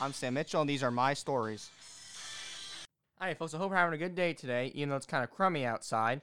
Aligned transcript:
I'm 0.00 0.12
Sam 0.12 0.34
Mitchell, 0.34 0.60
and 0.60 0.70
these 0.70 0.84
are 0.84 0.92
my 0.92 1.12
stories. 1.12 1.70
Hi, 3.18 3.34
folks. 3.34 3.52
I 3.52 3.58
hope 3.58 3.70
you're 3.70 3.78
having 3.78 3.94
a 3.94 3.98
good 3.98 4.14
day 4.14 4.32
today, 4.32 4.70
even 4.76 4.90
though 4.90 4.96
it's 4.96 5.06
kind 5.06 5.24
of 5.24 5.30
crummy 5.30 5.66
outside. 5.66 6.20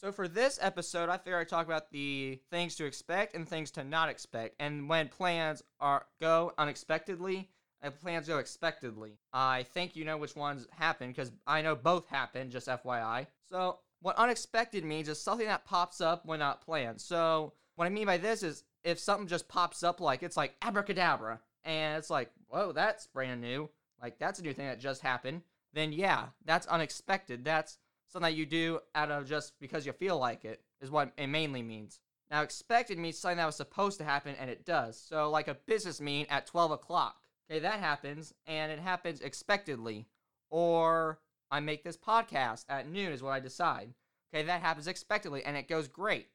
So, 0.00 0.12
for 0.12 0.28
this 0.28 0.60
episode, 0.62 1.08
I 1.08 1.16
figured 1.16 1.40
I'd 1.40 1.48
talk 1.48 1.66
about 1.66 1.90
the 1.90 2.38
things 2.52 2.76
to 2.76 2.84
expect 2.84 3.34
and 3.34 3.48
things 3.48 3.72
to 3.72 3.82
not 3.82 4.08
expect, 4.10 4.54
and 4.60 4.88
when 4.88 5.08
plans 5.08 5.64
are 5.80 6.06
go 6.20 6.52
unexpectedly 6.56 7.48
and 7.82 7.98
plans 7.98 8.28
go 8.28 8.38
expectedly. 8.38 9.18
I 9.32 9.64
think 9.64 9.96
you 9.96 10.04
know 10.04 10.18
which 10.18 10.36
ones 10.36 10.68
happen 10.70 11.08
because 11.08 11.32
I 11.48 11.62
know 11.62 11.74
both 11.74 12.06
happen. 12.06 12.50
Just 12.50 12.68
FYI. 12.68 13.26
So, 13.50 13.80
what 14.02 14.16
unexpected 14.16 14.84
means 14.84 15.08
is 15.08 15.20
something 15.20 15.48
that 15.48 15.64
pops 15.64 16.00
up 16.00 16.24
when 16.26 16.38
not 16.38 16.64
planned. 16.64 17.00
So, 17.00 17.54
what 17.74 17.86
I 17.86 17.88
mean 17.88 18.06
by 18.06 18.18
this 18.18 18.44
is 18.44 18.62
if 18.84 19.00
something 19.00 19.26
just 19.26 19.48
pops 19.48 19.82
up 19.82 20.00
like 20.00 20.22
it's 20.22 20.36
like 20.36 20.54
abracadabra 20.62 21.40
and 21.66 21.98
it's 21.98 22.10
like, 22.10 22.30
whoa, 22.48 22.72
that's 22.72 23.06
brand 23.08 23.40
new. 23.40 23.68
Like 24.00 24.18
that's 24.18 24.38
a 24.38 24.42
new 24.42 24.52
thing 24.52 24.66
that 24.66 24.80
just 24.80 25.02
happened. 25.02 25.42
Then 25.72 25.92
yeah, 25.92 26.26
that's 26.44 26.66
unexpected. 26.66 27.44
That's 27.44 27.78
something 28.08 28.30
that 28.30 28.38
you 28.38 28.46
do 28.46 28.80
out 28.94 29.10
of 29.10 29.28
just 29.28 29.58
because 29.60 29.84
you 29.84 29.92
feel 29.92 30.18
like 30.18 30.44
it 30.44 30.62
is 30.80 30.90
what 30.90 31.12
it 31.18 31.26
mainly 31.26 31.62
means. 31.62 32.00
Now 32.30 32.42
expected 32.42 32.98
means 32.98 33.18
something 33.18 33.38
that 33.38 33.46
was 33.46 33.56
supposed 33.56 33.98
to 33.98 34.04
happen 34.04 34.34
and 34.40 34.48
it 34.48 34.64
does. 34.64 34.98
So 34.98 35.28
like 35.30 35.48
a 35.48 35.54
business 35.54 36.00
meeting 36.00 36.30
at 36.30 36.46
12 36.46 36.70
o'clock. 36.70 37.16
Okay, 37.50 37.60
that 37.60 37.80
happens 37.80 38.32
and 38.46 38.72
it 38.72 38.78
happens 38.78 39.20
expectedly. 39.20 40.06
Or 40.50 41.18
I 41.50 41.60
make 41.60 41.84
this 41.84 41.96
podcast 41.96 42.64
at 42.68 42.88
noon 42.88 43.12
is 43.12 43.22
what 43.22 43.32
I 43.32 43.40
decide. 43.40 43.92
Okay, 44.32 44.44
that 44.44 44.60
happens 44.60 44.86
expectedly 44.86 45.44
and 45.44 45.56
it 45.56 45.68
goes 45.68 45.88
great 45.88 46.28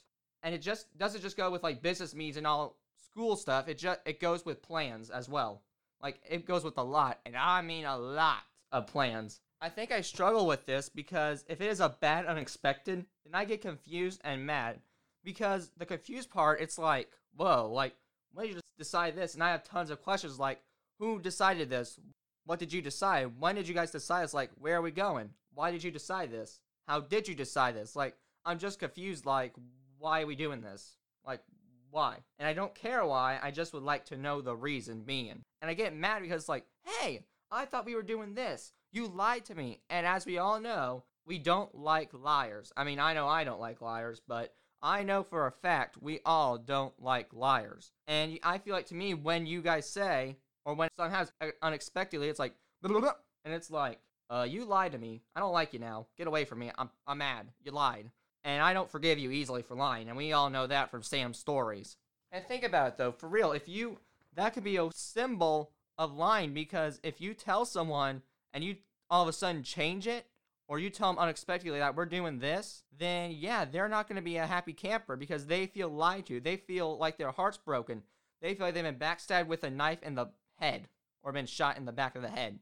and 0.43 0.55
it 0.55 0.61
just 0.61 0.85
doesn't 0.97 1.21
just 1.21 1.37
go 1.37 1.51
with 1.51 1.63
like 1.63 1.81
business 1.81 2.15
meetings 2.15 2.37
and 2.37 2.47
all 2.47 2.77
school 3.11 3.35
stuff. 3.35 3.67
It 3.67 3.77
just 3.77 3.99
it 4.05 4.19
goes 4.19 4.45
with 4.45 4.61
plans 4.61 5.09
as 5.09 5.29
well. 5.29 5.61
Like 6.01 6.19
it 6.27 6.45
goes 6.45 6.63
with 6.63 6.77
a 6.77 6.83
lot, 6.83 7.19
and 7.25 7.35
I 7.35 7.61
mean 7.61 7.85
a 7.85 7.97
lot 7.97 8.43
of 8.71 8.87
plans. 8.87 9.39
I 9.61 9.69
think 9.69 9.91
I 9.91 10.01
struggle 10.01 10.47
with 10.47 10.65
this 10.65 10.89
because 10.89 11.45
if 11.47 11.61
it 11.61 11.67
is 11.67 11.79
a 11.79 11.95
bad 12.01 12.25
unexpected, 12.25 13.05
then 13.23 13.35
I 13.35 13.45
get 13.45 13.61
confused 13.61 14.21
and 14.23 14.45
mad. 14.45 14.79
Because 15.23 15.69
the 15.77 15.85
confused 15.85 16.31
part, 16.31 16.61
it's 16.61 16.79
like, 16.79 17.11
whoa, 17.35 17.69
like 17.71 17.93
when 18.33 18.47
did 18.47 18.55
you 18.55 18.61
decide 18.77 19.15
this? 19.15 19.35
And 19.35 19.43
I 19.43 19.51
have 19.51 19.63
tons 19.63 19.91
of 19.91 20.01
questions 20.01 20.39
like, 20.39 20.59
who 20.99 21.19
decided 21.19 21.69
this? 21.69 21.99
What 22.45 22.59
did 22.59 22.73
you 22.73 22.81
decide? 22.81 23.39
When 23.39 23.55
did 23.55 23.67
you 23.67 23.75
guys 23.75 23.91
decide 23.91 24.23
this? 24.23 24.33
Like, 24.33 24.49
where 24.59 24.77
are 24.77 24.81
we 24.81 24.91
going? 24.91 25.29
Why 25.53 25.69
did 25.69 25.83
you 25.83 25.91
decide 25.91 26.31
this? 26.31 26.59
How 26.87 27.01
did 27.01 27.27
you 27.27 27.35
decide 27.35 27.75
this? 27.75 27.95
Like, 27.95 28.15
I'm 28.45 28.57
just 28.57 28.79
confused. 28.79 29.25
Like, 29.25 29.53
why 29.99 30.21
are 30.21 30.25
we 30.25 30.35
doing 30.35 30.61
this? 30.61 30.95
Like, 31.25 31.41
why? 31.91 32.17
And 32.39 32.47
I 32.47 32.53
don't 32.53 32.73
care 32.73 33.05
why, 33.05 33.39
I 33.41 33.51
just 33.51 33.73
would 33.73 33.83
like 33.83 34.05
to 34.05 34.17
know 34.17 34.41
the 34.41 34.55
reason 34.55 35.03
being. 35.03 35.43
And 35.61 35.69
I 35.69 35.73
get 35.73 35.95
mad 35.95 36.21
because, 36.21 36.49
like, 36.49 36.65
hey, 36.85 37.25
I 37.51 37.65
thought 37.65 37.85
we 37.85 37.95
were 37.95 38.03
doing 38.03 38.33
this. 38.33 38.73
You 38.91 39.07
lied 39.07 39.45
to 39.45 39.55
me. 39.55 39.81
And 39.89 40.05
as 40.05 40.25
we 40.25 40.37
all 40.37 40.59
know, 40.59 41.03
we 41.25 41.37
don't 41.37 41.73
like 41.75 42.09
liars. 42.13 42.71
I 42.75 42.83
mean, 42.83 42.99
I 42.99 43.13
know 43.13 43.27
I 43.27 43.43
don't 43.43 43.59
like 43.59 43.81
liars, 43.81 44.21
but 44.27 44.53
I 44.81 45.03
know 45.03 45.23
for 45.23 45.45
a 45.45 45.51
fact 45.51 46.01
we 46.01 46.19
all 46.25 46.57
don't 46.57 46.93
like 46.99 47.33
liars. 47.33 47.91
And 48.07 48.39
I 48.43 48.57
feel 48.57 48.73
like 48.73 48.87
to 48.87 48.95
me, 48.95 49.13
when 49.13 49.45
you 49.45 49.61
guys 49.61 49.87
say, 49.87 50.37
or 50.65 50.73
when 50.73 50.89
something 50.97 51.13
happens 51.13 51.53
unexpectedly, 51.61 52.29
it's 52.29 52.39
like, 52.39 52.55
and 52.83 53.53
it's 53.53 53.69
like, 53.69 53.99
uh, 54.29 54.47
you 54.49 54.65
lied 54.65 54.93
to 54.93 54.97
me. 54.97 55.21
I 55.35 55.39
don't 55.39 55.53
like 55.53 55.73
you 55.73 55.79
now. 55.79 56.07
Get 56.17 56.27
away 56.27 56.45
from 56.45 56.59
me. 56.59 56.71
I'm, 56.77 56.89
I'm 57.05 57.17
mad. 57.17 57.47
You 57.63 57.71
lied. 57.71 58.09
And 58.43 58.61
I 58.61 58.73
don't 58.73 58.89
forgive 58.89 59.19
you 59.19 59.31
easily 59.31 59.61
for 59.61 59.75
lying, 59.75 60.07
and 60.07 60.17
we 60.17 60.33
all 60.33 60.49
know 60.49 60.65
that 60.67 60.89
from 60.89 61.03
Sam's 61.03 61.37
stories. 61.37 61.97
And 62.31 62.45
think 62.45 62.63
about 62.63 62.87
it 62.87 62.97
though, 62.97 63.11
for 63.11 63.27
real, 63.27 63.51
if 63.51 63.67
you 63.67 63.99
that 64.35 64.53
could 64.53 64.63
be 64.63 64.77
a 64.77 64.89
symbol 64.93 65.71
of 65.97 66.13
lying 66.13 66.53
because 66.53 66.99
if 67.03 67.19
you 67.21 67.33
tell 67.33 67.65
someone 67.65 68.21
and 68.53 68.63
you 68.63 68.77
all 69.09 69.21
of 69.21 69.27
a 69.27 69.33
sudden 69.33 69.61
change 69.61 70.07
it, 70.07 70.25
or 70.71 70.79
you 70.79 70.89
tell 70.89 71.11
them 71.11 71.19
unexpectedly 71.19 71.79
that 71.79 71.97
we're 71.97 72.05
doing 72.05 72.39
this, 72.39 72.83
then 72.97 73.31
yeah, 73.37 73.65
they're 73.65 73.89
not 73.89 74.07
going 74.07 74.15
to 74.15 74.21
be 74.21 74.37
a 74.37 74.47
happy 74.47 74.71
camper 74.71 75.17
because 75.17 75.45
they 75.45 75.67
feel 75.67 75.89
lied 75.89 76.25
to. 76.25 76.39
They 76.39 76.55
feel 76.55 76.97
like 76.97 77.17
their 77.17 77.31
heart's 77.31 77.57
broken. 77.57 78.03
They 78.41 78.55
feel 78.55 78.67
like 78.67 78.73
they've 78.73 78.83
been 78.83 78.95
backstabbed 78.95 79.47
with 79.47 79.65
a 79.65 79.69
knife 79.69 80.01
in 80.01 80.15
the 80.15 80.27
head 80.55 80.87
or 81.23 81.33
been 81.33 81.45
shot 81.45 81.77
in 81.77 81.83
the 81.83 81.91
back 81.91 82.15
of 82.15 82.21
the 82.21 82.29
head. 82.29 82.59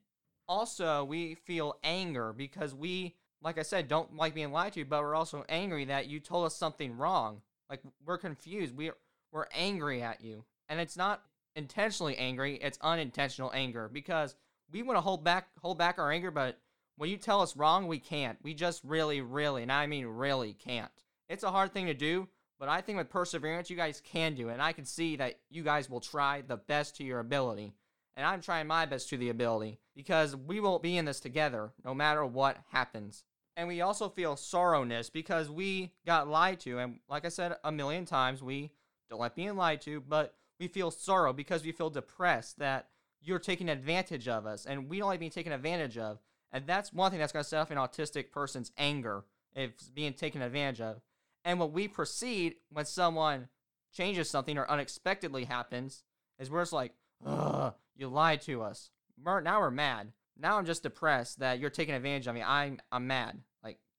Also, 0.48 1.04
we 1.04 1.36
feel 1.36 1.78
anger 1.84 2.34
because 2.34 2.74
we 2.74 3.16
like 3.42 3.58
I 3.58 3.64
said, 3.64 3.88
don't 3.88 4.16
like 4.16 4.34
being 4.34 4.52
lied 4.52 4.74
to, 4.74 4.86
but 4.86 5.02
we're 5.02 5.16
also 5.16 5.46
angry 5.48 5.86
that 5.86 6.08
you 6.08 6.20
told 6.20 6.46
us 6.46 6.56
something 6.56 6.98
wrong. 6.98 7.42
Like 7.70 7.82
we're 8.06 8.18
confused. 8.18 8.76
We're 8.76 8.96
we're 9.32 9.48
angry 9.54 10.02
at 10.02 10.22
you. 10.22 10.46
And 10.68 10.80
it's 10.80 10.98
not 10.98 11.24
intentionally 11.56 12.18
angry, 12.18 12.56
it's 12.56 12.78
unintentional 12.82 13.52
anger 13.54 13.90
because 13.92 14.36
we 14.72 14.84
want 14.84 14.98
to 14.98 15.02
hold 15.02 15.24
back 15.24 15.50
hold 15.62 15.78
back 15.78 16.00
our 16.00 16.12
anger, 16.12 16.32
but 16.32 16.60
when 16.98 17.10
you 17.10 17.18
tell 17.18 17.42
us 17.42 17.56
wrong, 17.56 17.88
we 17.88 17.98
can't. 17.98 18.38
We 18.44 18.54
just 18.54 18.84
really, 18.84 19.22
really, 19.22 19.64
and 19.64 19.72
I 19.72 19.88
mean 19.88 20.06
really 20.06 20.54
can't. 20.54 20.92
It's 21.30 21.44
a 21.44 21.52
hard 21.52 21.74
thing 21.74 21.86
to 21.86 21.94
do, 21.94 22.28
but 22.60 22.68
I 22.68 22.82
think 22.82 22.98
with 22.98 23.10
perseverance, 23.10 23.70
you 23.70 23.78
guys 23.78 24.02
can 24.04 24.36
do 24.36 24.50
it. 24.50 24.54
And 24.54 24.62
I 24.62 24.74
can 24.74 24.86
see 24.86 25.16
that 25.16 25.40
you 25.50 25.64
guys 25.64 25.90
will 25.90 26.02
try 26.02 26.42
the 26.42 26.58
best 26.58 26.98
to 26.98 27.06
your 27.06 27.20
ability. 27.20 27.74
And 28.18 28.26
I'm 28.26 28.42
trying 28.42 28.68
my 28.68 28.86
best 28.86 29.08
to 29.10 29.18
the 29.18 29.30
ability 29.30 29.80
because 29.96 30.36
we 30.36 30.60
will 30.60 30.80
be 30.80 30.98
in 30.98 31.06
this 31.06 31.22
together 31.22 31.72
no 31.86 31.94
matter 31.94 32.26
what 32.26 32.58
happens 32.72 33.24
and 33.60 33.68
we 33.68 33.82
also 33.82 34.08
feel 34.08 34.36
sorrowness 34.36 35.12
because 35.12 35.50
we 35.50 35.92
got 36.06 36.30
lied 36.30 36.62
to. 36.62 36.80
And 36.80 37.00
like 37.10 37.26
I 37.26 37.30
said 37.30 37.58
a 37.62 37.74
million 37.74 38.06
times, 38.06 38.42
we 38.42 38.72
don't 39.10 39.20
like 39.20 39.36
being 39.36 39.58
lied 39.58 39.82
to, 39.82 40.00
but 40.00 40.34
we 40.62 40.70
feel 40.70 40.92
sorrow 40.92 41.34
because 41.34 41.66
we 41.66 41.74
feel 41.74 41.90
depressed 41.90 42.60
that 42.60 42.88
you're 43.22 43.38
taking 43.38 43.68
advantage 43.68 44.30
of 44.30 44.46
us, 44.46 44.66
and 44.66 44.90
we 44.90 44.98
don't 44.98 45.10
like 45.10 45.20
being 45.20 45.30
taken 45.30 45.52
advantage 45.52 45.98
of. 45.98 46.20
And 46.54 46.66
that's 46.66 46.94
one 46.94 47.12
thing 47.12 47.20
that's 47.20 47.34
going 47.34 47.44
to 47.44 47.50
set 47.50 47.60
off 47.60 47.70
an 47.70 47.78
autistic 47.78 48.32
person's 48.32 48.72
anger 48.78 49.26
if 49.54 49.72
being 49.94 50.14
taken 50.14 50.42
advantage 50.42 50.80
of. 50.80 51.02
And 51.44 51.60
what 51.60 51.74
we 51.74 51.90
proceed 51.90 52.56
when 52.72 52.86
someone 52.86 53.50
changes 53.94 54.30
something 54.30 54.58
or 54.58 54.72
unexpectedly 54.72 55.44
happens 55.44 56.04
is 56.40 56.50
we're 56.50 56.62
just 56.62 56.72
like, 56.72 56.94
ugh, 57.26 57.74
you 57.94 58.08
lied 58.08 58.42
to 58.44 58.62
us. 58.62 58.90
Now 59.22 59.60
we're 59.60 59.70
mad. 59.70 60.14
Now 60.40 60.58
I'm 60.58 60.66
just 60.66 60.84
depressed 60.84 61.40
that 61.40 61.60
you're 61.60 61.70
taking 61.70 61.94
advantage 61.94 62.28
of 62.28 62.36
me. 62.36 62.42
I'm 62.42 62.80
I'm 62.90 63.06
mad. 63.06 63.42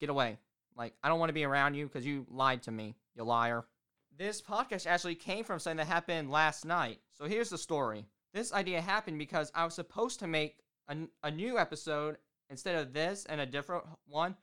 Get 0.00 0.11
away. 0.11 0.38
Like, 0.77 0.94
I 1.03 1.09
don't 1.09 1.19
want 1.19 1.28
to 1.28 1.34
be 1.34 1.44
around 1.44 1.75
you 1.75 1.87
because 1.87 2.06
you 2.06 2.27
lied 2.31 2.62
to 2.62 2.71
me, 2.71 2.94
you 3.15 3.25
liar. 3.25 3.65
This 4.16 4.41
podcast 4.41 4.87
actually 4.87 5.15
came 5.15 5.44
from 5.44 5.59
something 5.59 5.78
that 5.78 5.87
happened 5.87 6.31
last 6.31 6.65
night. 6.65 7.00
So 7.12 7.27
here's 7.27 7.50
the 7.50 7.59
story. 7.59 8.06
This 8.33 8.53
idea 8.53 8.81
happened 8.81 9.19
because 9.19 9.50
I 9.55 9.65
was 9.65 9.75
supposed 9.75 10.21
to 10.21 10.27
make 10.27 10.59
a, 10.89 10.97
a 11.22 11.31
new 11.31 11.59
episode 11.59 12.16
instead 12.49 12.77
of 12.77 12.93
this 12.93 13.27
and 13.28 13.41
a 13.41 13.47
different 13.47 13.84
one, 14.06 14.37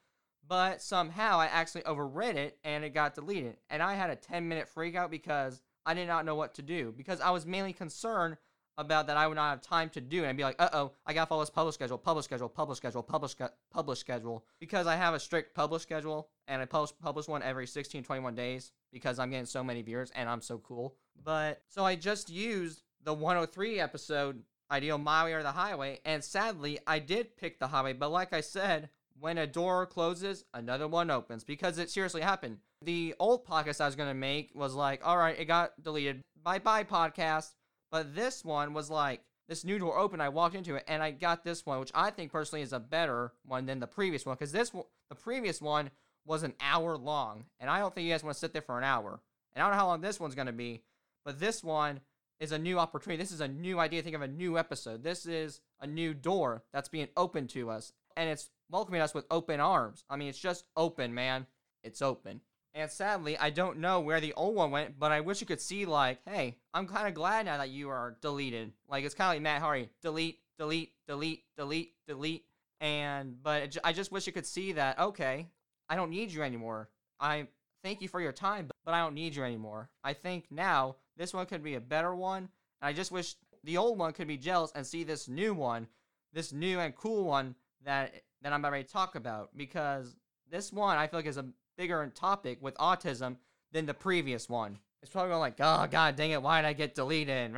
but 0.47 0.81
somehow 0.81 1.39
I 1.39 1.45
actually 1.47 1.81
overread 1.83 2.35
it 2.35 2.57
and 2.63 2.83
it 2.83 2.93
got 2.93 3.15
deleted. 3.15 3.57
And 3.69 3.81
I 3.81 3.95
had 3.95 4.09
a 4.09 4.15
10 4.15 4.47
minute 4.47 4.67
freak 4.67 4.95
out 4.95 5.11
because 5.11 5.61
I 5.85 5.93
did 5.93 6.07
not 6.07 6.25
know 6.25 6.35
what 6.35 6.53
to 6.55 6.61
do 6.61 6.93
because 6.95 7.21
I 7.21 7.31
was 7.31 7.45
mainly 7.45 7.73
concerned 7.73 8.37
about 8.77 9.07
that 9.07 9.17
I 9.17 9.27
would 9.27 9.35
not 9.35 9.49
have 9.49 9.61
time 9.61 9.89
to 9.91 10.01
do. 10.01 10.19
And 10.19 10.27
I'd 10.27 10.37
be 10.37 10.43
like, 10.43 10.55
uh 10.59 10.69
oh, 10.73 10.91
I 11.05 11.13
gotta 11.13 11.27
follow 11.27 11.41
this 11.41 11.49
publish 11.49 11.75
schedule, 11.75 11.97
publish 11.97 12.25
schedule, 12.25 12.49
publish 12.49 12.77
schedule, 12.77 13.03
publish 13.03 13.35
publish 13.71 13.99
schedule. 13.99 14.45
Because 14.59 14.87
I 14.87 14.95
have 14.95 15.13
a 15.13 15.19
strict 15.19 15.55
publish 15.55 15.81
schedule 15.81 16.29
and 16.47 16.61
I 16.61 16.65
publish 16.65 16.91
publish 17.01 17.27
one 17.27 17.43
every 17.43 17.67
16, 17.67 18.03
21 18.03 18.35
days 18.35 18.71
because 18.91 19.19
I'm 19.19 19.31
getting 19.31 19.45
so 19.45 19.63
many 19.63 19.81
viewers 19.81 20.11
and 20.15 20.29
I'm 20.29 20.41
so 20.41 20.59
cool. 20.59 20.95
But 21.23 21.61
so 21.67 21.83
I 21.83 21.95
just 21.95 22.29
used 22.29 22.83
the 23.03 23.13
103 23.13 23.79
episode 23.79 24.43
ideal 24.69 24.97
my 24.97 25.23
way 25.23 25.33
or 25.33 25.43
the 25.43 25.51
highway, 25.51 25.99
and 26.05 26.23
sadly 26.23 26.79
I 26.85 26.99
did 26.99 27.37
pick 27.37 27.59
the 27.59 27.67
highway, 27.67 27.93
but 27.93 28.11
like 28.11 28.33
I 28.33 28.41
said, 28.41 28.89
when 29.19 29.37
a 29.37 29.47
door 29.47 29.85
closes, 29.85 30.43
another 30.53 30.87
one 30.87 31.09
opens 31.09 31.43
because 31.43 31.77
it 31.79 31.89
seriously 31.89 32.21
happened. 32.21 32.57
The 32.83 33.15
old 33.19 33.47
podcast 33.47 33.81
I 33.81 33.87
was 33.87 33.95
gonna 33.95 34.13
make 34.13 34.51
was 34.53 34.75
like, 34.75 35.01
all 35.03 35.17
right, 35.17 35.39
it 35.39 35.45
got 35.45 35.81
deleted. 35.81 36.21
Bye 36.43 36.59
bye 36.59 36.83
podcast. 36.83 37.51
But 37.91 38.15
this 38.15 38.43
one 38.43 38.73
was 38.73 38.89
like 38.89 39.21
this 39.47 39.63
new 39.63 39.79
door 39.79 39.97
opened. 39.97 40.21
I 40.21 40.29
walked 40.29 40.55
into 40.55 40.75
it 40.75 40.83
and 40.87 41.01
I 41.01 41.11
got 41.11 41.43
this 41.43 41.65
one, 41.65 41.79
which 41.79 41.91
I 41.95 42.09
think 42.09 42.31
personally 42.31 42.61
is 42.61 42.73
a 42.73 42.79
better 42.79 43.33
one 43.45 43.65
than 43.65 43.79
the 43.79 43.87
previous 43.87 44.25
one 44.25 44.35
because 44.35 44.51
this 44.51 44.71
the 44.71 45.15
previous 45.15 45.61
one 45.61 45.89
was 46.25 46.43
an 46.43 46.53
hour 46.59 46.97
long, 46.97 47.45
and 47.59 47.69
I 47.69 47.79
don't 47.79 47.95
think 47.95 48.05
you 48.05 48.13
guys 48.13 48.23
want 48.23 48.35
to 48.35 48.39
sit 48.39 48.51
there 48.51 48.61
for 48.61 48.77
an 48.77 48.83
hour. 48.83 49.21
And 49.53 49.63
I 49.63 49.65
don't 49.65 49.71
know 49.71 49.79
how 49.79 49.87
long 49.87 50.01
this 50.01 50.19
one's 50.19 50.35
gonna 50.35 50.51
be, 50.51 50.83
but 51.23 51.39
this 51.39 51.63
one 51.63 52.01
is 52.39 52.51
a 52.51 52.59
new 52.59 52.77
opportunity. 52.77 53.21
This 53.21 53.31
is 53.31 53.41
a 53.41 53.47
new 53.47 53.79
idea. 53.79 54.01
Think 54.01 54.15
of 54.15 54.21
a 54.21 54.27
new 54.27 54.57
episode. 54.57 55.03
This 55.03 55.25
is 55.25 55.61
a 55.79 55.87
new 55.87 56.13
door 56.13 56.63
that's 56.73 56.89
being 56.89 57.07
opened 57.15 57.49
to 57.51 57.69
us, 57.69 57.93
and 58.17 58.29
it's 58.29 58.49
welcoming 58.69 59.01
us 59.01 59.13
with 59.13 59.25
open 59.31 59.59
arms. 59.59 60.03
I 60.09 60.17
mean, 60.17 60.27
it's 60.27 60.37
just 60.37 60.65
open, 60.75 61.13
man. 61.13 61.47
It's 61.83 62.01
open. 62.01 62.41
And 62.77 62.91
sadly, 62.91 63.35
I 63.39 63.49
don't 63.49 63.79
know 63.79 64.01
where 64.01 64.21
the 64.21 64.33
old 64.33 64.53
one 64.53 64.69
went, 64.69 64.99
but 64.99 65.11
I 65.11 65.21
wish 65.21 65.41
you 65.41 65.47
could 65.47 65.59
see, 65.59 65.87
like, 65.87 66.19
hey, 66.25 66.57
I'm 66.75 66.85
kind 66.85 67.07
of 67.07 67.15
glad 67.15 67.47
now 67.47 67.57
that 67.57 67.71
you 67.71 67.89
are 67.89 68.17
deleted. 68.21 68.71
Like, 68.87 69.03
it's 69.03 69.15
kind 69.15 69.31
of 69.31 69.35
like 69.35 69.41
Matt 69.41 69.63
Hardy 69.63 69.89
delete, 70.03 70.41
delete, 70.59 70.91
delete, 71.07 71.43
delete, 71.57 71.93
delete. 72.07 72.45
And, 72.79 73.41
but 73.41 73.75
I 73.83 73.93
just 73.93 74.11
wish 74.11 74.27
you 74.27 74.33
could 74.33 74.45
see 74.45 74.73
that, 74.73 74.99
okay, 74.99 75.47
I 75.89 75.95
don't 75.95 76.11
need 76.11 76.31
you 76.31 76.43
anymore. 76.43 76.89
I 77.19 77.47
thank 77.83 77.99
you 77.99 78.07
for 78.07 78.21
your 78.21 78.31
time, 78.31 78.69
but 78.85 78.93
I 78.93 78.99
don't 78.99 79.15
need 79.15 79.35
you 79.35 79.43
anymore. 79.43 79.89
I 80.03 80.13
think 80.13 80.45
now 80.51 80.97
this 81.17 81.33
one 81.33 81.47
could 81.47 81.63
be 81.63 81.73
a 81.73 81.81
better 81.81 82.13
one. 82.13 82.47
And 82.81 82.89
I 82.89 82.93
just 82.93 83.11
wish 83.11 83.33
the 83.63 83.77
old 83.77 83.97
one 83.97 84.13
could 84.13 84.27
be 84.27 84.37
jealous 84.37 84.71
and 84.75 84.85
see 84.85 85.03
this 85.03 85.27
new 85.27 85.55
one, 85.55 85.87
this 86.31 86.53
new 86.53 86.79
and 86.79 86.95
cool 86.95 87.23
one 87.23 87.55
that 87.85 88.13
that 88.43 88.53
I'm 88.53 88.63
about 88.63 88.75
to 88.75 88.83
talk 88.83 89.15
about 89.15 89.49
because 89.57 90.15
this 90.51 90.71
one 90.71 90.95
I 90.95 91.07
feel 91.07 91.17
like 91.17 91.25
is 91.25 91.37
a 91.37 91.47
bigger 91.77 92.03
in 92.03 92.11
topic 92.11 92.57
with 92.61 92.75
autism 92.75 93.37
than 93.71 93.85
the 93.85 93.93
previous 93.93 94.49
one. 94.49 94.79
It's 95.01 95.11
probably 95.11 95.29
going 95.29 95.39
like, 95.39 95.59
oh 95.59 95.87
god 95.89 96.15
dang 96.15 96.31
it, 96.31 96.41
why 96.41 96.61
did 96.61 96.67
I 96.67 96.73
get 96.73 96.95
deleted? 96.95 97.53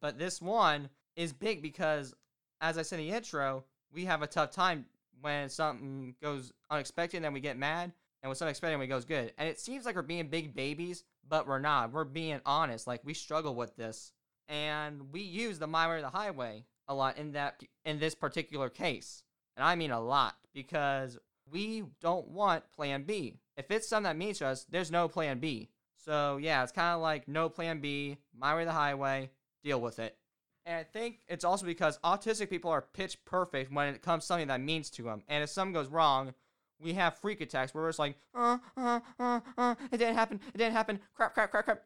But 0.00 0.18
this 0.18 0.40
one 0.40 0.88
is 1.16 1.32
big 1.32 1.62
because, 1.62 2.14
as 2.60 2.78
I 2.78 2.82
said 2.82 3.00
in 3.00 3.06
the 3.06 3.14
intro, 3.14 3.64
we 3.92 4.04
have 4.06 4.22
a 4.22 4.26
tough 4.26 4.50
time 4.50 4.86
when 5.20 5.48
something 5.48 6.14
goes 6.22 6.52
unexpected 6.70 7.18
and 7.18 7.24
then 7.24 7.32
we 7.32 7.40
get 7.40 7.58
mad, 7.58 7.92
and 8.22 8.28
when 8.28 8.36
something 8.36 8.48
unexpected 8.48 8.78
we 8.78 8.86
goes 8.86 9.04
good. 9.04 9.32
And 9.38 9.48
it 9.48 9.60
seems 9.60 9.84
like 9.84 9.96
we're 9.96 10.02
being 10.02 10.28
big 10.28 10.54
babies, 10.54 11.04
but 11.28 11.46
we're 11.46 11.58
not. 11.58 11.92
We're 11.92 12.04
being 12.04 12.40
honest. 12.46 12.86
Like 12.86 13.00
we 13.04 13.14
struggle 13.14 13.54
with 13.54 13.76
this, 13.76 14.12
and 14.48 15.12
we 15.12 15.20
use 15.20 15.58
the 15.58 15.66
my 15.66 15.88
way 15.88 15.96
or 15.96 16.00
the 16.00 16.10
highway 16.10 16.64
a 16.88 16.94
lot 16.94 17.18
in 17.18 17.32
that 17.32 17.62
in 17.84 17.98
this 17.98 18.14
particular 18.14 18.68
case, 18.68 19.22
and 19.56 19.64
I 19.64 19.74
mean 19.74 19.90
a 19.90 20.00
lot 20.00 20.36
because 20.54 21.18
we 21.50 21.84
don't 22.00 22.28
want 22.28 22.70
Plan 22.74 23.04
B. 23.04 23.36
If 23.56 23.70
it's 23.70 23.88
something 23.88 24.04
that 24.04 24.16
means 24.16 24.38
to 24.38 24.46
us, 24.46 24.64
there's 24.68 24.90
no 24.90 25.08
Plan 25.08 25.38
B. 25.38 25.68
So 25.96 26.38
yeah, 26.38 26.62
it's 26.62 26.72
kind 26.72 26.94
of 26.94 27.00
like 27.00 27.28
no 27.28 27.48
Plan 27.48 27.80
B, 27.80 28.18
my 28.36 28.54
way 28.54 28.64
the 28.64 28.72
highway. 28.72 29.30
Deal 29.62 29.80
with 29.80 29.98
it. 29.98 30.16
And 30.64 30.76
I 30.76 30.84
think 30.84 31.20
it's 31.28 31.44
also 31.44 31.66
because 31.66 31.98
autistic 32.04 32.50
people 32.50 32.70
are 32.70 32.82
pitch 32.82 33.24
perfect 33.24 33.72
when 33.72 33.94
it 33.94 34.02
comes 34.02 34.24
to 34.24 34.26
something 34.26 34.48
that 34.48 34.60
means 34.60 34.90
to 34.90 35.02
them. 35.02 35.22
And 35.28 35.42
if 35.42 35.50
something 35.50 35.72
goes 35.72 35.88
wrong, 35.88 36.34
we 36.80 36.94
have 36.94 37.18
freak 37.18 37.40
attacks 37.40 37.74
where 37.74 37.88
it's 37.88 37.98
like, 37.98 38.16
uh, 38.34 38.58
uh, 38.76 39.00
uh, 39.18 39.40
uh, 39.56 39.74
it 39.90 39.98
didn't 39.98 40.14
happen, 40.14 40.40
it 40.54 40.58
didn't 40.58 40.74
happen, 40.74 41.00
crap, 41.14 41.34
crap, 41.34 41.50
crap, 41.50 41.64
crap. 41.64 41.82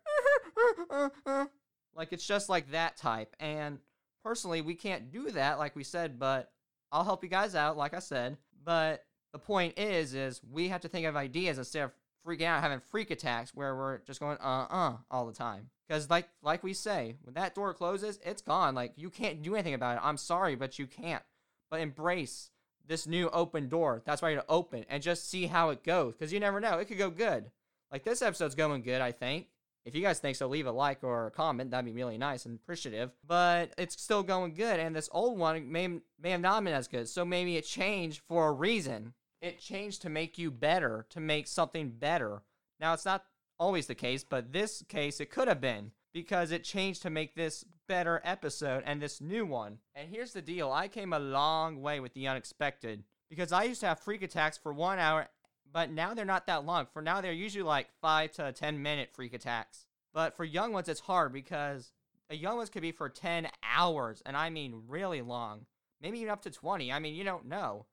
like 1.95 2.13
it's 2.13 2.27
just 2.27 2.49
like 2.49 2.71
that 2.71 2.97
type. 2.97 3.35
And 3.41 3.79
personally, 4.23 4.61
we 4.61 4.75
can't 4.75 5.11
do 5.11 5.31
that, 5.31 5.59
like 5.59 5.77
we 5.77 5.85
said, 5.85 6.19
but 6.19 6.51
I'll 6.93 7.05
help 7.05 7.23
you 7.23 7.31
guys 7.31 7.55
out, 7.55 7.77
like 7.77 7.95
I 7.95 7.99
said. 8.01 8.37
But 8.65 9.05
the 9.37 9.47
point 9.47 9.79
is, 9.79 10.15
is 10.15 10.41
we 10.51 10.69
have 10.69 10.81
to 10.81 10.89
think 10.89 11.07
of 11.07 11.15
ideas 11.15 11.59
instead 11.59 11.85
of 11.85 11.93
freaking 12.27 12.47
out, 12.47 12.63
having 12.63 12.81
freak 12.81 13.11
attacks 13.11 13.55
where 13.55 13.77
we're 13.77 13.99
just 13.99 14.19
going 14.19 14.39
uh 14.39 14.67
uh 14.71 14.97
all 15.11 15.27
the 15.27 15.33
time. 15.33 15.69
Because 15.87 16.09
like 16.09 16.29
like 16.43 16.65
we 16.65 16.73
say, 16.73 17.17
when 17.23 17.35
that 17.35 17.55
door 17.55 17.75
closes, 17.75 18.19
it's 18.25 18.41
gone. 18.41 18.75
Like 18.75 18.93
you 18.97 19.11
can't 19.11 19.43
do 19.43 19.55
anything 19.55 19.75
about 19.75 19.99
it. 19.99 20.01
I'm 20.03 20.17
sorry, 20.17 20.55
but 20.55 20.79
you 20.79 20.87
can't. 20.87 21.23
But 21.71 21.81
embrace 21.81 22.51
this 22.87 23.07
new 23.07 23.29
open 23.29 23.69
door. 23.69 24.03
That's 24.07 24.23
why 24.23 24.31
you 24.31 24.37
to 24.37 24.45
open 24.49 24.87
and 24.89 25.03
just 25.03 25.29
see 25.29 25.47
how 25.47 25.71
it 25.71 25.85
goes. 25.85 26.15
Because 26.15 26.33
you 26.33 26.41
never 26.41 26.61
know. 26.61 26.79
It 26.79 26.87
could 26.87 26.99
go 26.99 27.11
good. 27.11 27.51
Like 27.93 28.05
this 28.05 28.23
episode's 28.23 28.55
going 28.55 28.83
good, 28.83 29.03
I 29.03 29.13
think. 29.13 29.49
If 29.85 29.95
you 29.95 30.03
guys 30.03 30.19
think 30.19 30.35
so, 30.35 30.49
leave 30.49 30.67
a 30.67 30.73
like 30.73 31.05
or 31.05 31.29
a 31.29 31.31
comment. 31.31 31.71
That'd 31.71 31.85
be 31.85 31.93
really 31.93 32.19
nice 32.19 32.45
and 32.45 32.57
appreciative. 32.57 33.13
But 33.25 33.73
it's 33.79 34.01
still 34.03 34.25
going 34.25 34.55
good, 34.55 34.81
and 34.81 34.97
this 34.97 35.09
old 35.13 35.39
one 35.39 35.71
may 35.71 36.01
may 36.21 36.31
have 36.31 36.41
not 36.41 36.65
been 36.65 36.75
as 36.75 36.89
good. 36.89 37.09
So 37.09 37.25
maybe 37.25 37.57
it 37.57 37.65
changed 37.65 38.23
for 38.27 38.49
a 38.49 38.53
reason. 38.53 39.15
It 39.47 39.61
changed 39.61 40.03
to 40.03 40.09
make 40.09 40.39
you 40.39 40.51
better, 40.51 41.07
to 41.11 41.21
make 41.21 41.47
something 41.47 41.91
better. 41.91 42.43
Now 42.81 42.95
it's 42.95 43.05
not 43.05 43.27
always 43.61 43.87
the 43.87 43.95
case, 43.95 44.25
but 44.25 44.53
this 44.53 44.83
case 44.89 45.21
it 45.21 45.31
could 45.31 45.47
have 45.47 45.61
been 45.61 45.93
because 46.13 46.51
it 46.51 46.65
changed 46.65 47.03
to 47.03 47.11
make 47.11 47.37
this 47.37 47.65
better 47.87 48.21
episode 48.25 48.83
and 48.85 49.01
this 49.01 49.21
new 49.21 49.47
one. 49.47 49.79
And 49.95 50.09
here's 50.09 50.33
the 50.33 50.43
deal 50.43 50.73
I 50.73 50.89
came 50.89 51.13
a 51.13 51.21
long 51.21 51.81
way 51.81 52.01
with 52.01 52.13
the 52.13 52.27
unexpected 52.27 53.05
because 53.31 53.53
I 53.53 53.63
used 53.63 53.83
to 53.83 53.87
have 53.87 54.01
freak 54.01 54.23
attacks 54.23 54.59
for 54.59 54.73
one 54.73 54.99
hour, 54.99 55.29
but 55.73 55.93
now 55.93 56.13
they're 56.13 56.25
not 56.25 56.49
that 56.49 56.67
long. 56.67 56.89
For 56.93 57.01
now, 57.01 57.21
they're 57.21 57.31
usually 57.31 57.63
like 57.63 57.87
five 58.03 58.33
to 58.33 58.51
10 58.51 58.83
minute 58.83 59.11
freak 59.13 59.33
attacks. 59.33 59.87
But 60.13 60.37
for 60.37 60.43
young 60.43 60.73
ones, 60.73 60.89
it's 60.89 60.99
hard 60.99 61.33
because 61.33 61.93
a 62.31 62.35
young 62.35 62.57
ones 62.57 62.71
could 62.71 62.83
be 62.83 62.91
for 62.91 63.09
10 63.09 63.47
hours, 63.63 64.25
and 64.27 64.37
I 64.37 64.51
mean 64.51 64.83
really 64.89 65.23
long. 65.23 65.67
Maybe 66.03 66.19
even 66.19 66.33
up 66.33 66.43
to 66.43 66.51
20. 66.51 66.93
I 66.93 66.99
mean, 66.99 67.15
you 67.15 67.23
don't 67.23 67.47
know. 67.47 67.87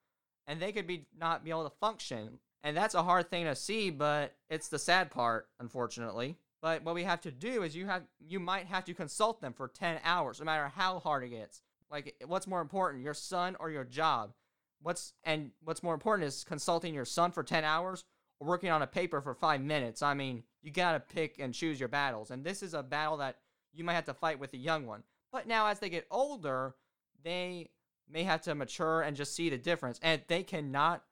And 0.47 0.59
they 0.59 0.71
could 0.71 0.87
be 0.87 1.05
not 1.17 1.43
be 1.43 1.49
able 1.51 1.63
to 1.63 1.75
function. 1.79 2.39
And 2.63 2.75
that's 2.75 2.95
a 2.95 3.03
hard 3.03 3.29
thing 3.29 3.45
to 3.45 3.55
see, 3.55 3.89
but 3.89 4.35
it's 4.49 4.69
the 4.69 4.79
sad 4.79 5.11
part, 5.11 5.47
unfortunately. 5.59 6.37
But 6.61 6.83
what 6.83 6.95
we 6.95 7.03
have 7.03 7.19
to 7.21 7.31
do 7.31 7.63
is 7.63 7.75
you 7.75 7.87
have 7.87 8.03
you 8.25 8.39
might 8.39 8.67
have 8.67 8.85
to 8.85 8.93
consult 8.93 9.41
them 9.41 9.51
for 9.51 9.67
10 9.67 9.99
hours, 10.05 10.39
no 10.39 10.45
matter 10.45 10.69
how 10.69 10.99
hard 10.99 11.23
it 11.23 11.29
gets. 11.29 11.61
Like 11.91 12.15
what's 12.25 12.47
more 12.47 12.61
important, 12.61 13.03
your 13.03 13.13
son 13.13 13.57
or 13.59 13.69
your 13.69 13.83
job? 13.83 14.33
What's 14.81 15.13
and 15.25 15.51
what's 15.63 15.83
more 15.83 15.93
important 15.93 16.27
is 16.27 16.45
consulting 16.45 16.93
your 16.93 17.05
son 17.05 17.31
for 17.31 17.43
10 17.43 17.65
hours 17.65 18.05
or 18.39 18.47
working 18.47 18.69
on 18.69 18.81
a 18.81 18.87
paper 18.87 19.19
for 19.21 19.33
5 19.33 19.61
minutes. 19.61 20.01
I 20.01 20.13
mean, 20.13 20.43
you 20.61 20.71
got 20.71 20.93
to 20.93 20.99
pick 21.01 21.37
and 21.37 21.53
choose 21.53 21.79
your 21.79 21.89
battles. 21.89 22.31
And 22.31 22.45
this 22.45 22.63
is 22.63 22.73
a 22.73 22.81
battle 22.81 23.17
that 23.17 23.39
you 23.73 23.83
might 23.83 23.95
have 23.95 24.05
to 24.05 24.13
fight 24.13 24.39
with 24.39 24.53
a 24.53 24.57
young 24.57 24.85
one. 24.85 25.03
But 25.33 25.47
now 25.47 25.67
as 25.67 25.79
they 25.79 25.89
get 25.89 26.07
older, 26.09 26.75
they 27.23 27.71
may 28.09 28.23
have 28.23 28.41
to 28.43 28.55
mature 28.55 29.01
and 29.01 29.15
just 29.15 29.35
see 29.35 29.49
the 29.49 29.57
difference. 29.57 29.99
And 30.01 30.21
if 30.21 30.27
they 30.27 30.43
cannot 30.43 31.03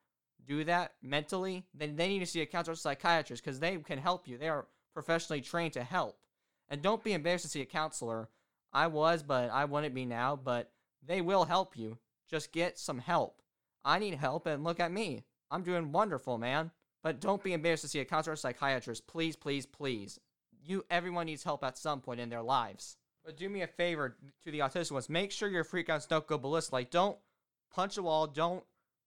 do 0.47 0.63
that 0.65 0.93
mentally, 1.01 1.65
then 1.73 1.95
they 1.95 2.07
need 2.07 2.19
to 2.19 2.25
see 2.25 2.41
a 2.41 2.45
counselor 2.45 2.73
or 2.73 2.77
psychiatrist 2.77 3.43
because 3.43 3.59
they 3.59 3.77
can 3.77 3.99
help 3.99 4.27
you. 4.27 4.37
They 4.37 4.49
are 4.49 4.67
professionally 4.93 5.41
trained 5.41 5.73
to 5.73 5.83
help. 5.83 6.17
And 6.69 6.81
don't 6.81 7.03
be 7.03 7.13
embarrassed 7.13 7.45
to 7.45 7.49
see 7.49 7.61
a 7.61 7.65
counselor. 7.65 8.29
I 8.73 8.87
was, 8.87 9.23
but 9.23 9.49
I 9.49 9.65
wouldn't 9.65 9.93
be 9.93 10.05
now, 10.05 10.35
but 10.41 10.71
they 11.05 11.21
will 11.21 11.45
help 11.45 11.77
you. 11.77 11.97
Just 12.29 12.53
get 12.53 12.79
some 12.79 12.99
help. 12.99 13.41
I 13.83 13.99
need 13.99 14.13
help, 14.13 14.45
and 14.45 14.63
look 14.63 14.79
at 14.79 14.91
me. 14.91 15.23
I'm 15.49 15.63
doing 15.63 15.91
wonderful, 15.91 16.37
man. 16.37 16.71
But 17.03 17.19
don't 17.19 17.43
be 17.43 17.53
embarrassed 17.53 17.83
to 17.83 17.89
see 17.89 17.99
a 17.99 18.05
counselor 18.05 18.33
or 18.33 18.37
psychiatrist. 18.37 19.07
Please, 19.07 19.35
please, 19.35 19.65
please. 19.65 20.19
You 20.63 20.85
everyone 20.89 21.25
needs 21.25 21.43
help 21.43 21.63
at 21.63 21.77
some 21.77 21.99
point 21.99 22.19
in 22.19 22.29
their 22.29 22.43
lives. 22.43 22.97
But 23.23 23.37
do 23.37 23.49
me 23.49 23.61
a 23.61 23.67
favor 23.67 24.17
to 24.43 24.51
the 24.51 24.59
autistic 24.59 24.91
ones. 24.91 25.09
Make 25.09 25.31
sure 25.31 25.49
your 25.49 25.63
freakouts 25.63 26.07
don't 26.07 26.25
go 26.25 26.37
ballistic. 26.37 26.73
Like 26.73 26.91
don't 26.91 27.17
punch 27.73 27.97
a 27.97 28.03
wall, 28.03 28.27
don't 28.27 28.63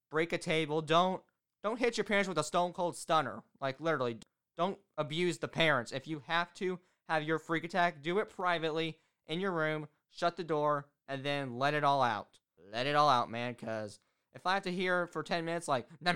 break 0.09 0.33
a 0.33 0.37
table. 0.37 0.81
Don't 0.81 1.21
don't 1.63 1.79
hit 1.79 1.97
your 1.97 2.05
parents 2.05 2.29
with 2.29 2.37
a 2.37 2.43
stone 2.43 2.73
cold 2.73 2.95
stunner. 2.95 3.43
Like 3.59 3.81
literally, 3.81 4.17
don't 4.57 4.77
abuse 4.97 5.39
the 5.39 5.47
parents. 5.47 5.91
If 5.91 6.07
you 6.07 6.21
have 6.27 6.53
to 6.55 6.79
have 7.09 7.23
your 7.23 7.39
freak 7.39 7.63
attack, 7.63 8.01
do 8.01 8.19
it 8.19 8.29
privately 8.29 8.97
in 9.27 9.39
your 9.39 9.51
room, 9.51 9.87
shut 10.11 10.37
the 10.37 10.43
door, 10.43 10.87
and 11.07 11.23
then 11.23 11.57
let 11.57 11.73
it 11.73 11.83
all 11.83 12.01
out. 12.01 12.39
Let 12.71 12.87
it 12.87 12.95
all 12.95 13.09
out, 13.09 13.29
man, 13.29 13.55
cuz 13.55 13.99
if 14.33 14.45
I 14.45 14.53
have 14.53 14.63
to 14.63 14.71
hear 14.71 15.07
for 15.07 15.23
10 15.23 15.45
minutes 15.45 15.67
like 15.67 15.87
this 16.01 16.13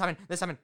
happened, 0.00 0.18
this 0.28 0.40
happened, 0.40 0.58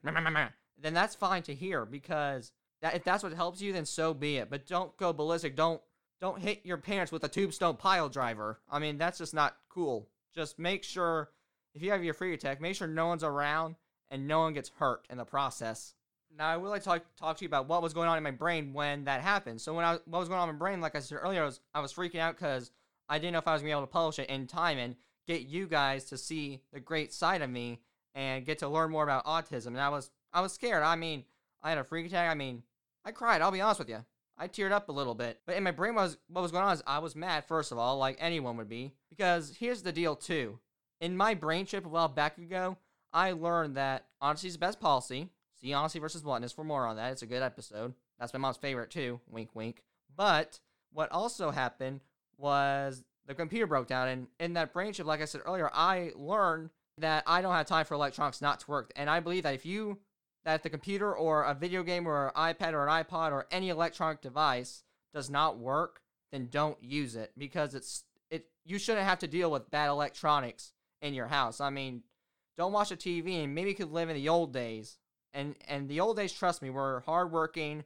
then 0.77 0.93
that's 0.93 1.15
fine 1.15 1.43
to 1.43 1.53
hear 1.53 1.85
because 1.85 2.51
that 2.81 2.95
if 2.95 3.03
that's 3.03 3.23
what 3.23 3.33
helps 3.33 3.61
you, 3.61 3.73
then 3.73 3.85
so 3.85 4.13
be 4.13 4.37
it. 4.37 4.49
But 4.49 4.65
don't 4.65 4.95
go 4.97 5.11
ballistic. 5.13 5.55
Don't 5.55 5.81
don't 6.21 6.41
hit 6.41 6.65
your 6.65 6.77
parents 6.77 7.11
with 7.11 7.23
a 7.23 7.27
tombstone 7.27 7.77
pile 7.77 8.09
driver. 8.09 8.59
I 8.69 8.79
mean, 8.79 8.97
that's 8.97 9.17
just 9.17 9.33
not 9.33 9.55
cool. 9.69 10.07
Just 10.35 10.59
make 10.59 10.83
sure 10.83 11.29
if 11.73 11.81
you 11.81 11.91
have 11.91 12.03
your 12.03 12.13
freak 12.13 12.33
attack, 12.33 12.61
make 12.61 12.75
sure 12.75 12.87
no 12.87 13.07
one's 13.07 13.23
around 13.23 13.75
and 14.09 14.27
no 14.27 14.39
one 14.39 14.53
gets 14.53 14.71
hurt 14.77 15.05
in 15.09 15.17
the 15.17 15.25
process. 15.25 15.93
Now, 16.37 16.49
I 16.49 16.57
would 16.57 16.69
like 16.69 16.83
to 16.83 16.89
talk, 16.89 17.03
talk 17.17 17.37
to 17.37 17.43
you 17.43 17.47
about 17.47 17.67
what 17.67 17.81
was 17.81 17.93
going 17.93 18.07
on 18.07 18.17
in 18.17 18.23
my 18.23 18.31
brain 18.31 18.73
when 18.73 19.05
that 19.05 19.21
happened. 19.21 19.59
So, 19.61 19.73
when 19.73 19.83
I 19.83 19.93
what 20.05 20.19
was 20.19 20.29
going 20.29 20.39
on 20.39 20.49
in 20.49 20.55
my 20.55 20.59
brain, 20.59 20.79
like 20.79 20.95
I 20.95 20.99
said 20.99 21.17
earlier, 21.21 21.41
I 21.41 21.45
was, 21.45 21.59
I 21.73 21.79
was 21.79 21.93
freaking 21.93 22.19
out 22.19 22.35
because 22.35 22.71
I 23.07 23.17
didn't 23.17 23.33
know 23.33 23.39
if 23.39 23.47
I 23.47 23.53
was 23.53 23.61
going 23.61 23.71
to 23.71 23.75
be 23.75 23.79
able 23.79 23.87
to 23.87 23.91
publish 23.91 24.19
it 24.19 24.29
in 24.29 24.45
time 24.45 24.77
and 24.77 24.95
get 25.27 25.41
you 25.41 25.67
guys 25.67 26.05
to 26.05 26.17
see 26.17 26.61
the 26.71 26.79
great 26.79 27.13
side 27.13 27.41
of 27.41 27.49
me 27.49 27.79
and 28.13 28.45
get 28.45 28.59
to 28.59 28.67
learn 28.67 28.91
more 28.91 29.03
about 29.03 29.25
autism. 29.25 29.67
And 29.67 29.81
I 29.81 29.89
was 29.89 30.11
I 30.31 30.41
was 30.41 30.53
scared. 30.53 30.83
I 30.83 30.95
mean, 30.95 31.23
I 31.63 31.69
had 31.69 31.77
a 31.77 31.83
freak 31.83 32.05
attack. 32.05 32.29
I 32.29 32.35
mean, 32.35 32.63
I 33.03 33.11
cried. 33.11 33.41
I'll 33.41 33.51
be 33.51 33.61
honest 33.61 33.79
with 33.79 33.89
you. 33.89 34.05
I 34.39 34.47
teared 34.47 34.71
up 34.71 34.89
a 34.89 34.93
little 34.93 35.13
bit. 35.13 35.41
But 35.45 35.57
in 35.57 35.63
my 35.63 35.71
brain, 35.71 35.93
was 35.93 36.17
what 36.29 36.41
was 36.41 36.51
going 36.51 36.63
on 36.63 36.73
is 36.73 36.81
I 36.87 36.99
was 36.99 37.15
mad. 37.15 37.45
First 37.45 37.71
of 37.71 37.77
all, 37.77 37.97
like 37.97 38.17
anyone 38.19 38.57
would 38.57 38.69
be, 38.69 38.93
because 39.09 39.55
here's 39.59 39.83
the 39.83 39.91
deal 39.91 40.15
too 40.15 40.59
in 41.01 41.15
my 41.15 41.33
brain 41.33 41.65
trip 41.65 41.85
a 41.85 41.89
while 41.89 42.07
back 42.07 42.37
ago, 42.37 42.77
I 43.13 43.31
learned 43.31 43.77
that 43.77 44.05
honesty 44.21 44.47
is 44.47 44.53
the 44.53 44.59
best 44.59 44.79
policy. 44.79 45.29
See 45.61 45.73
Honesty 45.73 45.99
versus 45.99 46.21
Bluntness 46.21 46.53
for 46.53 46.63
more 46.63 46.85
on 46.85 46.95
that. 46.97 47.11
It's 47.11 47.21
a 47.21 47.27
good 47.27 47.43
episode. 47.43 47.93
That's 48.19 48.33
my 48.33 48.39
mom's 48.39 48.57
favorite 48.57 48.91
too. 48.91 49.19
Wink, 49.29 49.49
wink. 49.53 49.83
But 50.15 50.59
what 50.93 51.11
also 51.11 51.51
happened 51.51 52.01
was 52.37 53.03
the 53.25 53.35
computer 53.35 53.67
broke 53.67 53.87
down, 53.87 54.07
and 54.07 54.27
in 54.39 54.53
that 54.53 54.73
brain 54.73 54.93
chip, 54.93 55.05
like 55.05 55.21
I 55.21 55.25
said 55.25 55.41
earlier, 55.45 55.69
I 55.73 56.11
learned 56.15 56.69
that 56.97 57.23
I 57.27 57.41
don't 57.41 57.53
have 57.53 57.65
time 57.65 57.85
for 57.85 57.93
electronics 57.93 58.41
not 58.41 58.61
to 58.61 58.71
work. 58.71 58.91
And 58.95 59.09
I 59.09 59.19
believe 59.19 59.43
that 59.43 59.53
if 59.53 59.65
you 59.65 59.99
that 60.45 60.55
if 60.55 60.63
the 60.63 60.69
computer 60.69 61.13
or 61.13 61.43
a 61.43 61.53
video 61.53 61.83
game 61.83 62.07
or 62.07 62.27
an 62.27 62.53
iPad 62.53 62.73
or 62.73 62.87
an 62.87 63.03
iPod 63.03 63.31
or 63.31 63.47
any 63.51 63.69
electronic 63.69 64.21
device 64.21 64.83
does 65.13 65.29
not 65.29 65.57
work, 65.57 66.01
then 66.31 66.47
don't 66.49 66.81
use 66.81 67.15
it 67.15 67.31
because 67.37 67.75
it's 67.75 68.03
it 68.29 68.47
you 68.65 68.77
shouldn't 68.77 69.05
have 69.07 69.19
to 69.19 69.27
deal 69.27 69.51
with 69.51 69.71
bad 69.71 69.89
electronics 69.89 70.73
in 71.01 71.13
your 71.13 71.27
house. 71.27 71.59
I 71.59 71.69
mean, 71.69 72.03
don't 72.57 72.73
watch 72.73 72.91
a 72.91 72.95
TV 72.95 73.43
and 73.43 73.55
maybe 73.55 73.69
you 73.69 73.75
could 73.75 73.91
live 73.91 74.09
in 74.09 74.15
the 74.15 74.29
old 74.29 74.53
days. 74.53 74.97
And 75.33 75.55
and 75.67 75.87
the 75.87 75.99
old 75.99 76.17
days, 76.17 76.33
trust 76.33 76.61
me, 76.61 76.69
were 76.69 77.03
hardworking 77.05 77.83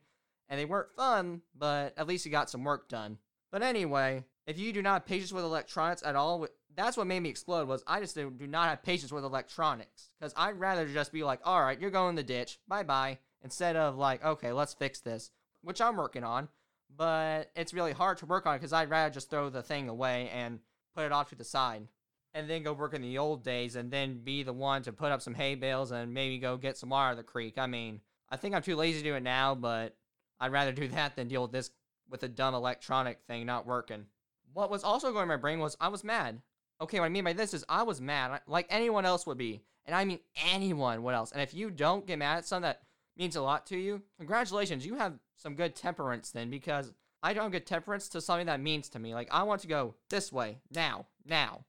and 0.50 0.60
they 0.60 0.66
weren't 0.66 0.96
fun, 0.96 1.42
but 1.58 1.94
at 1.98 2.08
least 2.08 2.26
you 2.26 2.32
got 2.32 2.50
some 2.50 2.64
work 2.64 2.88
done. 2.88 3.18
But 3.52 3.64
anyway, 3.64 4.24
if 4.48 4.58
you 4.60 4.74
do 4.74 4.82
not 4.82 4.94
have 4.94 5.06
patience 5.06 5.32
with 5.32 5.44
electronics 5.44 6.04
at 6.04 6.16
all, 6.16 6.48
that's 6.76 6.98
what 6.98 7.08
made 7.08 7.20
me 7.22 7.30
explode. 7.30 7.68
Was 7.68 7.84
I 7.88 8.00
just 8.00 8.16
do 8.16 8.32
not 8.48 8.70
have 8.70 8.84
patience 8.84 9.12
with 9.12 9.24
electronics 9.24 10.10
because 10.20 10.34
I'd 10.36 10.60
rather 10.60 10.88
just 10.88 11.12
be 11.12 11.24
like, 11.24 11.40
all 11.44 11.62
right, 11.62 11.80
you're 11.80 11.92
going 11.92 12.10
in 12.10 12.16
the 12.16 12.24
ditch, 12.24 12.60
bye 12.68 12.84
bye, 12.84 13.20
instead 13.44 13.76
of 13.76 13.98
like, 13.98 14.24
okay, 14.24 14.52
let's 14.52 14.74
fix 14.74 15.00
this, 15.00 15.32
which 15.62 15.82
I'm 15.82 15.98
working 15.98 16.24
on. 16.24 16.50
but 16.96 17.52
it's 17.56 17.74
really 17.74 17.92
hard 17.94 18.18
to 18.20 18.26
work 18.26 18.46
on 18.46 18.58
because 18.58 18.74
I'd 18.74 18.90
rather 18.90 19.14
just 19.14 19.30
throw 19.30 19.50
the 19.50 19.64
thing 19.64 19.90
away 19.90 20.30
and 20.34 20.60
put 20.96 21.06
it 21.06 21.12
off 21.12 21.30
to 21.30 21.36
the 21.36 21.44
side 21.44 21.88
and 22.34 22.50
then 22.50 22.64
go 22.64 22.74
work 22.74 22.94
in 22.94 23.02
the 23.02 23.18
old 23.18 23.44
days 23.44 23.76
and 23.76 23.92
then 23.92 24.20
be 24.24 24.44
the 24.44 24.54
one 24.54 24.82
to 24.84 24.94
put 24.94 25.12
up 25.12 25.22
some 25.22 25.34
hay 25.34 25.56
bales 25.56 25.92
and 25.92 26.14
maybe 26.14 26.38
go 26.38 26.58
get 26.58 26.78
some 26.78 26.90
water 26.90 27.08
out 27.08 27.12
of 27.12 27.18
the 27.18 27.24
creek. 27.24 27.58
I 27.58 27.68
mean, 27.68 28.02
I 28.30 28.38
think 28.38 28.56
I'm 28.56 28.62
too 28.62 28.76
lazy 28.76 29.00
to 29.00 29.04
do 29.04 29.16
it 29.16 29.24
now, 29.24 29.56
but 29.56 29.96
I'd 30.40 30.52
rather 30.52 30.72
do 30.72 30.88
that 30.90 31.16
than 31.16 31.28
deal 31.28 31.44
with 31.44 31.52
this 31.52 31.72
with 32.10 32.24
a 32.24 32.28
dumb 32.28 32.54
electronic 32.54 33.20
thing 33.28 33.46
not 33.46 33.66
working. 33.66 34.06
What 34.54 34.70
was 34.70 34.84
also 34.84 35.12
going 35.12 35.24
in 35.24 35.30
my 35.30 35.38
brain 35.38 35.60
was 35.60 35.76
I 35.80 35.88
was 35.88 36.04
mad. 36.04 36.42
Okay, 36.84 37.00
what 37.00 37.06
I 37.06 37.10
mean 37.10 37.24
by 37.24 37.32
this 37.32 37.54
is 37.54 37.64
I 37.70 37.84
was 37.84 38.02
mad, 38.02 38.42
like 38.46 38.68
anyone 38.70 39.06
else 39.06 39.26
would 39.26 39.38
be. 39.38 39.62
And 39.86 39.96
I 39.96 40.04
mean 40.04 40.20
anyone 40.52 41.02
what 41.02 41.16
else. 41.16 41.32
And 41.32 41.42
if 41.42 41.54
you 41.54 41.72
don't 41.72 42.06
get 42.06 42.20
mad 42.20 42.40
at 42.40 42.46
something 42.46 42.64
that 42.64 42.82
means 43.18 43.38
a 43.38 43.42
lot 43.42 43.66
to 43.68 43.78
you, 43.78 44.02
congratulations, 44.18 44.86
you 44.86 44.96
have 44.96 45.14
some 45.38 45.56
good 45.56 45.78
temperance 45.78 46.32
then 46.32 46.50
because 46.50 46.92
I 47.22 47.34
don't 47.34 47.52
get 47.52 47.66
temperance 47.66 48.10
to 48.10 48.20
something 48.20 48.48
that 48.48 48.60
means 48.60 48.90
to 48.90 49.00
me. 49.00 49.14
Like 49.14 49.30
I 49.32 49.44
want 49.44 49.62
to 49.62 49.68
go 49.68 49.96
this 50.10 50.30
way, 50.30 50.58
now, 50.72 51.06
now. 51.26 51.64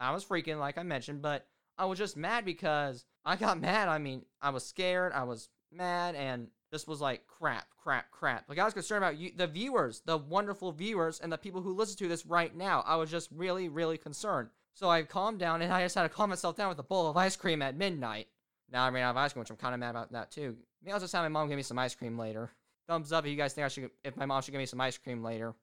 I 0.00 0.12
was 0.12 0.24
freaking 0.24 0.58
like 0.58 0.76
I 0.76 0.82
mentioned, 0.82 1.22
but 1.22 1.46
I 1.78 1.84
was 1.84 1.98
just 1.98 2.16
mad 2.16 2.44
because 2.44 3.04
I 3.24 3.36
got 3.36 3.60
mad. 3.60 3.88
I 3.88 3.98
mean, 3.98 4.24
I 4.42 4.50
was 4.50 4.66
scared, 4.66 5.12
I 5.12 5.22
was 5.22 5.50
mad, 5.70 6.16
and 6.16 6.48
this 6.70 6.86
was 6.86 7.00
like 7.00 7.26
crap, 7.26 7.66
crap, 7.82 8.10
crap. 8.10 8.48
Like 8.48 8.58
I 8.58 8.64
was 8.64 8.74
concerned 8.74 9.04
about 9.04 9.16
you, 9.16 9.30
the 9.34 9.46
viewers, 9.46 10.02
the 10.04 10.16
wonderful 10.16 10.72
viewers, 10.72 11.20
and 11.20 11.32
the 11.32 11.38
people 11.38 11.62
who 11.62 11.74
listen 11.74 11.96
to 11.98 12.08
this 12.08 12.26
right 12.26 12.54
now. 12.54 12.84
I 12.86 12.96
was 12.96 13.10
just 13.10 13.30
really, 13.32 13.68
really 13.68 13.98
concerned. 13.98 14.48
So 14.74 14.88
I 14.88 15.02
calmed 15.02 15.40
down, 15.40 15.62
and 15.62 15.72
I 15.72 15.82
just 15.82 15.94
had 15.94 16.02
to 16.02 16.08
calm 16.08 16.30
myself 16.30 16.56
down 16.56 16.68
with 16.68 16.78
a 16.78 16.84
bowl 16.84 17.08
of 17.08 17.16
ice 17.16 17.36
cream 17.36 17.62
at 17.62 17.76
midnight. 17.76 18.28
Now 18.70 18.84
I 18.84 18.90
ran 18.90 19.04
out 19.04 19.10
of 19.10 19.16
ice 19.16 19.32
cream, 19.32 19.40
which 19.40 19.50
I'm 19.50 19.56
kind 19.56 19.74
of 19.74 19.80
mad 19.80 19.90
about 19.90 20.12
that 20.12 20.30
too. 20.30 20.56
Maybe 20.82 20.92
I'll 20.92 21.00
just 21.00 21.12
have 21.12 21.24
my 21.24 21.28
mom 21.28 21.48
give 21.48 21.56
me 21.56 21.62
some 21.62 21.78
ice 21.78 21.94
cream 21.94 22.18
later. 22.18 22.50
Thumbs 22.86 23.12
up 23.12 23.24
if 23.24 23.30
you 23.30 23.36
guys 23.36 23.54
think 23.54 23.64
I 23.64 23.68
should, 23.68 23.90
if 24.04 24.16
my 24.16 24.26
mom 24.26 24.42
should 24.42 24.52
give 24.52 24.60
me 24.60 24.66
some 24.66 24.80
ice 24.80 24.96
cream 24.96 25.22
later. 25.22 25.54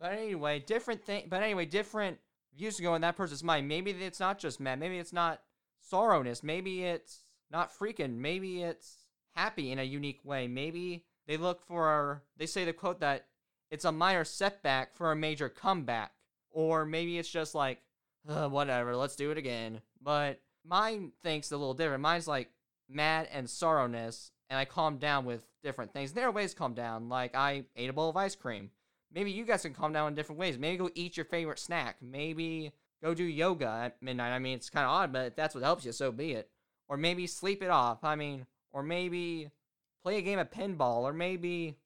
But 0.00 0.12
anyway, 0.12 0.60
different 0.60 1.04
thing. 1.04 1.26
But 1.28 1.42
anyway, 1.42 1.66
different 1.66 2.18
views 2.56 2.76
to 2.76 2.82
go 2.82 2.94
in 2.94 3.02
that 3.02 3.16
person's 3.16 3.44
mind. 3.44 3.68
Maybe 3.68 3.90
it's 3.90 4.20
not 4.20 4.38
just 4.38 4.60
mad. 4.60 4.80
Maybe 4.80 4.98
it's 4.98 5.12
not 5.12 5.42
sorrowness. 5.90 6.42
Maybe 6.42 6.84
it's 6.84 7.24
not 7.50 7.76
freaking. 7.76 8.16
Maybe 8.16 8.62
it's 8.62 9.01
happy 9.34 9.72
in 9.72 9.78
a 9.78 9.84
unique 9.84 10.20
way. 10.24 10.48
Maybe 10.48 11.04
they 11.26 11.36
look 11.36 11.62
for, 11.62 12.22
they 12.36 12.46
say 12.46 12.64
the 12.64 12.72
quote 12.72 13.00
that 13.00 13.26
it's 13.70 13.84
a 13.84 13.92
minor 13.92 14.24
setback 14.24 14.94
for 14.96 15.12
a 15.12 15.16
major 15.16 15.48
comeback. 15.48 16.12
Or 16.50 16.84
maybe 16.84 17.18
it's 17.18 17.30
just 17.30 17.54
like, 17.54 17.80
whatever, 18.24 18.94
let's 18.94 19.16
do 19.16 19.30
it 19.30 19.38
again. 19.38 19.80
But 20.00 20.40
mine 20.64 21.12
thinks 21.22 21.50
a 21.50 21.56
little 21.56 21.74
different. 21.74 22.02
Mine's 22.02 22.28
like 22.28 22.50
mad 22.88 23.28
and 23.32 23.48
sorrowness, 23.48 24.30
and 24.50 24.58
I 24.58 24.66
calm 24.66 24.98
down 24.98 25.24
with 25.24 25.46
different 25.62 25.92
things. 25.92 26.12
There 26.12 26.28
are 26.28 26.32
ways 26.32 26.52
to 26.52 26.58
calm 26.58 26.74
down, 26.74 27.08
like 27.08 27.34
I 27.34 27.64
ate 27.74 27.88
a 27.88 27.92
bowl 27.94 28.10
of 28.10 28.16
ice 28.16 28.34
cream. 28.34 28.70
Maybe 29.14 29.30
you 29.30 29.44
guys 29.44 29.62
can 29.62 29.74
calm 29.74 29.92
down 29.92 30.08
in 30.08 30.14
different 30.14 30.38
ways. 30.38 30.58
Maybe 30.58 30.76
go 30.76 30.90
eat 30.94 31.16
your 31.16 31.24
favorite 31.24 31.58
snack. 31.58 31.96
Maybe 32.02 32.72
go 33.02 33.14
do 33.14 33.24
yoga 33.24 33.68
at 33.84 34.02
midnight. 34.02 34.32
I 34.32 34.38
mean, 34.38 34.56
it's 34.56 34.70
kind 34.70 34.84
of 34.84 34.90
odd, 34.90 35.12
but 35.12 35.26
if 35.26 35.36
that's 35.36 35.54
what 35.54 35.64
helps 35.64 35.84
you, 35.84 35.92
so 35.92 36.12
be 36.12 36.32
it. 36.32 36.50
Or 36.88 36.96
maybe 36.96 37.26
sleep 37.26 37.62
it 37.62 37.70
off. 37.70 38.04
I 38.04 38.14
mean, 38.14 38.46
or 38.72 38.82
maybe 38.82 39.50
play 40.02 40.18
a 40.18 40.22
game 40.22 40.38
of 40.38 40.50
pinball, 40.50 41.02
or 41.02 41.12
maybe 41.12 41.76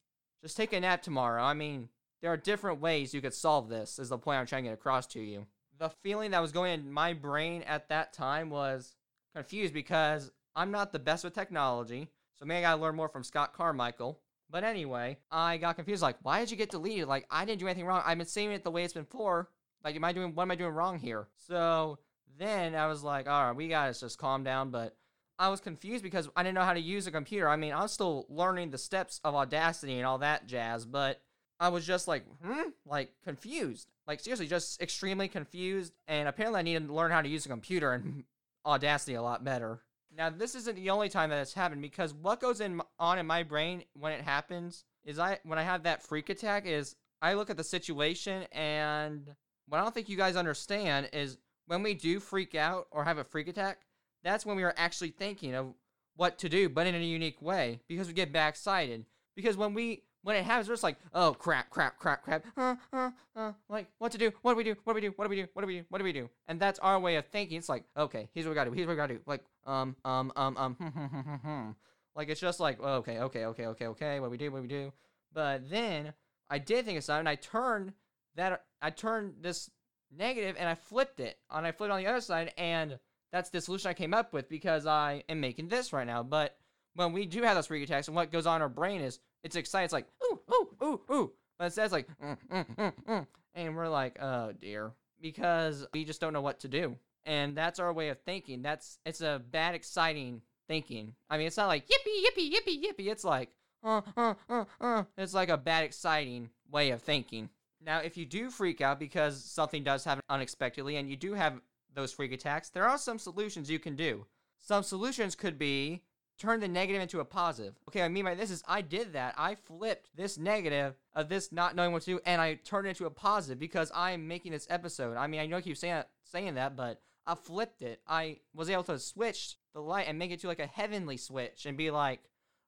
just 0.42 0.56
take 0.56 0.72
a 0.72 0.80
nap 0.80 1.02
tomorrow. 1.02 1.42
I 1.42 1.54
mean, 1.54 1.88
there 2.22 2.32
are 2.32 2.36
different 2.36 2.80
ways 2.80 3.12
you 3.12 3.20
could 3.20 3.34
solve 3.34 3.68
this, 3.68 3.98
is 3.98 4.08
the 4.08 4.18
point 4.18 4.38
I'm 4.38 4.46
trying 4.46 4.64
to 4.64 4.70
get 4.70 4.74
across 4.74 5.06
to 5.08 5.20
you. 5.20 5.46
The 5.78 5.90
feeling 6.02 6.30
that 6.30 6.40
was 6.40 6.52
going 6.52 6.72
in 6.72 6.90
my 6.90 7.12
brain 7.12 7.62
at 7.62 7.88
that 7.88 8.12
time 8.12 8.48
was 8.48 8.94
confused 9.34 9.74
because 9.74 10.32
I'm 10.54 10.70
not 10.70 10.92
the 10.92 10.98
best 10.98 11.24
with 11.24 11.34
technology, 11.34 12.08
so 12.38 12.46
maybe 12.46 12.58
I 12.58 12.70
gotta 12.70 12.80
learn 12.80 12.96
more 12.96 13.08
from 13.08 13.24
Scott 13.24 13.52
Carmichael. 13.52 14.20
But 14.48 14.64
anyway, 14.64 15.18
I 15.30 15.56
got 15.56 15.76
confused. 15.76 16.02
Like, 16.02 16.16
why 16.22 16.40
did 16.40 16.50
you 16.50 16.56
get 16.56 16.70
deleted? 16.70 17.08
Like, 17.08 17.26
I 17.30 17.44
didn't 17.44 17.60
do 17.60 17.66
anything 17.66 17.84
wrong. 17.84 18.02
I've 18.06 18.16
been 18.16 18.26
saving 18.26 18.54
it 18.54 18.64
the 18.64 18.70
way 18.70 18.84
it's 18.84 18.94
been 18.94 19.04
for. 19.04 19.50
Like, 19.84 19.96
am 19.96 20.04
I 20.04 20.12
doing 20.12 20.34
what 20.34 20.44
am 20.44 20.50
I 20.50 20.54
doing 20.54 20.72
wrong 20.72 20.98
here? 20.98 21.28
So 21.36 21.98
then 22.38 22.74
I 22.74 22.86
was 22.86 23.02
like, 23.02 23.28
all 23.28 23.46
right, 23.46 23.56
we 23.56 23.68
gotta 23.68 23.98
just 23.98 24.18
calm 24.18 24.44
down. 24.44 24.70
But 24.70 24.96
I 25.38 25.48
was 25.48 25.60
confused 25.60 26.02
because 26.02 26.28
I 26.34 26.42
didn't 26.42 26.54
know 26.54 26.64
how 26.64 26.72
to 26.72 26.80
use 26.80 27.06
a 27.06 27.10
computer. 27.10 27.48
I 27.48 27.56
mean, 27.56 27.72
I 27.72 27.82
was 27.82 27.92
still 27.92 28.26
learning 28.28 28.70
the 28.70 28.78
steps 28.78 29.20
of 29.22 29.34
Audacity 29.34 29.98
and 29.98 30.06
all 30.06 30.18
that 30.18 30.46
jazz, 30.46 30.86
but 30.86 31.20
I 31.60 31.68
was 31.68 31.86
just 31.86 32.08
like, 32.08 32.24
hmm, 32.42 32.70
like 32.84 33.10
confused. 33.24 33.88
Like 34.06 34.20
seriously, 34.20 34.46
just 34.46 34.80
extremely 34.80 35.28
confused. 35.28 35.92
And 36.08 36.28
apparently, 36.28 36.60
I 36.60 36.62
needed 36.62 36.86
to 36.86 36.94
learn 36.94 37.10
how 37.10 37.22
to 37.22 37.28
use 37.28 37.44
a 37.46 37.50
computer 37.50 37.92
and 37.92 38.24
Audacity 38.66 39.14
a 39.14 39.22
lot 39.22 39.44
better. 39.44 39.80
Now, 40.16 40.28
this 40.28 40.56
isn't 40.56 40.74
the 40.74 40.90
only 40.90 41.08
time 41.08 41.30
that 41.30 41.40
it's 41.40 41.54
happened 41.54 41.82
because 41.82 42.12
what 42.12 42.40
goes 42.40 42.60
in 42.60 42.80
on 42.98 43.18
in 43.18 43.26
my 43.26 43.44
brain 43.44 43.84
when 43.94 44.12
it 44.12 44.22
happens 44.22 44.84
is 45.04 45.18
I 45.18 45.38
when 45.44 45.58
I 45.58 45.62
have 45.62 45.84
that 45.84 46.02
freak 46.02 46.30
attack 46.30 46.66
is 46.66 46.96
I 47.22 47.34
look 47.34 47.48
at 47.48 47.56
the 47.56 47.64
situation 47.64 48.44
and 48.50 49.34
what 49.68 49.78
I 49.78 49.82
don't 49.82 49.94
think 49.94 50.08
you 50.08 50.16
guys 50.16 50.36
understand 50.36 51.10
is 51.12 51.38
when 51.66 51.82
we 51.82 51.94
do 51.94 52.18
freak 52.18 52.54
out 52.54 52.86
or 52.90 53.04
have 53.04 53.18
a 53.18 53.24
freak 53.24 53.48
attack, 53.48 53.85
that's 54.26 54.44
when 54.44 54.56
we 54.56 54.62
are 54.62 54.74
actually 54.76 55.10
thinking 55.10 55.54
of 55.54 55.72
what 56.16 56.38
to 56.38 56.48
do, 56.48 56.68
but 56.68 56.86
in 56.86 56.94
a 56.94 56.98
unique 56.98 57.40
way 57.40 57.80
because 57.88 58.08
we 58.08 58.12
get 58.12 58.32
backsided. 58.32 59.04
Because 59.34 59.56
when 59.56 59.74
we 59.74 60.02
when 60.22 60.34
it 60.34 60.44
happens, 60.44 60.68
we're 60.68 60.74
just 60.74 60.82
like, 60.82 60.96
oh 61.14 61.34
crap, 61.34 61.70
crap, 61.70 61.98
crap, 61.98 62.24
crap, 62.24 62.44
uh, 62.56 62.74
uh, 62.92 63.10
uh, 63.36 63.52
like 63.68 63.86
what 63.98 64.10
to 64.12 64.18
do, 64.18 64.32
what 64.42 64.52
do 64.52 64.56
we 64.56 64.64
do, 64.64 64.74
what 64.82 64.94
do 64.94 64.96
we 64.96 65.00
do, 65.02 65.12
what 65.14 65.24
do 65.24 65.30
we 65.30 65.36
do, 65.36 65.46
what 65.52 65.62
do 65.62 65.66
we 65.68 65.78
do, 65.78 65.84
what 65.88 65.98
do 65.98 66.04
we 66.04 66.12
do, 66.12 66.28
and 66.48 66.58
that's 66.58 66.78
our 66.80 66.98
way 66.98 67.16
of 67.16 67.26
thinking. 67.26 67.58
It's 67.58 67.68
like, 67.68 67.84
okay, 67.96 68.28
here's 68.34 68.44
what 68.46 68.50
we 68.50 68.54
gotta 68.56 68.70
do, 68.70 68.74
here's 68.74 68.86
what 68.86 68.94
we 68.94 68.96
gotta 68.96 69.14
do, 69.14 69.20
like, 69.26 69.44
um, 69.66 69.94
um, 70.04 70.32
um, 70.34 70.56
um, 70.56 71.76
like 72.16 72.28
it's 72.28 72.40
just 72.40 72.58
like, 72.58 72.80
okay, 72.80 73.20
okay, 73.20 73.44
okay, 73.44 73.66
okay, 73.66 73.86
okay, 73.86 74.20
what 74.20 74.30
we 74.30 74.36
do, 74.36 74.50
what 74.50 74.62
we 74.62 74.68
do, 74.68 74.92
but 75.32 75.70
then 75.70 76.12
I 76.50 76.58
did 76.58 76.84
think 76.84 76.98
of 76.98 77.04
something. 77.04 77.20
And 77.20 77.28
I 77.28 77.34
turned 77.36 77.92
that, 78.36 78.64
I 78.80 78.90
turned 78.90 79.34
this 79.40 79.70
negative 80.16 80.56
and 80.58 80.68
I 80.68 80.74
flipped 80.74 81.20
it, 81.20 81.38
and 81.50 81.66
I 81.66 81.72
flipped 81.72 81.90
it 81.90 81.94
on 81.94 82.00
the 82.00 82.08
other 82.08 82.20
side, 82.20 82.52
and 82.56 82.98
that's 83.32 83.50
the 83.50 83.60
solution 83.60 83.90
I 83.90 83.94
came 83.94 84.14
up 84.14 84.32
with 84.32 84.48
because 84.48 84.86
I 84.86 85.24
am 85.28 85.40
making 85.40 85.68
this 85.68 85.92
right 85.92 86.06
now, 86.06 86.22
but 86.22 86.56
when 86.94 87.12
we 87.12 87.26
do 87.26 87.42
have 87.42 87.54
those 87.54 87.66
freak 87.66 87.84
attacks, 87.84 88.08
and 88.08 88.16
what 88.16 88.32
goes 88.32 88.46
on 88.46 88.56
in 88.56 88.62
our 88.62 88.68
brain 88.68 89.00
is 89.00 89.18
it's 89.44 89.56
exciting. 89.56 89.84
It's 89.84 89.92
like 89.92 90.06
ooh 90.24 90.40
ooh 90.52 90.68
ooh 90.82 91.00
ooh, 91.10 91.32
but 91.58 91.66
instead 91.66 91.84
it's 91.84 91.92
like 91.92 92.08
mm, 92.22 92.36
mm, 92.50 92.76
mm, 92.76 92.92
mm, 93.06 93.26
and 93.54 93.76
we're 93.76 93.88
like 93.88 94.20
oh 94.20 94.52
dear 94.52 94.92
because 95.20 95.86
we 95.92 96.04
just 96.04 96.20
don't 96.20 96.32
know 96.32 96.40
what 96.40 96.60
to 96.60 96.68
do, 96.68 96.96
and 97.24 97.56
that's 97.56 97.78
our 97.78 97.92
way 97.92 98.08
of 98.08 98.20
thinking. 98.20 98.62
That's 98.62 98.98
it's 99.04 99.20
a 99.20 99.42
bad 99.50 99.74
exciting 99.74 100.42
thinking. 100.68 101.14
I 101.30 101.38
mean, 101.38 101.46
it's 101.46 101.56
not 101.56 101.68
like 101.68 101.86
yippee 101.86 102.24
yippee 102.24 102.52
yippee 102.52 102.82
yippee. 102.82 103.10
It's 103.10 103.24
like 103.24 103.50
uh 103.84 104.02
uh 104.16 104.34
uh 104.48 104.64
uh. 104.80 105.04
It's 105.16 105.34
like 105.34 105.48
a 105.48 105.56
bad 105.56 105.84
exciting 105.84 106.50
way 106.70 106.90
of 106.90 107.02
thinking. 107.02 107.50
Now, 107.84 107.98
if 107.98 108.16
you 108.16 108.24
do 108.24 108.50
freak 108.50 108.80
out 108.80 108.98
because 108.98 109.44
something 109.44 109.84
does 109.84 110.04
happen 110.04 110.22
unexpectedly, 110.28 110.96
and 110.96 111.08
you 111.08 111.16
do 111.16 111.34
have 111.34 111.60
those 111.96 112.12
freak 112.12 112.32
attacks, 112.32 112.68
there 112.68 112.88
are 112.88 112.98
some 112.98 113.18
solutions 113.18 113.68
you 113.70 113.80
can 113.80 113.96
do. 113.96 114.26
Some 114.58 114.84
solutions 114.84 115.34
could 115.34 115.58
be 115.58 116.02
turn 116.38 116.60
the 116.60 116.68
negative 116.68 117.02
into 117.02 117.20
a 117.20 117.24
positive. 117.24 117.74
Okay, 117.88 118.02
I 118.02 118.08
mean 118.08 118.24
by 118.24 118.34
this 118.34 118.50
is 118.50 118.62
I 118.68 118.82
did 118.82 119.14
that. 119.14 119.34
I 119.36 119.54
flipped 119.54 120.14
this 120.14 120.38
negative 120.38 120.94
of 121.14 121.28
this 121.28 121.50
not 121.50 121.74
knowing 121.74 121.92
what 121.92 122.02
to 122.02 122.12
do, 122.12 122.20
and 122.24 122.40
I 122.40 122.54
turned 122.54 122.86
it 122.86 122.90
into 122.90 123.06
a 123.06 123.10
positive 123.10 123.58
because 123.58 123.90
I'm 123.94 124.28
making 124.28 124.52
this 124.52 124.66
episode. 124.70 125.16
I 125.16 125.26
mean, 125.26 125.40
I 125.40 125.46
know 125.46 125.56
I 125.56 125.62
keep 125.62 125.76
saying 125.76 125.94
that, 125.94 126.10
saying 126.24 126.54
that, 126.54 126.76
but 126.76 127.00
I 127.26 127.34
flipped 127.34 127.82
it. 127.82 128.00
I 128.06 128.38
was 128.54 128.70
able 128.70 128.84
to 128.84 128.98
switch 128.98 129.56
the 129.74 129.80
light 129.80 130.06
and 130.08 130.18
make 130.18 130.30
it 130.30 130.40
to 130.40 130.46
like 130.46 130.60
a 130.60 130.66
heavenly 130.66 131.16
switch 131.16 131.66
and 131.66 131.76
be 131.76 131.90
like, 131.90 132.20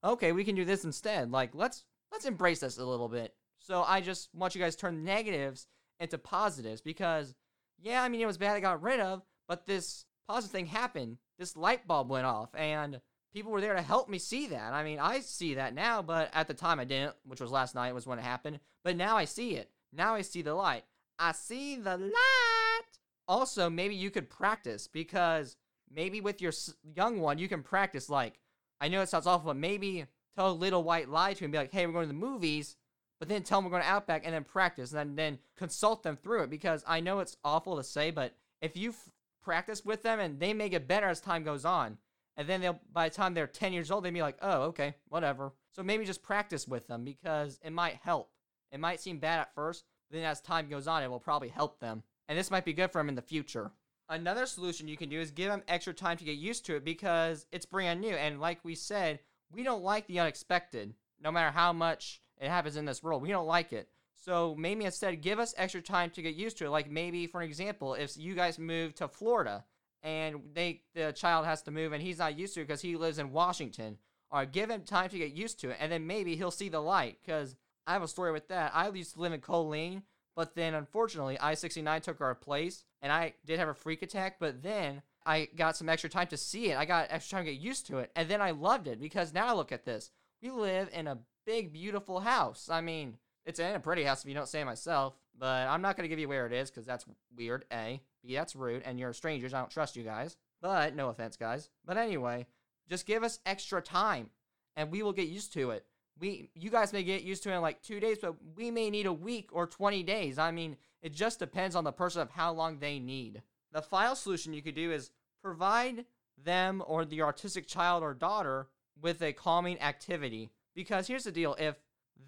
okay, 0.03 0.33
we 0.33 0.45
can 0.45 0.57
do 0.57 0.65
this 0.65 0.85
instead. 0.85 1.31
Like, 1.31 1.55
let's 1.55 1.85
let's 2.11 2.25
embrace 2.25 2.61
this 2.61 2.79
a 2.79 2.85
little 2.85 3.09
bit. 3.09 3.35
So 3.61 3.83
I 3.83 4.01
just 4.01 4.31
want 4.35 4.55
you 4.55 4.61
guys 4.61 4.77
turn 4.77 5.05
negatives 5.05 5.67
into 6.01 6.17
positives 6.19 6.81
because, 6.81 7.35
yeah, 7.81 8.03
I 8.03 8.09
mean 8.09 8.21
it 8.21 8.27
was 8.27 8.39
bad 8.39 8.57
I 8.57 8.61
got 8.61 8.83
rid 8.83 9.01
of, 9.01 9.23
but 9.47 9.67
this 9.67 10.05
positive 10.29 10.53
thing 10.53 10.67
happened. 10.67 11.19
This 11.39 11.57
light 11.57 11.87
bulb 11.87 12.11
went 12.11 12.27
off, 12.27 12.55
and 12.55 13.01
people 13.33 13.53
were 13.53 13.61
there 13.61 13.75
to 13.75 13.83
help 13.83 14.09
me 14.09 14.19
see 14.19 14.49
that. 14.49 14.73
I 14.73 14.83
mean, 14.83 14.99
I 14.99 15.21
see 15.21 15.55
that 15.55 15.75
now, 15.75 16.03
but 16.03 16.31
at 16.35 16.49
the 16.49 16.55
time 16.55 16.81
I 16.81 16.85
didn't, 16.85 17.15
which 17.25 17.41
was 17.41 17.51
last 17.51 17.75
night 17.75 17.95
was 17.95 18.07
when 18.07 18.19
it 18.19 18.25
happened. 18.25 18.61
But 18.85 18.97
now 18.97 19.17
I 19.17 19.25
see 19.25 19.55
it. 19.55 19.71
Now 19.93 20.15
I 20.15 20.23
see 20.23 20.43
the 20.43 20.55
light. 20.55 20.85
I 21.19 21.33
see 21.33 21.77
the 21.77 21.97
light. 21.97 22.99
Also, 23.27 23.69
maybe 23.69 23.95
you 23.95 24.11
could 24.11 24.31
practice 24.31 24.89
because 24.89 25.57
maybe 25.95 26.21
with 26.21 26.41
your 26.41 26.53
young 26.97 27.21
one, 27.21 27.39
you 27.39 27.49
can 27.49 27.63
practice. 27.63 28.09
Like, 28.09 28.41
I 28.81 28.89
know 28.89 29.03
it 29.03 29.09
sounds 29.09 29.27
awful, 29.27 29.49
but 29.49 29.57
maybe 29.57 30.07
tell 30.37 30.51
a 30.51 30.53
little 30.53 30.83
white 30.83 31.09
lie 31.09 31.35
to 31.35 31.45
him, 31.45 31.51
be 31.51 31.59
like, 31.59 31.73
hey, 31.73 31.87
we're 31.87 31.93
going 31.93 32.05
to 32.05 32.09
the 32.09 32.15
movies, 32.15 32.77
but 33.19 33.29
then 33.29 33.43
tell 33.43 33.59
them 33.59 33.65
we're 33.65 33.73
going 33.73 33.83
to 33.83 33.89
Outback 33.89 34.23
and 34.25 34.35
then 34.35 34.45
practice 34.45 34.93
and 34.93 34.99
then, 34.99 35.17
then 35.17 35.39
consult 35.57 36.03
them 36.03 36.17
through 36.17 36.45
it 36.45 36.51
because 36.51 36.85
I 36.87 37.01
know 37.01 37.21
it's 37.21 37.37
awful 37.45 37.77
to 37.77 37.85
say, 37.85 38.11
but 38.11 38.35
if 38.61 38.77
you 38.77 38.95
practice 39.43 39.85
with 39.85 40.03
them 40.03 40.21
and 40.21 40.39
they 40.39 40.53
may 40.53 40.69
get 40.69 40.89
better 40.89 41.07
as 41.07 41.21
time 41.21 41.43
goes 41.43 41.65
on, 41.65 41.99
and 42.37 42.49
then 42.49 42.61
they'll 42.61 42.79
by 42.93 43.09
the 43.09 43.15
time 43.15 43.35
they're 43.35 43.47
10 43.47 43.73
years 43.73 43.91
old 43.91 44.05
they'll 44.05 44.13
be 44.13 44.23
like 44.23 44.39
oh 44.41 44.63
okay 44.63 44.95
whatever. 45.09 45.53
So 45.73 45.83
maybe 45.83 46.07
just 46.07 46.23
practice 46.23 46.67
with 46.67 46.87
them 46.87 47.05
because 47.05 47.59
it 47.63 47.73
might 47.73 47.99
help. 48.03 48.31
It 48.71 48.81
might 48.81 49.01
seem 49.01 49.19
bad 49.19 49.41
at 49.41 49.55
first 49.55 49.85
but 50.09 50.17
then 50.17 50.25
as 50.25 50.41
time 50.41 50.69
goes 50.69 50.87
on 50.87 51.03
it 51.03 51.11
will 51.11 51.19
probably 51.19 51.49
help 51.49 51.81
them. 51.81 52.03
And 52.29 52.39
this 52.39 52.51
might 52.51 52.65
be 52.65 52.73
good 52.73 52.93
for 52.93 52.99
them 52.99 53.09
in 53.09 53.15
the 53.15 53.23
future. 53.23 53.73
Another 54.09 54.47
solution 54.47 54.89
you 54.89 54.97
can 54.97 55.09
do 55.09 55.21
is 55.21 55.31
give 55.31 55.51
them 55.51 55.63
extra 55.69 55.93
time 55.93 56.17
to 56.17 56.25
get 56.25 56.37
used 56.37 56.65
to 56.67 56.77
it 56.77 56.85
because 56.85 57.47
it's 57.53 57.67
brand 57.67 58.01
new 58.01 58.15
and 58.15 58.41
like 58.41 58.65
we 58.65 58.75
said 58.75 59.19
we 59.53 59.63
don't 59.63 59.83
like 59.83 60.07
the 60.07 60.21
unexpected 60.21 60.95
no 61.23 61.33
matter 61.33 61.51
how 61.51 61.73
much 61.73 62.23
it 62.41 62.49
happens 62.49 62.77
in 62.77 62.85
this 62.85 63.03
world 63.03 63.23
we 63.23 63.31
don't 63.31 63.47
like 63.47 63.73
it 63.73 63.89
So 64.21 64.55
maybe 64.59 64.85
instead 64.85 65.23
give 65.23 65.39
us 65.39 65.55
extra 65.57 65.81
time 65.81 66.11
to 66.11 66.23
get 66.23 66.35
used 66.35 66.59
to 66.59 66.67
it. 66.67 66.71
Like 66.71 66.91
maybe, 66.91 67.27
for 67.27 67.41
example, 67.43 67.95
if 67.95 68.17
you 68.17 68.35
guys 68.35 68.59
move 68.59 68.95
to 68.97 69.09
Florida 69.09 69.65
and 70.03 70.41
they 70.55 70.83
the 70.95 71.13
child 71.13 71.47
has 71.47 71.63
to 71.63 71.71
move 71.71 71.93
and 71.93 72.03
he's 72.03 72.19
not 72.19 72.39
used 72.39 72.55
to 72.55 72.61
it 72.61 72.67
because 72.67 72.83
he 72.83 72.97
lives 72.97 73.19
in 73.19 73.33
Washington, 73.33 73.99
or 74.31 74.45
give 74.45 74.71
him 74.71 74.83
time 74.83 75.09
to 75.11 75.19
get 75.19 75.33
used 75.33 75.61
to 75.61 75.71
it, 75.71 75.77
and 75.81 75.91
then 75.91 76.07
maybe 76.07 76.37
he'll 76.37 76.51
see 76.51 76.69
the 76.69 76.81
light. 76.81 77.19
Because 77.25 77.57
I 77.87 77.93
have 77.93 78.03
a 78.03 78.09
story 78.09 78.33
with 78.33 78.49
that. 78.49 78.73
I 78.75 78.89
used 78.91 79.15
to 79.15 79.21
live 79.21 79.33
in 79.33 79.41
Colleen, 79.41 80.03
but 80.37 80.55
then 80.55 80.75
unfortunately 80.75 81.39
I 81.39 81.55
69 81.55 82.01
took 82.03 82.21
our 82.21 82.35
place, 82.35 82.85
and 83.01 83.13
I 83.13 83.35
did 83.47 83.59
have 83.59 83.69
a 83.69 83.75
freak 83.75 84.03
attack. 84.03 84.37
But 84.39 84.63
then 84.63 85.03
I 85.25 85.49
got 85.57 85.77
some 85.77 85.89
extra 85.89 86.11
time 86.11 86.27
to 86.29 86.37
see 86.37 86.71
it. 86.71 86.77
I 86.77 86.85
got 86.85 87.07
extra 87.09 87.39
time 87.39 87.47
to 87.47 87.53
get 87.53 87.61
used 87.61 87.87
to 87.87 87.99
it, 87.99 88.11
and 88.15 88.29
then 88.29 88.43
I 88.43 88.51
loved 88.51 88.89
it 88.89 89.01
because 89.01 89.33
now 89.33 89.55
look 89.55 89.73
at 89.73 89.85
this. 89.85 90.11
We 90.43 90.51
live 90.51 90.91
in 90.93 91.07
a 91.07 91.19
big, 91.49 91.73
beautiful 91.73 92.21
house. 92.21 92.69
I 92.71 92.83
mean, 92.83 93.17
it's 93.47 93.59
in 93.59 93.75
a 93.75 93.81
pretty 93.81 94.05
house 94.05 94.23
if 94.23 94.29
you 94.29 94.35
don't 94.35 94.47
say 94.47 94.63
myself, 94.65 95.15
but 95.39 95.67
I'm 95.67 95.81
not 95.81 95.97
gonna 95.97 96.09
give 96.09 96.19
you 96.19 96.29
where 96.29 96.45
it 96.45 96.53
is 96.53 96.71
because 96.71 96.85
that's 96.85 97.07
weird. 97.35 97.65
A, 97.73 98.03
B, 98.23 98.35
that's 98.35 98.55
rude, 98.55 98.83
and 98.85 99.01
you're 99.01 99.15
strangers. 99.15 99.55
I 99.55 99.61
don't 99.61 99.71
trust 99.71 99.97
you 99.97 100.03
guys. 100.03 100.37
But 100.61 100.95
no 100.95 101.09
offense, 101.09 101.39
guys. 101.39 101.71
But 101.87 101.97
anyway, 101.97 102.47
just 102.87 103.07
give 103.07 103.23
us 103.25 103.41
extra 103.47 103.81
time, 103.81 104.29
and 104.77 104.91
we 104.91 105.03
will 105.03 105.15
get 105.15 105.29
used 105.29 105.55
to 105.55 105.71
it. 105.71 105.87
We, 106.21 106.51
you 106.55 106.69
guys 106.69 106.93
may 106.93 107.03
get 107.03 107.23
used 107.23 107.45
to 107.45 107.51
it 107.51 107.55
in 107.55 107.63
like 107.63 107.81
two 107.81 107.99
days, 107.99 108.19
but 108.21 108.35
we 108.55 108.71
may 108.71 108.91
need 108.91 109.07
a 109.07 109.13
week 109.13 109.49
or 109.51 109.67
20 109.67 110.03
days. 110.03 110.39
I 110.39 110.51
mean, 110.51 110.77
it 111.01 111.15
just 111.15 111.39
depends 111.39 111.75
on 111.75 111.85
the 111.85 111.93
person 111.93 112.21
of 112.21 112.31
how 112.31 112.53
long 112.53 112.79
they 112.79 112.99
need. 112.99 113.41
The 113.73 113.81
final 113.81 114.17
solution 114.17 114.53
you 114.53 114.61
could 114.61 114.75
do 114.75 114.93
is 114.93 115.13
provide 115.43 116.05
them 116.37 116.83
or 116.87 117.07
the 117.07 117.21
autistic 117.21 117.67
child 117.67 118.03
or 118.03 118.13
daughter 118.13 118.67
with 119.01 119.23
a 119.23 119.33
calming 119.33 119.81
activity. 119.81 120.51
Because 120.79 121.09
here's 121.09 121.25
the 121.25 121.33
deal 121.33 121.57
if 121.59 121.75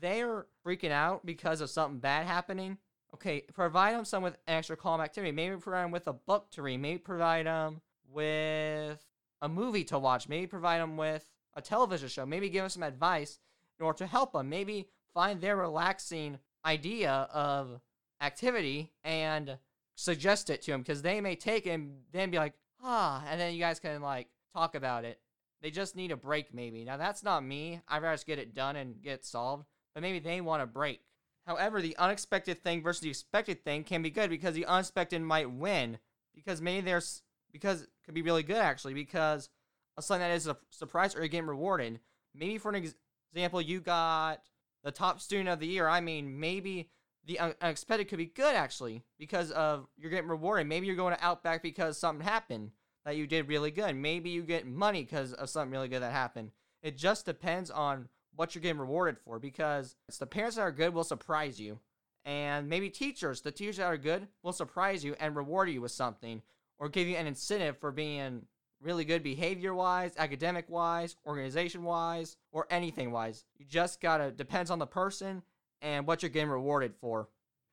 they're 0.01 0.45
freaking 0.67 0.91
out 0.91 1.25
because 1.25 1.61
of 1.61 1.71
something 1.71 2.01
bad 2.01 2.27
happening, 2.27 2.79
okay, 3.15 3.43
provide 3.55 3.95
them 3.95 4.05
some 4.05 4.25
with 4.25 4.37
extra 4.49 4.77
calm 4.77 5.01
activity. 5.01 5.31
Maybe 5.31 5.55
provide 5.55 5.85
them 5.85 5.93
with 5.93 6.09
a 6.09 6.15
book 6.15 6.51
to 6.51 6.63
read. 6.63 6.79
Maybe 6.79 6.99
provide 6.99 7.47
them 7.47 7.81
with 8.13 9.07
a 9.41 9.49
movie 9.49 9.85
to 9.85 10.01
watch. 10.01 10.29
Maybe 10.29 10.49
provide 10.49 10.81
them 10.81 10.97
with 10.97 11.31
a 11.55 11.63
television 11.63 12.09
show. 12.09 12.27
Maybe 12.27 12.49
give 12.49 12.65
them 12.65 12.71
some 12.71 12.83
advice 12.83 13.39
in 13.79 13.87
order 13.87 13.99
to 13.99 14.07
help 14.09 14.33
them. 14.33 14.49
Maybe 14.49 14.89
find 15.15 15.41
their 15.41 15.57
relaxing 15.57 16.41
idea 16.67 17.29
of 17.33 17.81
activity 18.21 18.91
and 19.05 19.59
suggest 19.95 20.51
it 20.51 20.63
to 20.63 20.73
them 20.73 20.81
because 20.81 21.03
they 21.03 21.21
may 21.21 21.37
take 21.37 21.69
it 21.69 21.71
and 21.71 22.01
then 22.11 22.33
be 22.33 22.39
like, 22.39 22.55
ah, 22.83 23.23
and 23.31 23.41
then 23.41 23.55
you 23.55 23.61
guys 23.61 23.79
can 23.79 24.03
like 24.03 24.27
talk 24.53 24.75
about 24.75 25.05
it. 25.05 25.21
They 25.63 25.71
just 25.71 25.97
need 25.97 26.11
a 26.11 26.17
break, 26.17 26.55
maybe. 26.55 26.85
Now, 26.85 26.97
that's 26.97 27.23
not 27.23 27.45
me. 27.45 27.81
I'd 27.89 28.03
rather 28.03 28.15
just 28.15 28.27
get 28.27 28.39
it 28.39 28.55
done 28.55 28.77
and 28.77 29.03
get 29.03 29.25
solved, 29.25 29.67
but 29.95 30.03
maybe 30.03 30.19
they 30.19 30.41
want 30.41 30.63
a 30.63 30.67
break. 30.67 31.01
However, 31.47 31.83
the 31.83 31.97
unexpected 31.97 32.63
thing 32.63 32.83
versus 32.83 33.03
the 33.03 33.11
expected 33.11 33.65
thing 33.65 33.85
can 33.85 34.03
be 34.03 34.11
good 34.11 34.31
because 34.31 34.55
the 34.55 34.67
unexpected 34.67 35.21
might 35.21 35.51
win 35.51 35.99
because 36.35 36.61
maybe 36.61 36.83
there's 36.83 37.23
because 37.53 37.83
it 37.83 37.89
could 38.05 38.15
be 38.15 38.23
really 38.23 38.43
good 38.43 38.57
actually 38.57 38.95
because 38.95 39.49
of 39.97 40.05
something 40.05 40.21
that 40.21 40.35
is 40.35 40.47
a 40.47 40.57
surprise 40.71 41.15
or 41.15 41.19
you're 41.19 41.29
getting 41.29 41.49
rewarded. 41.49 42.01
Maybe 42.35 42.59
for 42.59 42.69
an 42.69 42.77
ex- 42.77 42.95
example, 43.33 43.61
you 43.61 43.81
got 43.81 44.43
the 44.85 44.93
top 44.93 45.21
student 45.21 45.49
of 45.49 45.59
the 45.59 45.67
year. 45.67 45.89
I 45.89 46.01
mean, 46.01 46.39
maybe 46.39 46.91
the 47.27 47.39
unexpected 47.41 48.09
could 48.09 48.19
be 48.19 48.27
good 48.27 48.55
actually 48.55 49.03
because 49.19 49.51
of 49.51 49.89
you're 49.99 50.11
getting 50.11 50.31
rewarded. 50.31 50.67
Maybe 50.67 50.87
you're 50.87 50.97
going 50.97 51.17
to 51.17 51.25
Outback 51.25 51.63
because 51.63 51.99
something 51.99 52.25
happened 52.25 52.71
that 53.05 53.17
you 53.17 53.27
did 53.27 53.49
really 53.49 53.71
good. 53.71 53.95
Maybe 53.97 54.31
you 54.31 54.43
get 54.43 54.67
money 54.67 55.03
because 55.03 55.33
of 55.33 55.49
something 55.49 55.73
really 55.73 55.89
good 55.89 56.03
that 56.03 56.13
happened. 56.13 56.51
It 56.83 56.97
just 56.97 57.27
depends 57.27 57.71
on 57.71 58.09
what 58.37 58.55
you're 58.55 58.63
getting 58.63 58.81
rewarded 58.81 59.19
for 59.19 59.39
because 59.39 59.97
it's 60.09 60.19
the 60.19 60.27
parents 60.27 60.57
that 60.57 60.63
are 60.63 60.73
good 60.73 60.95
will 60.95 61.05
surprise 61.05 61.61
you. 61.61 61.79
And 62.25 62.69
maybe 62.69 62.91
teachers, 62.91 63.41
the 63.41 63.51
teachers 63.51 63.79
that 63.79 63.85
are 63.85 63.97
good 63.97 64.29
will 64.43 64.53
surprise 64.53 65.05
you 65.05 65.15
and 65.19 65.35
reward 65.35 65.71
you 65.71 65.81
with 65.81 65.93
something 65.93 66.43
or 66.79 66.89
give 66.89 67.09
you 67.09 67.17
an 67.17 67.27
incentive 67.27 67.79
for 67.79 67.93
being 67.93 68.43
really 68.81 69.05
good 69.05 69.23
behavior 69.23 69.75
wise, 69.75 70.13
academic 70.17 70.69
wise, 70.69 71.17
organization 71.27 71.83
wise, 71.83 72.37
or 72.53 72.67
anything 72.71 73.11
wise. 73.11 73.45
You 73.59 73.67
just 73.67 74.01
gotta, 74.01 74.31
depends 74.31 74.71
on 74.71 74.79
the 74.79 74.87
person 74.87 75.43
and 75.83 76.07
what 76.07 76.23
you're 76.23 76.31
getting 76.31 76.51
rewarded 76.51 76.95
for. 77.01 77.29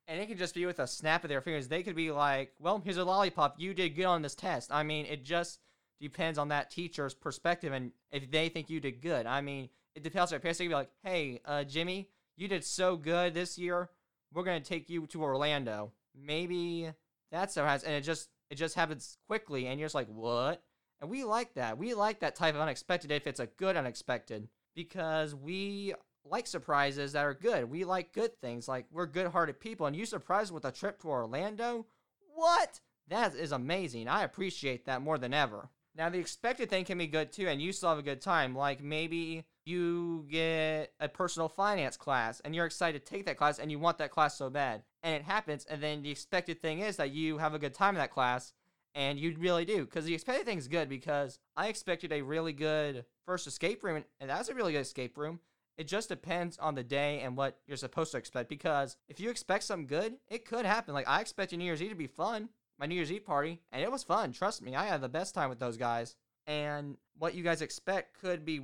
And 0.07 0.21
it 0.21 0.27
could 0.27 0.37
just 0.37 0.55
be 0.55 0.65
with 0.65 0.79
a 0.79 0.87
snap 0.87 1.23
of 1.23 1.29
their 1.29 1.41
fingers. 1.41 1.67
They 1.67 1.83
could 1.83 1.95
be 1.95 2.11
like, 2.11 2.53
well, 2.59 2.81
here's 2.83 2.97
a 2.97 3.03
lollipop. 3.03 3.55
You 3.57 3.73
did 3.73 3.95
good 3.95 4.05
on 4.05 4.21
this 4.21 4.35
test. 4.35 4.71
I 4.71 4.83
mean, 4.83 5.05
it 5.05 5.25
just 5.25 5.59
depends 5.99 6.39
on 6.39 6.47
that 6.49 6.71
teacher's 6.71 7.13
perspective 7.13 7.73
and 7.73 7.91
if 8.11 8.31
they 8.31 8.49
think 8.49 8.69
you 8.69 8.79
did 8.79 9.01
good. 9.01 9.25
I 9.25 9.41
mean, 9.41 9.69
it 9.95 10.03
depends 10.03 10.31
on 10.31 10.35
their 10.35 10.39
parents. 10.39 10.59
They 10.59 10.65
could 10.65 10.69
be 10.69 10.75
like, 10.75 10.91
hey, 11.03 11.41
uh, 11.43 11.63
Jimmy, 11.65 12.09
you 12.37 12.47
did 12.47 12.63
so 12.63 12.95
good 12.95 13.33
this 13.33 13.57
year. 13.57 13.89
We're 14.33 14.43
going 14.43 14.61
to 14.61 14.67
take 14.67 14.89
you 14.89 15.07
to 15.07 15.23
Orlando. 15.23 15.91
Maybe 16.15 16.89
that's 17.31 17.55
how 17.55 17.63
it 17.63 17.67
has. 17.67 17.83
And 17.83 17.93
it 17.93 18.01
just, 18.01 18.29
it 18.49 18.55
just 18.55 18.75
happens 18.75 19.17
quickly. 19.27 19.67
And 19.67 19.79
you're 19.79 19.87
just 19.87 19.95
like, 19.95 20.07
what? 20.07 20.63
And 21.01 21.09
we 21.09 21.23
like 21.23 21.55
that. 21.55 21.77
We 21.77 21.93
like 21.93 22.21
that 22.21 22.35
type 22.35 22.55
of 22.55 22.61
unexpected 22.61 23.11
if 23.11 23.27
it's 23.27 23.39
a 23.39 23.47
good 23.47 23.75
unexpected 23.75 24.47
because 24.75 25.35
we 25.35 25.93
like 26.29 26.47
surprises 26.47 27.13
that 27.13 27.25
are 27.25 27.33
good. 27.33 27.69
We 27.69 27.83
like 27.83 28.13
good 28.13 28.39
things. 28.39 28.67
Like 28.67 28.85
we're 28.91 29.05
good-hearted 29.05 29.59
people, 29.59 29.85
and 29.85 29.95
you 29.95 30.05
surprised 30.05 30.53
with 30.53 30.65
a 30.65 30.71
trip 30.71 31.01
to 31.01 31.09
Orlando? 31.09 31.85
What? 32.33 32.79
That 33.07 33.35
is 33.35 33.51
amazing. 33.51 34.07
I 34.07 34.23
appreciate 34.23 34.85
that 34.85 35.01
more 35.01 35.17
than 35.17 35.33
ever. 35.33 35.69
Now 35.95 36.09
the 36.09 36.19
expected 36.19 36.69
thing 36.69 36.85
can 36.85 36.97
be 36.97 37.07
good 37.07 37.31
too, 37.31 37.47
and 37.47 37.61
you 37.61 37.71
still 37.71 37.89
have 37.89 37.97
a 37.97 38.03
good 38.03 38.21
time. 38.21 38.55
Like 38.55 38.83
maybe 38.83 39.45
you 39.65 40.25
get 40.29 40.93
a 40.99 41.09
personal 41.09 41.49
finance 41.49 41.97
class, 41.97 42.39
and 42.41 42.55
you're 42.55 42.65
excited 42.65 43.05
to 43.05 43.11
take 43.11 43.25
that 43.25 43.37
class, 43.37 43.59
and 43.59 43.71
you 43.71 43.79
want 43.79 43.97
that 43.97 44.11
class 44.11 44.37
so 44.37 44.49
bad, 44.49 44.83
and 45.03 45.15
it 45.15 45.23
happens. 45.23 45.65
And 45.65 45.81
then 45.81 46.03
the 46.03 46.11
expected 46.11 46.61
thing 46.61 46.79
is 46.79 46.97
that 46.97 47.11
you 47.11 47.39
have 47.39 47.53
a 47.53 47.59
good 47.59 47.73
time 47.73 47.95
in 47.95 47.99
that 47.99 48.11
class, 48.11 48.53
and 48.93 49.19
you 49.19 49.35
really 49.39 49.65
do 49.65 49.85
because 49.85 50.05
the 50.05 50.13
expected 50.13 50.45
thing 50.45 50.57
is 50.57 50.67
good 50.67 50.87
because 50.87 51.39
I 51.55 51.67
expected 51.67 52.11
a 52.11 52.21
really 52.21 52.53
good 52.53 53.05
first 53.25 53.47
escape 53.47 53.83
room, 53.83 54.03
and 54.19 54.29
that's 54.29 54.49
a 54.49 54.53
really 54.53 54.73
good 54.73 54.81
escape 54.81 55.17
room. 55.17 55.39
It 55.77 55.87
just 55.87 56.09
depends 56.09 56.57
on 56.57 56.75
the 56.75 56.83
day 56.83 57.21
and 57.21 57.37
what 57.37 57.59
you're 57.67 57.77
supposed 57.77 58.11
to 58.11 58.17
expect. 58.17 58.49
Because 58.49 58.97
if 59.07 59.19
you 59.19 59.29
expect 59.29 59.63
something 59.63 59.87
good, 59.87 60.15
it 60.27 60.45
could 60.45 60.65
happen. 60.65 60.93
Like 60.93 61.07
I 61.07 61.21
expected 61.21 61.57
New 61.57 61.65
Year's 61.65 61.81
Eve 61.81 61.91
to 61.91 61.95
be 61.95 62.07
fun, 62.07 62.49
my 62.79 62.85
New 62.85 62.95
Year's 62.95 63.11
Eve 63.11 63.25
party, 63.25 63.61
and 63.71 63.81
it 63.81 63.91
was 63.91 64.03
fun. 64.03 64.31
Trust 64.31 64.61
me, 64.61 64.75
I 64.75 64.85
had 64.85 65.01
the 65.01 65.09
best 65.09 65.35
time 65.35 65.49
with 65.49 65.59
those 65.59 65.77
guys. 65.77 66.15
And 66.47 66.97
what 67.17 67.35
you 67.35 67.43
guys 67.43 67.61
expect 67.61 68.19
could 68.19 68.45
be 68.45 68.61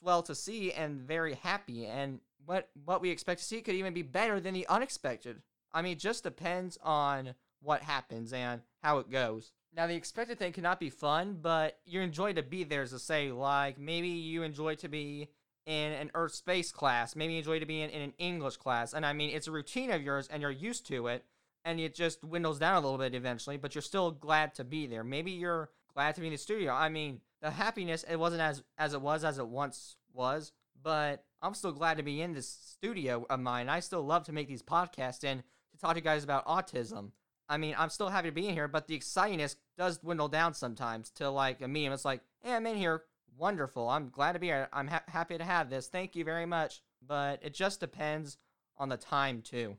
swell 0.00 0.22
to 0.22 0.34
see 0.34 0.72
and 0.72 1.00
very 1.00 1.34
happy. 1.34 1.86
And 1.86 2.20
what 2.44 2.68
what 2.84 3.00
we 3.00 3.10
expect 3.10 3.40
to 3.40 3.46
see 3.46 3.60
could 3.60 3.74
even 3.74 3.94
be 3.94 4.02
better 4.02 4.40
than 4.40 4.54
the 4.54 4.66
unexpected. 4.68 5.42
I 5.72 5.82
mean, 5.82 5.92
it 5.92 5.98
just 5.98 6.22
depends 6.22 6.78
on 6.82 7.34
what 7.60 7.82
happens 7.82 8.32
and 8.32 8.62
how 8.82 8.98
it 8.98 9.10
goes. 9.10 9.52
Now, 9.74 9.86
the 9.86 9.94
expected 9.94 10.38
thing 10.38 10.52
cannot 10.52 10.80
be 10.80 10.88
fun, 10.88 11.38
but 11.42 11.78
you 11.84 12.00
enjoy 12.00 12.32
to 12.32 12.42
be 12.42 12.64
there, 12.64 12.82
as 12.82 12.90
to 12.90 12.98
say, 12.98 13.30
like 13.30 13.78
maybe 13.78 14.08
you 14.08 14.42
enjoy 14.42 14.76
to 14.76 14.88
be 14.88 15.28
in 15.66 15.92
an 15.92 16.10
Earth 16.14 16.34
space 16.34 16.72
class. 16.72 17.16
Maybe 17.16 17.34
you 17.34 17.40
enjoy 17.40 17.58
to 17.58 17.66
be 17.66 17.82
in, 17.82 17.90
in 17.90 18.00
an 18.00 18.12
English 18.18 18.56
class. 18.56 18.94
And 18.94 19.04
I 19.04 19.12
mean, 19.12 19.30
it's 19.30 19.48
a 19.48 19.52
routine 19.52 19.90
of 19.90 20.02
yours 20.02 20.28
and 20.28 20.40
you're 20.40 20.50
used 20.50 20.86
to 20.86 21.08
it. 21.08 21.24
And 21.64 21.80
it 21.80 21.96
just 21.96 22.20
dwindles 22.20 22.60
down 22.60 22.76
a 22.76 22.80
little 22.80 22.98
bit 22.98 23.14
eventually, 23.14 23.56
but 23.56 23.74
you're 23.74 23.82
still 23.82 24.12
glad 24.12 24.54
to 24.54 24.64
be 24.64 24.86
there. 24.86 25.02
Maybe 25.02 25.32
you're 25.32 25.70
glad 25.92 26.14
to 26.14 26.20
be 26.20 26.28
in 26.28 26.32
the 26.32 26.38
studio. 26.38 26.72
I 26.72 26.88
mean, 26.88 27.20
the 27.42 27.50
happiness, 27.50 28.04
it 28.08 28.16
wasn't 28.16 28.42
as, 28.42 28.62
as 28.78 28.94
it 28.94 29.00
was 29.00 29.24
as 29.24 29.38
it 29.38 29.48
once 29.48 29.96
was, 30.14 30.52
but 30.80 31.24
I'm 31.42 31.54
still 31.54 31.72
glad 31.72 31.96
to 31.96 32.04
be 32.04 32.22
in 32.22 32.34
this 32.34 32.48
studio 32.48 33.26
of 33.28 33.40
mine. 33.40 33.68
I 33.68 33.80
still 33.80 34.02
love 34.02 34.22
to 34.24 34.32
make 34.32 34.46
these 34.46 34.62
podcasts 34.62 35.24
and 35.24 35.42
to 35.72 35.78
talk 35.78 35.94
to 35.94 35.96
you 35.96 36.02
guys 36.02 36.22
about 36.22 36.46
autism. 36.46 37.10
I 37.48 37.56
mean, 37.56 37.74
I'm 37.76 37.90
still 37.90 38.08
happy 38.08 38.28
to 38.28 38.34
be 38.34 38.46
in 38.46 38.54
here, 38.54 38.68
but 38.68 38.86
the 38.86 38.98
excitingness 38.98 39.56
does 39.76 39.98
dwindle 39.98 40.28
down 40.28 40.54
sometimes 40.54 41.10
to 41.16 41.30
like 41.30 41.60
a 41.62 41.68
meme. 41.68 41.92
It's 41.92 42.04
like, 42.04 42.20
hey, 42.42 42.54
I'm 42.54 42.66
in 42.66 42.76
here 42.76 43.02
wonderful. 43.38 43.88
I'm 43.88 44.08
glad 44.08 44.32
to 44.32 44.38
be 44.38 44.46
here. 44.46 44.68
I'm 44.72 44.88
ha- 44.88 45.02
happy 45.08 45.38
to 45.38 45.44
have 45.44 45.70
this. 45.70 45.88
Thank 45.88 46.16
you 46.16 46.24
very 46.24 46.46
much. 46.46 46.82
But 47.06 47.40
it 47.42 47.54
just 47.54 47.80
depends 47.80 48.38
on 48.78 48.88
the 48.88 48.96
time, 48.96 49.42
too. 49.42 49.76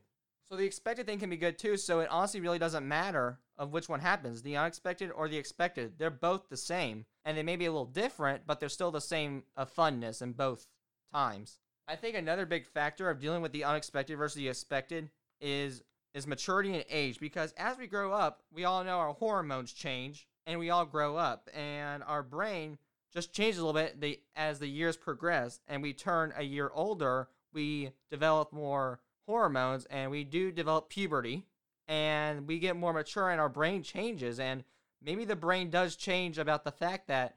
So 0.48 0.56
the 0.56 0.64
expected 0.64 1.06
thing 1.06 1.18
can 1.18 1.30
be 1.30 1.36
good, 1.36 1.58
too. 1.58 1.76
So 1.76 2.00
it 2.00 2.08
honestly 2.10 2.40
really 2.40 2.58
doesn't 2.58 2.86
matter 2.86 3.38
of 3.58 3.72
which 3.72 3.88
one 3.88 4.00
happens 4.00 4.42
the 4.42 4.56
unexpected 4.56 5.10
or 5.10 5.28
the 5.28 5.36
expected. 5.36 5.98
They're 5.98 6.10
both 6.10 6.48
the 6.48 6.56
same. 6.56 7.04
And 7.24 7.36
they 7.36 7.42
may 7.42 7.56
be 7.56 7.66
a 7.66 7.72
little 7.72 7.84
different, 7.84 8.42
but 8.46 8.60
they're 8.60 8.68
still 8.68 8.90
the 8.90 9.00
same 9.00 9.42
uh, 9.56 9.66
funness 9.66 10.22
in 10.22 10.32
both 10.32 10.66
times. 11.12 11.58
I 11.86 11.96
think 11.96 12.16
another 12.16 12.46
big 12.46 12.66
factor 12.66 13.08
of 13.08 13.18
dealing 13.18 13.42
with 13.42 13.52
the 13.52 13.64
unexpected 13.64 14.16
versus 14.16 14.36
the 14.36 14.48
expected 14.48 15.10
is 15.40 15.82
is 16.14 16.26
maturity 16.26 16.74
and 16.74 16.84
age 16.88 17.20
because 17.20 17.52
as 17.56 17.76
we 17.76 17.86
grow 17.86 18.12
up, 18.12 18.42
we 18.52 18.64
all 18.64 18.82
know 18.82 18.98
our 18.98 19.12
hormones 19.12 19.72
change 19.72 20.26
and 20.46 20.58
we 20.58 20.70
all 20.70 20.86
grow 20.86 21.16
up 21.16 21.48
and 21.54 22.02
our 22.02 22.22
brain 22.22 22.78
just 23.12 23.32
changes 23.32 23.60
a 23.60 23.66
little 23.66 23.80
bit 23.80 24.00
the, 24.00 24.20
as 24.36 24.58
the 24.58 24.68
years 24.68 24.96
progress 24.96 25.60
and 25.66 25.82
we 25.82 25.92
turn 25.92 26.32
a 26.36 26.42
year 26.42 26.70
older, 26.74 27.28
we 27.52 27.90
develop 28.10 28.52
more 28.52 29.00
hormones 29.26 29.86
and 29.86 30.10
we 30.10 30.24
do 30.24 30.52
develop 30.52 30.88
puberty 30.88 31.44
and 31.86 32.46
we 32.46 32.58
get 32.58 32.76
more 32.76 32.92
mature 32.92 33.30
and 33.30 33.40
our 33.40 33.48
brain 33.48 33.82
changes 33.82 34.38
and 34.38 34.64
maybe 35.02 35.24
the 35.24 35.36
brain 35.36 35.70
does 35.70 35.96
change 35.96 36.38
about 36.38 36.64
the 36.64 36.72
fact 36.72 37.08
that 37.08 37.34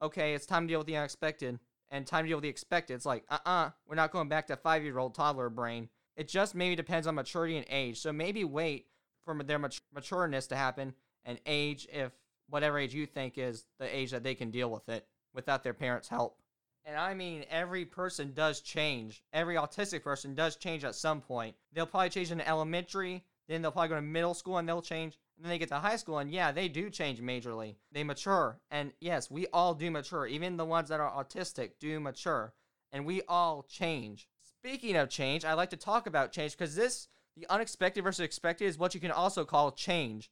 okay, 0.00 0.34
it's 0.34 0.46
time 0.46 0.66
to 0.66 0.72
deal 0.72 0.80
with 0.80 0.86
the 0.86 0.96
unexpected 0.96 1.58
and 1.90 2.06
time 2.06 2.24
to 2.24 2.28
deal 2.28 2.36
with 2.36 2.42
the 2.42 2.48
expected. 2.48 2.94
It's 2.94 3.06
like, 3.06 3.24
uh-uh, 3.28 3.70
we're 3.86 3.96
not 3.96 4.12
going 4.12 4.28
back 4.28 4.46
to 4.48 4.56
5-year-old 4.56 5.14
toddler 5.14 5.50
brain. 5.50 5.88
It 6.16 6.28
just 6.28 6.54
maybe 6.54 6.76
depends 6.76 7.06
on 7.06 7.14
maturity 7.14 7.56
and 7.56 7.66
age. 7.68 7.98
So 8.00 8.12
maybe 8.12 8.44
wait 8.44 8.86
for 9.24 9.42
their 9.42 9.58
mat- 9.58 9.80
matureness 9.96 10.48
to 10.48 10.56
happen 10.56 10.94
and 11.24 11.40
age 11.46 11.88
if 11.92 12.12
whatever 12.48 12.78
age 12.78 12.94
you 12.94 13.06
think 13.06 13.38
is 13.38 13.64
the 13.78 13.96
age 13.96 14.10
that 14.10 14.22
they 14.22 14.34
can 14.34 14.50
deal 14.50 14.70
with 14.70 14.88
it 14.88 15.06
without 15.34 15.62
their 15.62 15.74
parents' 15.74 16.08
help. 16.08 16.38
And 16.84 16.96
I 16.96 17.12
mean, 17.12 17.44
every 17.50 17.84
person 17.84 18.32
does 18.32 18.60
change. 18.60 19.22
Every 19.32 19.56
autistic 19.56 20.02
person 20.02 20.34
does 20.34 20.56
change 20.56 20.84
at 20.84 20.94
some 20.94 21.20
point. 21.20 21.54
They'll 21.72 21.86
probably 21.86 22.08
change 22.08 22.32
in 22.32 22.40
elementary, 22.40 23.24
then 23.46 23.62
they'll 23.62 23.72
probably 23.72 23.88
go 23.88 23.94
to 23.96 24.02
middle 24.02 24.34
school 24.34 24.58
and 24.58 24.68
they'll 24.68 24.82
change. 24.82 25.18
And 25.36 25.44
then 25.44 25.50
they 25.50 25.58
get 25.58 25.68
to 25.68 25.76
high 25.76 25.96
school, 25.96 26.18
and 26.18 26.32
yeah, 26.32 26.50
they 26.50 26.68
do 26.68 26.90
change 26.90 27.20
majorly. 27.20 27.76
They 27.92 28.02
mature. 28.04 28.58
And 28.70 28.92
yes, 29.00 29.30
we 29.30 29.46
all 29.52 29.74
do 29.74 29.90
mature. 29.90 30.26
Even 30.26 30.56
the 30.56 30.64
ones 30.64 30.88
that 30.88 30.98
are 30.98 31.12
autistic 31.12 31.72
do 31.78 32.00
mature. 32.00 32.54
And 32.90 33.04
we 33.06 33.22
all 33.28 33.64
change. 33.68 34.28
Speaking 34.42 34.96
of 34.96 35.08
change, 35.08 35.44
I 35.44 35.52
like 35.52 35.70
to 35.70 35.76
talk 35.76 36.06
about 36.06 36.32
change 36.32 36.56
because 36.56 36.74
this, 36.74 37.08
the 37.36 37.46
unexpected 37.48 38.02
versus 38.02 38.24
expected, 38.24 38.64
is 38.64 38.78
what 38.78 38.94
you 38.94 39.00
can 39.00 39.12
also 39.12 39.44
call 39.44 39.70
change. 39.70 40.30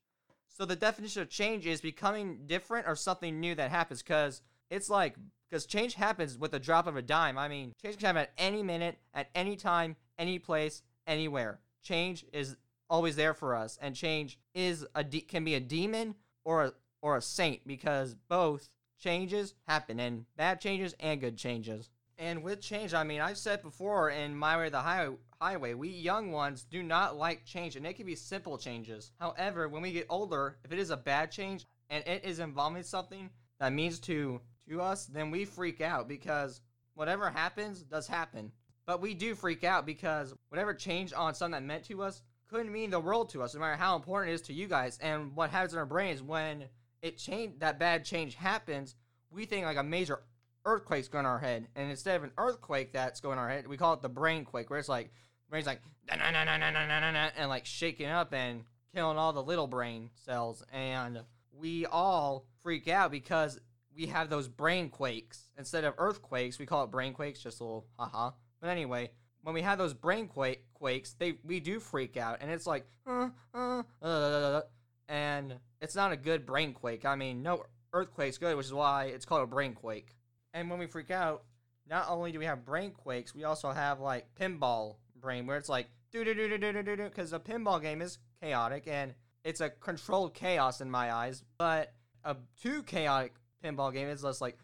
So 0.56 0.64
the 0.64 0.74
definition 0.74 1.20
of 1.20 1.28
change 1.28 1.66
is 1.66 1.82
becoming 1.82 2.46
different 2.46 2.88
or 2.88 2.96
something 2.96 3.40
new 3.40 3.54
that 3.56 3.70
happens 3.70 4.02
because 4.02 4.40
it's 4.70 4.88
like 4.88 5.16
because 5.50 5.66
change 5.66 5.92
happens 5.92 6.38
with 6.38 6.52
the 6.52 6.58
drop 6.58 6.86
of 6.86 6.96
a 6.96 7.02
dime. 7.02 7.36
I 7.36 7.46
mean, 7.46 7.74
change 7.82 7.98
can 7.98 8.06
happen 8.06 8.22
at 8.22 8.32
any 8.38 8.62
minute, 8.62 8.96
at 9.12 9.28
any 9.34 9.56
time, 9.56 9.96
any 10.18 10.38
place, 10.38 10.82
anywhere. 11.06 11.60
Change 11.82 12.24
is 12.32 12.56
always 12.88 13.16
there 13.16 13.34
for 13.34 13.54
us, 13.54 13.78
and 13.82 13.94
change 13.94 14.38
is 14.54 14.86
a 14.94 15.04
de- 15.04 15.20
can 15.20 15.44
be 15.44 15.56
a 15.56 15.60
demon 15.60 16.14
or 16.42 16.64
a 16.64 16.72
or 17.02 17.18
a 17.18 17.22
saint 17.22 17.66
because 17.66 18.14
both 18.14 18.70
changes 18.98 19.54
happen, 19.68 20.00
and 20.00 20.24
bad 20.38 20.58
changes 20.58 20.94
and 21.00 21.20
good 21.20 21.36
changes. 21.36 21.90
And 22.16 22.42
with 22.42 22.62
change, 22.62 22.94
I 22.94 23.04
mean, 23.04 23.20
I've 23.20 23.36
said 23.36 23.60
before 23.60 24.08
in 24.08 24.34
My 24.34 24.56
Way 24.56 24.70
the 24.70 24.80
high- 24.80 25.10
Highway, 25.40 25.74
we 25.74 25.88
young 25.88 26.32
ones 26.32 26.64
do 26.64 26.82
not 26.82 27.16
like 27.16 27.44
change, 27.44 27.76
and 27.76 27.86
it 27.86 27.94
can 27.96 28.06
be 28.06 28.14
simple 28.14 28.56
changes. 28.56 29.12
However, 29.20 29.68
when 29.68 29.82
we 29.82 29.92
get 29.92 30.06
older, 30.08 30.58
if 30.64 30.72
it 30.72 30.78
is 30.78 30.90
a 30.90 30.96
bad 30.96 31.30
change 31.30 31.66
and 31.90 32.06
it 32.06 32.24
is 32.24 32.38
involving 32.38 32.82
something 32.82 33.30
that 33.60 33.72
means 33.72 33.98
to 34.00 34.40
to 34.68 34.80
us, 34.80 35.06
then 35.06 35.30
we 35.30 35.44
freak 35.44 35.80
out 35.80 36.08
because 36.08 36.60
whatever 36.94 37.30
happens 37.30 37.82
does 37.82 38.06
happen. 38.06 38.50
But 38.86 39.00
we 39.00 39.14
do 39.14 39.34
freak 39.34 39.64
out 39.64 39.86
because 39.86 40.34
whatever 40.48 40.74
changed 40.74 41.14
on 41.14 41.34
something 41.34 41.60
that 41.60 41.66
meant 41.66 41.84
to 41.84 42.02
us 42.02 42.22
couldn't 42.48 42.72
mean 42.72 42.90
the 42.90 43.00
world 43.00 43.30
to 43.30 43.42
us, 43.42 43.54
no 43.54 43.60
matter 43.60 43.76
how 43.76 43.96
important 43.96 44.30
it 44.30 44.34
is 44.34 44.42
to 44.42 44.52
you 44.52 44.66
guys. 44.66 44.98
And 44.98 45.34
what 45.34 45.50
happens 45.50 45.72
in 45.72 45.78
our 45.78 45.86
brains 45.86 46.22
when 46.22 46.64
it 47.02 47.18
change 47.18 47.58
that 47.58 47.78
bad 47.78 48.04
change 48.04 48.34
happens, 48.34 48.94
we 49.30 49.44
think 49.44 49.66
like 49.66 49.76
a 49.76 49.82
major 49.82 50.22
earthquake's 50.64 51.08
going 51.08 51.26
on 51.26 51.32
our 51.32 51.38
head. 51.38 51.68
And 51.74 51.90
instead 51.90 52.16
of 52.16 52.24
an 52.24 52.32
earthquake 52.38 52.92
that's 52.92 53.20
going 53.20 53.38
on 53.38 53.44
our 53.44 53.50
head, 53.50 53.66
we 53.66 53.76
call 53.76 53.94
it 53.94 54.02
the 54.02 54.08
brain 54.08 54.44
quake, 54.44 54.70
where 54.70 54.78
it's 54.78 54.88
like 54.88 55.10
brain's 55.50 55.66
like 55.66 55.80
and 56.08 57.48
like 57.48 57.66
shaking 57.66 58.06
up 58.06 58.32
and 58.32 58.64
killing 58.94 59.18
all 59.18 59.32
the 59.32 59.42
little 59.42 59.66
brain 59.66 60.10
cells. 60.14 60.62
And 60.72 61.20
we 61.52 61.86
all 61.86 62.46
freak 62.62 62.88
out 62.88 63.10
because 63.10 63.58
we 63.96 64.06
have 64.06 64.28
those 64.28 64.48
brain 64.48 64.90
quakes 64.90 65.48
instead 65.58 65.84
of 65.84 65.94
earthquakes. 65.98 66.58
We 66.58 66.66
call 66.66 66.84
it 66.84 66.90
brain 66.90 67.12
quakes, 67.12 67.40
just 67.40 67.60
a 67.60 67.64
little 67.64 67.86
haha. 67.98 68.32
But 68.60 68.70
anyway, 68.70 69.10
when 69.42 69.54
we 69.54 69.62
have 69.62 69.78
those 69.78 69.94
brain 69.94 70.28
quake 70.28 70.64
quakes, 70.74 71.14
they 71.18 71.38
we 71.44 71.60
do 71.60 71.80
freak 71.80 72.16
out, 72.16 72.38
and 72.40 72.50
it's 72.50 72.66
like, 72.66 72.86
uh, 73.06 73.28
uh, 73.54 73.82
uh, 74.02 74.62
and 75.08 75.54
it's 75.80 75.94
not 75.94 76.12
a 76.12 76.16
good 76.16 76.44
brain 76.44 76.72
quake. 76.72 77.04
I 77.04 77.14
mean, 77.16 77.42
no 77.42 77.64
earthquake's 77.92 78.38
good, 78.38 78.56
which 78.56 78.66
is 78.66 78.72
why 78.72 79.04
it's 79.04 79.24
called 79.24 79.42
a 79.42 79.46
brain 79.46 79.74
quake. 79.74 80.16
And 80.52 80.68
when 80.68 80.78
we 80.78 80.86
freak 80.86 81.10
out, 81.10 81.44
not 81.88 82.08
only 82.08 82.32
do 82.32 82.38
we 82.38 82.44
have 82.46 82.64
brain 82.64 82.90
quakes, 82.90 83.34
we 83.34 83.44
also 83.44 83.70
have 83.70 84.00
like 84.00 84.26
pinball 84.34 84.96
brain, 85.26 85.44
where 85.46 85.56
it's 85.56 85.68
like 85.68 85.88
do 86.12 86.24
do 86.24 86.32
do 86.34 86.48
do 86.48 86.56
do 86.56 86.72
do 86.72 86.96
do, 86.96 87.04
because 87.04 87.32
a 87.32 87.40
pinball 87.40 87.82
game 87.82 88.00
is 88.00 88.18
chaotic 88.40 88.86
and 88.86 89.12
it's 89.44 89.60
a 89.60 89.68
controlled 89.68 90.34
chaos 90.34 90.80
in 90.80 90.88
my 90.90 91.12
eyes, 91.12 91.42
but 91.58 91.92
a 92.24 92.36
too 92.62 92.82
chaotic 92.84 93.34
pinball 93.62 93.92
game 93.92 94.08
is 94.08 94.22
just 94.22 94.40
like 94.40 94.58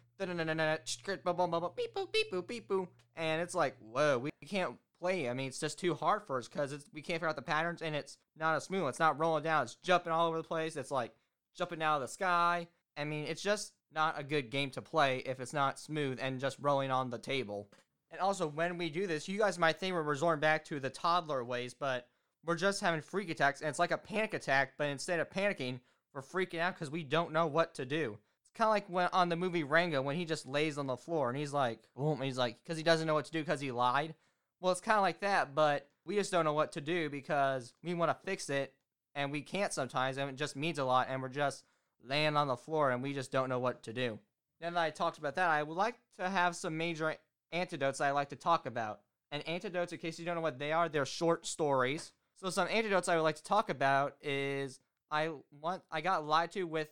and 3.15 3.41
it's 3.41 3.55
like 3.55 3.75
whoa 3.79 4.17
we 4.17 4.29
can't 4.45 4.75
play. 5.01 5.29
I 5.29 5.33
mean 5.33 5.47
it's 5.47 5.59
just 5.59 5.79
too 5.79 5.95
hard 5.95 6.23
for 6.23 6.37
us 6.37 6.47
because 6.47 6.73
we 6.93 7.01
can't 7.01 7.17
figure 7.17 7.27
out 7.27 7.35
the 7.35 7.41
patterns 7.41 7.81
and 7.81 7.93
it's 7.93 8.17
not 8.37 8.55
as 8.55 8.63
smooth 8.63 8.87
it's 8.87 8.99
not 8.99 9.19
rolling 9.19 9.43
down 9.43 9.63
it's 9.63 9.75
jumping 9.83 10.13
all 10.13 10.27
over 10.27 10.37
the 10.37 10.47
place 10.47 10.77
it's 10.77 10.91
like 10.91 11.11
jumping 11.57 11.81
out 11.83 11.95
of 11.95 12.01
the 12.01 12.07
sky. 12.07 12.67
I 12.95 13.03
mean 13.03 13.25
it's 13.25 13.41
just 13.41 13.73
not 13.93 14.17
a 14.17 14.23
good 14.23 14.49
game 14.49 14.69
to 14.71 14.81
play 14.81 15.23
if 15.25 15.39
it's 15.39 15.53
not 15.53 15.79
smooth 15.79 16.19
and 16.21 16.39
just 16.39 16.57
rolling 16.61 16.89
on 16.89 17.09
the 17.09 17.19
table 17.19 17.69
and 18.13 18.21
also 18.21 18.47
when 18.47 18.77
we 18.77 18.89
do 18.89 19.05
this 19.05 19.27
you 19.27 19.39
guys 19.39 19.59
might 19.59 19.77
think 19.77 19.93
we're 19.93 20.01
resorting 20.01 20.39
back 20.39 20.63
to 20.63 20.79
the 20.79 20.89
toddler 20.89 21.43
ways 21.43 21.73
but 21.73 22.07
we're 22.45 22.55
just 22.55 22.79
having 22.79 23.01
freak 23.01 23.29
attacks 23.29 23.59
and 23.59 23.69
it's 23.69 23.79
like 23.79 23.91
a 23.91 23.97
panic 23.97 24.33
attack 24.33 24.73
but 24.77 24.87
instead 24.87 25.19
of 25.19 25.29
panicking 25.29 25.79
we're 26.13 26.21
freaking 26.21 26.59
out 26.59 26.75
because 26.75 26.91
we 26.91 27.03
don't 27.03 27.33
know 27.33 27.47
what 27.47 27.73
to 27.73 27.85
do 27.85 28.17
It's 28.41 28.51
kind 28.53 28.67
of 28.67 28.71
like 28.71 28.87
when 28.87 29.09
on 29.13 29.29
the 29.29 29.35
movie 29.35 29.63
Rango 29.63 30.01
when 30.01 30.15
he 30.15 30.25
just 30.25 30.45
lays 30.45 30.77
on 30.77 30.87
the 30.87 30.97
floor 30.97 31.29
and 31.29 31.37
he's 31.37 31.53
like, 31.53 31.79
boom, 31.95 32.21
he's 32.21 32.37
like, 32.37 32.57
because 32.63 32.77
he 32.77 32.83
doesn't 32.83 33.07
know 33.07 33.15
what 33.15 33.25
to 33.25 33.31
do 33.31 33.39
because 33.39 33.59
he 33.59 33.71
lied. 33.71 34.13
Well, 34.61 34.71
it's 34.71 34.81
kind 34.81 34.97
of 34.97 35.01
like 35.01 35.19
that, 35.21 35.55
but 35.55 35.89
we 36.05 36.15
just 36.15 36.31
don't 36.31 36.45
know 36.45 36.53
what 36.53 36.71
to 36.73 36.81
do 36.81 37.09
because 37.09 37.73
we 37.83 37.93
want 37.93 38.11
to 38.11 38.25
fix 38.25 38.49
it 38.49 38.73
and 39.15 39.31
we 39.31 39.41
can't 39.41 39.73
sometimes, 39.73 40.17
and 40.17 40.29
it 40.29 40.35
just 40.35 40.55
means 40.55 40.79
a 40.79 40.83
lot, 40.83 41.07
and 41.09 41.21
we're 41.21 41.29
just 41.29 41.65
laying 42.03 42.35
on 42.35 42.47
the 42.47 42.55
floor 42.55 42.91
and 42.91 43.03
we 43.03 43.13
just 43.13 43.31
don't 43.31 43.49
know 43.49 43.59
what 43.59 43.83
to 43.83 43.93
do. 43.93 44.19
Now 44.61 44.69
that 44.71 44.77
I 44.77 44.89
talked 44.91 45.17
about 45.17 45.35
that, 45.35 45.49
I 45.49 45.63
would 45.63 45.77
like 45.77 45.95
to 46.17 46.29
have 46.29 46.55
some 46.55 46.77
major 46.77 47.15
antidotes 47.53 48.01
I 48.01 48.11
like 48.11 48.29
to 48.29 48.35
talk 48.35 48.65
about. 48.65 48.99
And 49.31 49.47
antidotes, 49.47 49.93
in 49.93 49.99
case 49.99 50.19
you 50.19 50.25
don't 50.25 50.35
know 50.35 50.41
what 50.41 50.59
they 50.59 50.73
are, 50.73 50.89
they're 50.89 51.05
short 51.05 51.45
stories. 51.45 52.11
So 52.35 52.49
some 52.49 52.67
antidotes 52.67 53.07
I 53.07 53.15
would 53.15 53.21
like 53.21 53.37
to 53.37 53.43
talk 53.43 53.69
about 53.69 54.15
is 54.21 54.79
I 55.09 55.31
want 55.61 55.83
I 55.89 56.01
got 56.01 56.25
lied 56.25 56.51
to 56.51 56.63
with 56.63 56.89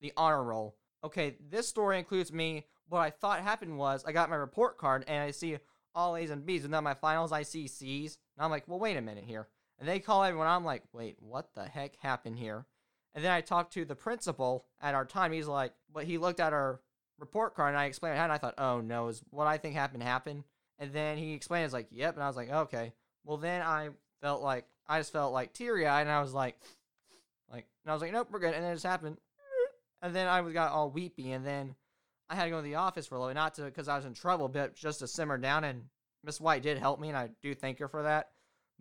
the 0.00 0.12
honor 0.16 0.42
roll 0.42 0.76
okay, 1.04 1.36
this 1.50 1.68
story 1.68 1.98
includes 1.98 2.32
me. 2.32 2.64
What 2.88 3.00
I 3.00 3.10
thought 3.10 3.40
happened 3.40 3.78
was 3.78 4.04
I 4.04 4.12
got 4.12 4.30
my 4.30 4.36
report 4.36 4.78
card 4.78 5.04
and 5.06 5.22
I 5.22 5.30
see 5.30 5.58
all 5.94 6.16
A's 6.16 6.30
and 6.30 6.44
B's, 6.44 6.64
and 6.64 6.74
then 6.74 6.82
my 6.82 6.94
finals 6.94 7.30
I 7.30 7.42
see 7.42 7.68
C's. 7.68 8.18
And 8.36 8.44
I'm 8.44 8.50
like, 8.50 8.66
well, 8.66 8.80
wait 8.80 8.96
a 8.96 9.02
minute 9.02 9.24
here. 9.24 9.46
And 9.78 9.88
they 9.88 10.00
call 10.00 10.24
everyone. 10.24 10.46
I'm 10.46 10.64
like, 10.64 10.82
wait, 10.92 11.16
what 11.20 11.54
the 11.54 11.64
heck 11.64 11.96
happened 11.96 12.38
here? 12.38 12.64
And 13.14 13.24
then 13.24 13.30
I 13.30 13.42
talked 13.42 13.74
to 13.74 13.84
the 13.84 13.94
principal 13.94 14.64
at 14.80 14.94
our 14.94 15.04
time. 15.04 15.30
He's 15.30 15.46
like, 15.46 15.72
but 15.92 16.04
he 16.04 16.18
looked 16.18 16.40
at 16.40 16.52
our 16.52 16.80
report 17.18 17.54
card 17.54 17.70
and 17.70 17.78
I 17.78 17.86
explained 17.86 18.16
how, 18.16 18.24
and 18.24 18.32
I 18.32 18.38
thought, 18.38 18.54
oh 18.58 18.80
no, 18.80 19.08
is 19.08 19.22
what 19.30 19.46
I 19.46 19.58
think 19.58 19.74
happened 19.74 20.02
happened. 20.02 20.44
And 20.78 20.92
then 20.92 21.18
he 21.18 21.32
explained, 21.34 21.64
it's 21.64 21.74
like, 21.74 21.88
yep. 21.90 22.14
And 22.14 22.22
I 22.22 22.26
was 22.26 22.36
like, 22.36 22.50
okay. 22.50 22.92
Well, 23.24 23.36
then 23.36 23.62
I 23.62 23.90
felt 24.20 24.42
like 24.42 24.66
I 24.86 24.98
just 24.98 25.12
felt 25.12 25.32
like 25.32 25.52
teary 25.52 25.86
eyed, 25.86 26.02
and 26.02 26.10
I 26.10 26.20
was 26.20 26.34
like, 26.34 26.56
like, 27.50 27.66
and 27.84 27.90
I 27.90 27.94
was 27.94 28.02
like, 28.02 28.12
nope, 28.12 28.28
we're 28.30 28.40
good. 28.40 28.54
And 28.54 28.64
then 28.64 28.72
it 28.72 28.76
just 28.76 28.86
happened. 28.86 29.18
And 30.02 30.14
then 30.14 30.26
I 30.26 30.42
got 30.52 30.72
all 30.72 30.90
weepy, 30.90 31.32
and 31.32 31.46
then 31.46 31.74
I 32.28 32.34
had 32.34 32.44
to 32.44 32.50
go 32.50 32.56
to 32.56 32.62
the 32.62 32.74
office 32.74 33.06
for 33.06 33.14
a 33.14 33.18
little 33.18 33.30
bit, 33.30 33.36
not 33.36 33.54
to 33.54 33.62
because 33.62 33.88
I 33.88 33.96
was 33.96 34.04
in 34.04 34.14
trouble, 34.14 34.48
but 34.48 34.74
just 34.74 34.98
to 34.98 35.06
simmer 35.06 35.38
down. 35.38 35.64
And 35.64 35.84
Miss 36.24 36.40
White 36.40 36.62
did 36.62 36.76
help 36.76 37.00
me, 37.00 37.08
and 37.08 37.16
I 37.16 37.30
do 37.42 37.54
thank 37.54 37.78
her 37.78 37.88
for 37.88 38.02
that. 38.02 38.30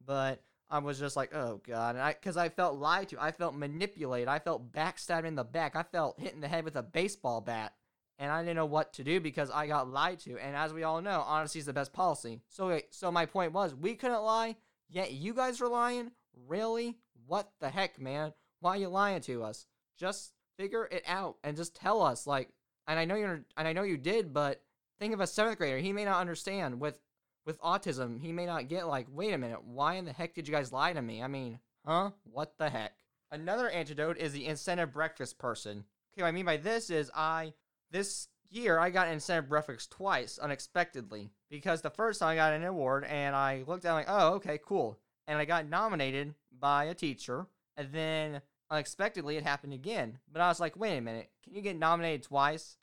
But 0.05 0.41
I 0.69 0.79
was 0.79 0.99
just 0.99 1.15
like, 1.15 1.33
oh 1.33 1.61
god, 1.65 1.95
and 1.95 2.03
I 2.03 2.13
because 2.13 2.35
I 2.35 2.49
felt 2.49 2.79
lied 2.79 3.09
to, 3.09 3.21
I 3.21 3.31
felt 3.31 3.55
manipulated, 3.55 4.27
I 4.27 4.39
felt 4.39 4.71
backstabbed 4.71 5.25
in 5.25 5.35
the 5.35 5.43
back, 5.43 5.75
I 5.75 5.83
felt 5.83 6.19
hit 6.19 6.33
in 6.33 6.41
the 6.41 6.47
head 6.47 6.65
with 6.65 6.75
a 6.75 6.83
baseball 6.83 7.41
bat, 7.41 7.73
and 8.19 8.31
I 8.31 8.41
didn't 8.41 8.55
know 8.55 8.65
what 8.65 8.93
to 8.93 9.03
do 9.03 9.19
because 9.19 9.49
I 9.49 9.67
got 9.67 9.89
lied 9.89 10.19
to. 10.21 10.37
And 10.37 10.55
as 10.55 10.73
we 10.73 10.83
all 10.83 11.01
know, 11.01 11.21
honesty 11.25 11.59
is 11.59 11.65
the 11.65 11.73
best 11.73 11.93
policy. 11.93 12.41
So, 12.49 12.79
so 12.91 13.11
my 13.11 13.25
point 13.25 13.53
was, 13.53 13.73
we 13.75 13.95
couldn't 13.95 14.21
lie, 14.21 14.55
yet 14.89 15.11
you 15.11 15.33
guys 15.33 15.59
were 15.59 15.67
lying. 15.67 16.11
Really? 16.47 16.97
What 17.27 17.49
the 17.59 17.69
heck, 17.69 17.99
man? 17.99 18.33
Why 18.59 18.71
are 18.71 18.77
you 18.77 18.89
lying 18.89 19.21
to 19.21 19.43
us? 19.43 19.65
Just 19.97 20.33
figure 20.57 20.87
it 20.91 21.03
out 21.07 21.37
and 21.43 21.57
just 21.57 21.75
tell 21.75 22.01
us 22.01 22.27
like 22.27 22.49
and 22.87 22.99
I 22.99 23.05
know 23.05 23.15
you're 23.15 23.45
and 23.57 23.67
I 23.67 23.73
know 23.73 23.83
you 23.83 23.97
did, 23.97 24.33
but 24.33 24.61
think 24.99 25.13
of 25.13 25.21
a 25.21 25.27
seventh 25.27 25.57
grader. 25.57 25.77
He 25.77 25.93
may 25.93 26.05
not 26.05 26.19
understand 26.19 26.79
with 26.79 26.99
with 27.45 27.61
autism. 27.61 28.21
He 28.21 28.31
may 28.31 28.45
not 28.45 28.67
get 28.67 28.87
like, 28.87 29.07
wait 29.11 29.33
a 29.33 29.37
minute, 29.37 29.63
why 29.63 29.95
in 29.95 30.05
the 30.05 30.13
heck 30.13 30.33
did 30.33 30.47
you 30.47 30.53
guys 30.53 30.71
lie 30.71 30.93
to 30.93 31.01
me? 31.01 31.21
I 31.21 31.27
mean, 31.27 31.59
huh? 31.85 32.11
What 32.23 32.57
the 32.57 32.69
heck? 32.69 32.93
Another 33.31 33.69
antidote 33.69 34.17
is 34.17 34.31
the 34.31 34.45
incentive 34.45 34.93
breakfast 34.93 35.37
person. 35.39 35.83
Okay, 36.13 36.21
what 36.21 36.27
I 36.27 36.31
mean 36.31 36.45
by 36.45 36.57
this 36.57 36.89
is 36.89 37.11
I 37.15 37.53
this 37.93 38.27
year 38.49 38.79
I 38.79 38.89
got 38.89 39.07
incentive 39.07 39.47
breakfast 39.47 39.91
twice 39.91 40.37
unexpectedly 40.37 41.29
because 41.49 41.81
the 41.81 41.89
first 41.89 42.19
time 42.19 42.29
I 42.29 42.35
got 42.35 42.53
an 42.53 42.65
award 42.65 43.05
and 43.05 43.35
I 43.35 43.63
looked 43.65 43.85
at 43.85 43.93
like, 43.93 44.07
oh, 44.09 44.33
okay, 44.33 44.59
cool. 44.63 44.99
And 45.27 45.37
I 45.37 45.45
got 45.45 45.69
nominated 45.69 46.33
by 46.59 46.85
a 46.85 46.93
teacher. 46.93 47.47
And 47.77 47.91
then 47.93 48.41
unexpectedly 48.69 49.37
it 49.37 49.43
happened 49.43 49.73
again. 49.73 50.19
But 50.31 50.41
I 50.41 50.49
was 50.49 50.59
like, 50.59 50.75
wait 50.75 50.97
a 50.97 51.01
minute, 51.01 51.29
can 51.43 51.55
you 51.55 51.61
get 51.61 51.77
nominated 51.77 52.23
twice? 52.23 52.77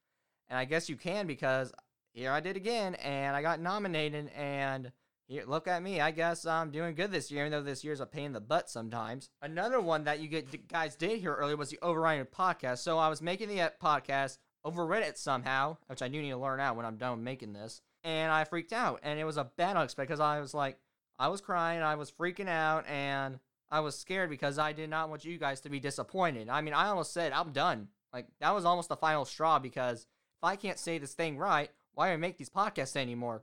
And 0.49 0.59
I 0.59 0.64
guess 0.64 0.88
you 0.88 0.96
can 0.96 1.27
because 1.27 1.73
here 2.12 2.33
I 2.33 2.40
did 2.40 2.57
again 2.57 2.94
and 2.94 3.37
I 3.37 3.42
got 3.42 3.61
nominated 3.61 4.31
and 4.37 4.90
here 5.27 5.44
look 5.46 5.68
at 5.68 5.83
me. 5.83 6.01
I 6.01 6.11
guess 6.11 6.46
I'm 6.46 6.70
doing 6.70 6.94
good 6.94 7.12
this 7.12 7.31
year, 7.31 7.46
even 7.46 7.53
though 7.53 7.62
this 7.62 7.85
year's 7.85 8.01
a 8.01 8.07
pain 8.07 8.27
in 8.27 8.33
the 8.33 8.40
butt 8.40 8.70
sometimes. 8.70 9.29
Another 9.42 9.81
one 9.81 10.05
that 10.05 10.20
you 10.20 10.29
get 10.29 10.68
guys 10.68 10.96
did 10.96 11.20
hear 11.20 11.35
earlier 11.35 11.57
was 11.57 11.70
the 11.70 11.79
overriding 11.83 12.27
podcast. 12.27 12.79
So 12.79 12.99
I 12.99 13.09
was 13.09 13.23
making 13.23 13.49
the 13.49 13.61
uh, 13.61 13.70
podcast 13.81 14.38
over 14.64 14.85
Reddit 14.85 15.16
somehow, 15.16 15.77
which 15.87 16.03
I 16.03 16.09
do 16.09 16.20
need 16.20 16.31
to 16.31 16.37
learn 16.37 16.61
out 16.61 16.77
when 16.77 16.87
I'm 16.87 16.96
done 16.96 17.25
making 17.25 17.53
this. 17.53 17.81
And 18.05 18.33
I 18.33 18.44
freaked 18.44 18.73
out. 18.73 19.01
And 19.03 19.18
it 19.18 19.25
was 19.25 19.37
a 19.37 19.51
bad 19.57 19.77
unexpected 19.77 20.09
because 20.09 20.20
I 20.20 20.40
was 20.40 20.55
like, 20.55 20.79
I 21.18 21.29
was 21.29 21.40
crying, 21.40 21.83
I 21.83 21.96
was 21.96 22.11
freaking 22.11 22.49
out, 22.49 22.87
and 22.88 23.38
I 23.70 23.81
was 23.81 23.99
scared 23.99 24.31
because 24.31 24.59
I 24.59 24.73
did 24.73 24.88
not 24.88 25.11
want 25.11 25.25
you 25.25 25.38
guys 25.38 25.61
to 25.61 25.68
be 25.68 25.79
disappointed. 25.79 26.49
I 26.49 26.62
mean, 26.62 26.75
I 26.75 26.88
almost 26.88 27.12
said, 27.12 27.33
I'm 27.33 27.53
done. 27.53 27.88
Like, 28.12 28.27
that 28.40 28.55
was 28.55 28.64
almost 28.64 28.88
the 28.88 28.96
final 28.96 29.25
straw 29.25 29.59
because 29.59 30.01
if 30.01 30.44
I 30.44 30.57
can't 30.57 30.79
say 30.79 30.99
this 30.99 31.12
thing 31.12 31.37
right, 31.37 31.70
why 31.94 32.09
do 32.09 32.14
I 32.14 32.16
make 32.16 32.38
these 32.38 32.49
podcasts 32.49 32.96
anymore? 32.96 33.42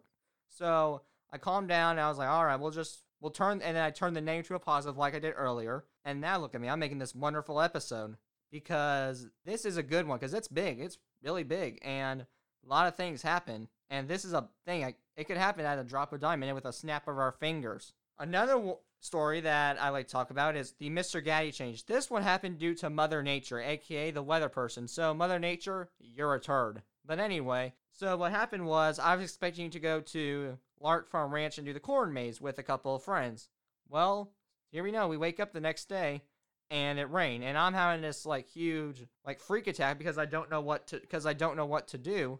So 0.49 1.03
I 1.31 1.37
calmed 1.37 1.69
down 1.69 1.91
and 1.91 2.01
I 2.01 2.09
was 2.09 2.17
like, 2.17 2.29
all 2.29 2.45
right, 2.45 2.59
we'll 2.59 2.71
just, 2.71 3.03
we'll 3.21 3.31
turn, 3.31 3.61
and 3.61 3.77
then 3.77 3.83
I 3.83 3.91
turned 3.91 4.15
the 4.15 4.21
name 4.21 4.43
to 4.43 4.55
a 4.55 4.59
positive 4.59 4.97
like 4.97 5.13
I 5.13 5.19
did 5.19 5.33
earlier. 5.37 5.85
And 6.03 6.19
now 6.19 6.39
look 6.39 6.55
at 6.55 6.61
me, 6.61 6.69
I'm 6.69 6.79
making 6.79 6.99
this 6.99 7.13
wonderful 7.13 7.61
episode 7.61 8.17
because 8.51 9.27
this 9.45 9.65
is 9.65 9.77
a 9.77 9.83
good 9.83 10.07
one 10.07 10.17
because 10.17 10.33
it's 10.33 10.47
big. 10.47 10.79
It's 10.79 10.97
really 11.23 11.43
big. 11.43 11.79
And 11.83 12.21
a 12.21 12.69
lot 12.69 12.87
of 12.87 12.95
things 12.95 13.21
happen. 13.21 13.67
And 13.89 14.07
this 14.07 14.25
is 14.25 14.33
a 14.33 14.49
thing, 14.65 14.83
I, 14.83 14.95
it 15.15 15.27
could 15.27 15.37
happen 15.37 15.65
at 15.65 15.79
a 15.79 15.83
drop 15.83 16.11
of 16.13 16.19
diamond 16.19 16.53
with 16.55 16.65
a 16.65 16.73
snap 16.73 17.07
of 17.07 17.17
our 17.17 17.31
fingers. 17.31 17.93
Another 18.19 18.53
w- 18.53 18.77
story 18.99 19.41
that 19.41 19.81
I 19.81 19.89
like 19.89 20.07
to 20.07 20.11
talk 20.11 20.29
about 20.29 20.55
is 20.55 20.73
the 20.73 20.89
Mr. 20.89 21.23
Gatti 21.23 21.51
change. 21.51 21.85
This 21.85 22.09
one 22.09 22.23
happened 22.23 22.57
due 22.57 22.75
to 22.75 22.89
Mother 22.89 23.23
Nature, 23.23 23.61
aka 23.61 24.11
the 24.11 24.23
weather 24.23 24.49
person. 24.49 24.87
So, 24.87 25.13
Mother 25.13 25.39
Nature, 25.39 25.89
you're 25.99 26.33
a 26.33 26.39
turd. 26.39 26.81
But 27.05 27.19
anyway, 27.19 27.73
so 27.93 28.17
what 28.17 28.31
happened 28.31 28.65
was 28.65 28.99
I 28.99 29.15
was 29.15 29.23
expecting 29.23 29.69
to 29.71 29.79
go 29.79 30.01
to 30.01 30.57
Lark 30.79 31.09
Farm 31.09 31.33
Ranch 31.33 31.57
and 31.57 31.65
do 31.65 31.73
the 31.73 31.79
corn 31.79 32.11
maze 32.11 32.41
with 32.41 32.59
a 32.59 32.63
couple 32.63 32.95
of 32.95 33.03
friends. 33.03 33.49
Well, 33.87 34.31
here 34.71 34.83
we 34.83 34.91
know. 34.91 35.07
We 35.07 35.17
wake 35.17 35.39
up 35.39 35.53
the 35.53 35.61
next 35.61 35.87
day 35.87 36.21
and 36.69 36.99
it 36.99 37.09
rained, 37.11 37.43
and 37.43 37.57
I'm 37.57 37.73
having 37.73 38.01
this 38.01 38.25
like 38.25 38.47
huge 38.47 39.05
like 39.25 39.39
freak 39.39 39.67
attack 39.67 39.97
because 39.97 40.17
I 40.17 40.25
don't 40.25 40.49
know 40.49 40.61
what 40.61 40.87
to 40.87 40.99
because 40.99 41.25
I 41.25 41.33
don't 41.33 41.57
know 41.57 41.65
what 41.65 41.89
to 41.89 41.97
do. 41.97 42.39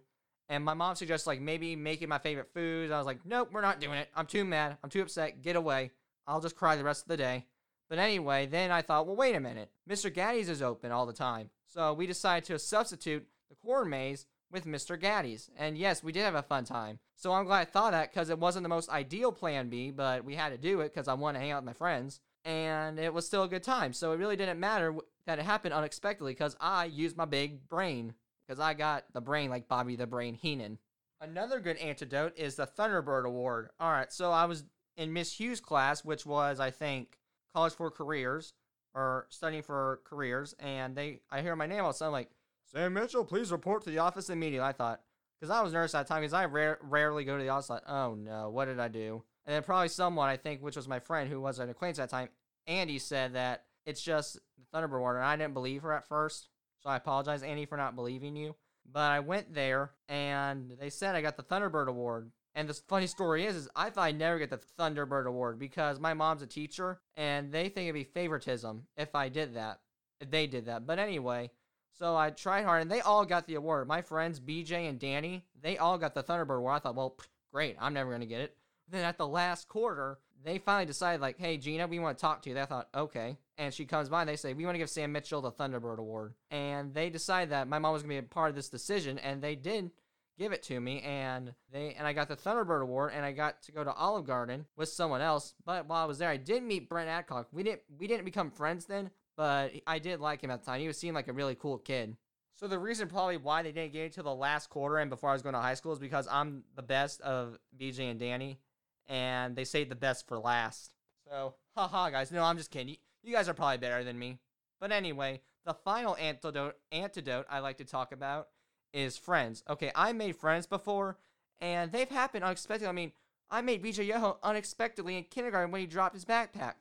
And 0.49 0.63
my 0.63 0.73
mom 0.73 0.95
suggests 0.95 1.27
like 1.27 1.41
maybe 1.41 1.75
making 1.75 2.09
my 2.09 2.19
favorite 2.19 2.53
foods. 2.53 2.91
I 2.91 2.97
was 2.97 3.05
like, 3.05 3.25
nope, 3.25 3.49
we're 3.51 3.61
not 3.61 3.81
doing 3.81 3.97
it. 3.99 4.09
I'm 4.15 4.25
too 4.25 4.45
mad. 4.45 4.77
I'm 4.81 4.89
too 4.89 5.01
upset. 5.01 5.41
Get 5.41 5.57
away. 5.57 5.91
I'll 6.25 6.39
just 6.39 6.55
cry 6.55 6.75
the 6.75 6.83
rest 6.83 7.03
of 7.03 7.09
the 7.09 7.17
day. 7.17 7.45
But 7.89 7.99
anyway, 7.99 8.45
then 8.45 8.71
I 8.71 8.81
thought, 8.81 9.07
well, 9.07 9.15
wait 9.15 9.35
a 9.35 9.39
minute. 9.39 9.71
Mr. 9.89 10.13
Gatti's 10.13 10.49
is 10.49 10.61
open 10.61 10.91
all 10.91 11.05
the 11.05 11.13
time. 11.13 11.49
So 11.67 11.93
we 11.93 12.07
decided 12.07 12.45
to 12.47 12.59
substitute 12.59 13.25
the 13.49 13.55
corn 13.55 13.89
maze 13.89 14.25
with 14.51 14.65
Mr. 14.65 14.99
Gatti's. 14.99 15.49
And 15.57 15.77
yes, 15.77 16.03
we 16.03 16.11
did 16.11 16.23
have 16.23 16.35
a 16.35 16.41
fun 16.41 16.63
time. 16.63 16.99
So 17.15 17.33
I'm 17.33 17.45
glad 17.45 17.61
I 17.61 17.65
thought 17.65 17.91
that 17.91 18.11
because 18.11 18.29
it 18.29 18.39
wasn't 18.39 18.63
the 18.63 18.69
most 18.69 18.89
ideal 18.89 19.31
plan 19.31 19.69
B, 19.69 19.91
but 19.91 20.23
we 20.23 20.35
had 20.35 20.49
to 20.49 20.57
do 20.57 20.81
it 20.81 20.93
because 20.93 21.07
I 21.07 21.13
want 21.13 21.35
to 21.35 21.39
hang 21.39 21.51
out 21.51 21.63
with 21.63 21.67
my 21.67 21.73
friends. 21.73 22.19
And 22.47 22.97
it 22.97 23.13
was 23.13 23.27
still 23.27 23.43
a 23.43 23.47
good 23.47 23.63
time. 23.63 23.93
So 23.93 24.13
it 24.13 24.17
really 24.17 24.37
didn't 24.37 24.59
matter 24.59 24.95
that 25.25 25.37
it 25.37 25.45
happened 25.45 25.73
unexpectedly 25.73 26.31
because 26.31 26.55
I 26.59 26.85
used 26.85 27.17
my 27.17 27.25
big 27.25 27.67
brain. 27.67 28.15
Because 28.47 28.59
I 28.61 28.73
got 28.73 29.03
the 29.11 29.19
brain 29.19 29.49
like 29.49 29.67
Bobby 29.67 29.97
the 29.97 30.07
Brain 30.07 30.33
Heenan. 30.33 30.79
Another 31.19 31.59
good 31.59 31.75
antidote 31.77 32.37
is 32.37 32.55
the 32.55 32.65
Thunderbird 32.65 33.25
Award. 33.25 33.69
All 33.77 33.91
right, 33.91 34.13
so 34.13 34.31
I 34.31 34.45
was 34.45 34.63
in 34.95 35.11
Miss 35.11 35.33
Hughes' 35.33 35.59
class, 35.59 36.05
which 36.05 36.25
was, 36.25 36.61
I 36.61 36.71
think, 36.71 37.17
College 37.53 37.73
for 37.73 37.91
Careers 37.91 38.53
or 38.93 39.27
studying 39.29 39.63
for 39.63 39.99
careers, 40.05 40.55
and 40.59 40.95
they, 40.95 41.19
I 41.29 41.41
hear 41.41 41.55
my 41.55 41.67
name 41.67 41.83
all 41.83 41.89
of 41.89 41.95
a 41.95 41.97
sudden, 41.97 42.13
like, 42.13 42.29
Sam 42.71 42.93
Mitchell, 42.93 43.25
please 43.25 43.51
report 43.51 43.83
to 43.83 43.89
the 43.89 43.99
office 43.99 44.29
immediately. 44.29 44.67
I 44.67 44.71
thought, 44.71 45.01
because 45.39 45.53
I 45.53 45.61
was 45.61 45.73
nervous 45.73 45.93
at 45.93 46.07
the 46.07 46.13
time, 46.13 46.21
because 46.21 46.33
I 46.33 46.45
rare, 46.45 46.79
rarely 46.81 47.25
go 47.25 47.37
to 47.37 47.43
the 47.43 47.49
office. 47.49 47.69
Like, 47.69 47.87
oh 47.87 48.15
no, 48.15 48.49
what 48.49 48.65
did 48.65 48.79
I 48.79 48.87
do? 48.87 49.23
And 49.47 49.55
then 49.55 49.63
probably 49.63 49.87
someone, 49.87 50.27
I 50.27 50.35
think, 50.35 50.61
which 50.61 50.75
was 50.75 50.89
my 50.89 50.99
friend 50.99 51.29
who 51.29 51.39
was 51.39 51.59
an 51.59 51.69
acquaintance 51.69 51.99
at 51.99 52.09
the 52.09 52.15
time, 52.17 52.29
Andy 52.67 52.99
said 52.99 53.33
that 53.33 53.63
it's 53.85 54.01
just 54.01 54.37
the 54.57 54.77
Thunderbird 54.77 54.97
Award, 54.97 55.15
and 55.15 55.25
I 55.25 55.37
didn't 55.37 55.53
believe 55.53 55.83
her 55.83 55.93
at 55.93 56.07
first. 56.07 56.49
So 56.83 56.89
I 56.89 56.97
apologize, 56.97 57.43
Andy, 57.43 57.65
for 57.65 57.77
not 57.77 57.95
believing 57.95 58.35
you. 58.35 58.55
But 58.91 59.11
I 59.11 59.21
went 59.21 59.53
there, 59.53 59.91
and 60.09 60.75
they 60.79 60.89
said 60.89 61.15
I 61.15 61.21
got 61.21 61.37
the 61.37 61.43
Thunderbird 61.43 61.87
Award. 61.87 62.31
And 62.55 62.67
the 62.67 62.73
funny 62.73 63.07
story 63.07 63.45
is, 63.45 63.55
is 63.55 63.69
I 63.75 63.89
thought 63.89 64.03
I'd 64.03 64.17
never 64.17 64.37
get 64.37 64.49
the 64.49 64.59
Thunderbird 64.79 65.27
Award 65.27 65.59
because 65.59 65.99
my 65.99 66.13
mom's 66.13 66.41
a 66.41 66.47
teacher, 66.47 66.99
and 67.15 67.51
they 67.51 67.69
think 67.69 67.85
it'd 67.85 67.93
be 67.93 68.03
favoritism 68.03 68.87
if 68.97 69.15
I 69.15 69.29
did 69.29 69.53
that, 69.55 69.79
if 70.19 70.29
they 70.29 70.47
did 70.47 70.65
that. 70.65 70.85
But 70.85 70.99
anyway, 70.99 71.51
so 71.97 72.17
I 72.17 72.31
tried 72.31 72.65
hard, 72.65 72.81
and 72.81 72.91
they 72.91 73.01
all 73.01 73.25
got 73.25 73.47
the 73.47 73.55
award. 73.55 73.87
My 73.87 74.01
friends, 74.01 74.41
BJ 74.41 74.89
and 74.89 74.99
Danny, 74.99 75.45
they 75.61 75.77
all 75.77 75.97
got 75.97 76.15
the 76.15 76.23
Thunderbird 76.23 76.57
Award. 76.57 76.75
I 76.75 76.79
thought, 76.79 76.95
well, 76.95 77.15
great, 77.53 77.77
I'm 77.79 77.93
never 77.93 78.11
gonna 78.11 78.25
get 78.25 78.41
it. 78.41 78.56
Then 78.89 79.03
at 79.03 79.17
the 79.17 79.27
last 79.27 79.67
quarter, 79.67 80.19
they 80.43 80.59
finally 80.59 80.85
decided, 80.85 81.21
like, 81.21 81.37
hey, 81.37 81.57
Gina, 81.57 81.87
we 81.87 81.99
want 81.99 82.17
to 82.17 82.21
talk 82.21 82.41
to 82.43 82.49
you. 82.49 82.55
They 82.55 82.65
thought, 82.65 82.87
okay. 82.95 83.37
And 83.57 83.73
she 83.73 83.85
comes 83.85 84.07
by 84.07 84.21
and 84.21 84.29
they 84.29 84.35
say, 84.35 84.53
we 84.53 84.65
want 84.65 84.75
to 84.75 84.79
give 84.79 84.89
Sam 84.89 85.11
Mitchell 85.11 85.41
the 85.41 85.51
Thunderbird 85.51 85.97
Award. 85.97 86.33
And 86.51 86.93
they 86.93 87.09
decided 87.09 87.49
that 87.49 87.67
my 87.67 87.79
mom 87.79 87.93
was 87.93 88.03
going 88.03 88.15
to 88.15 88.21
be 88.21 88.25
a 88.25 88.29
part 88.29 88.49
of 88.49 88.55
this 88.55 88.69
decision, 88.69 89.17
and 89.19 89.41
they 89.41 89.55
did 89.55 89.91
give 90.37 90.51
it 90.51 90.63
to 90.63 90.79
me 90.79 91.01
and 91.01 91.53
they 91.71 91.95
and 91.97 92.05
I 92.05 92.13
got 92.13 92.27
the 92.27 92.35
Thunderbird 92.35 92.81
Award 92.81 93.11
and 93.15 93.25
I 93.25 93.31
got 93.31 93.63
to 93.63 93.71
go 93.71 93.83
to 93.83 93.91
Olive 93.93 94.25
Garden 94.25 94.65
with 94.75 94.89
someone 94.89 95.21
else. 95.21 95.55
But 95.65 95.87
while 95.87 96.03
I 96.03 96.05
was 96.05 96.19
there, 96.19 96.29
I 96.29 96.37
did 96.37 96.63
meet 96.63 96.89
Brent 96.89 97.09
Adcock. 97.09 97.47
We 97.51 97.63
didn't 97.63 97.81
we 97.97 98.07
didn't 98.07 98.25
become 98.25 98.51
friends 98.51 98.85
then, 98.85 99.09
but 99.35 99.71
I 99.85 99.99
did 99.99 100.19
like 100.19 100.43
him 100.43 100.51
at 100.51 100.61
the 100.61 100.65
time. 100.65 100.79
He 100.79 100.87
was 100.87 100.97
seemed 100.97 101.15
like 101.15 101.27
a 101.27 101.33
really 101.33 101.55
cool 101.55 101.77
kid. 101.77 102.15
So 102.55 102.67
the 102.67 102.79
reason 102.79 103.07
probably 103.07 103.37
why 103.37 103.61
they 103.61 103.71
didn't 103.71 103.93
get 103.93 104.05
into 104.05 104.23
the 104.23 104.33
last 104.33 104.69
quarter 104.69 104.97
and 104.97 105.09
before 105.09 105.29
I 105.29 105.33
was 105.33 105.43
going 105.43 105.53
to 105.53 105.61
high 105.61 105.75
school 105.75 105.93
is 105.93 105.99
because 105.99 106.27
I'm 106.29 106.63
the 106.75 106.81
best 106.81 107.21
of 107.21 107.57
BJ 107.79 108.09
and 108.09 108.19
Danny, 108.19 108.59
and 109.07 109.55
they 109.55 109.63
saved 109.63 109.91
the 109.91 109.95
best 109.95 110.27
for 110.27 110.37
last. 110.37 110.93
So 111.29 111.55
haha 111.75 112.09
guys, 112.09 112.31
no 112.31 112.43
I'm 112.43 112.57
just 112.57 112.71
kidding. 112.71 112.89
You, 112.89 112.95
you 113.23 113.33
guys 113.33 113.49
are 113.49 113.53
probably 113.53 113.77
better 113.77 114.03
than 114.03 114.17
me. 114.17 114.39
But 114.79 114.91
anyway, 114.91 115.41
the 115.65 115.73
final 115.73 116.15
antidote 116.17 116.75
antidote 116.91 117.45
I 117.49 117.59
like 117.59 117.77
to 117.77 117.85
talk 117.85 118.11
about 118.11 118.47
is 118.93 119.17
friends. 119.17 119.63
Okay, 119.69 119.91
I 119.95 120.13
made 120.13 120.35
friends 120.35 120.65
before, 120.65 121.17
and 121.59 121.91
they've 121.91 122.09
happened 122.09 122.43
unexpectedly. 122.43 122.87
I 122.87 122.93
mean, 122.93 123.11
I 123.49 123.61
made 123.61 123.83
BJ 123.83 124.05
Yoho 124.07 124.37
unexpectedly 124.43 125.17
in 125.17 125.23
kindergarten 125.25 125.71
when 125.71 125.81
he 125.81 125.87
dropped 125.87 126.15
his 126.15 126.25
backpack. 126.25 126.73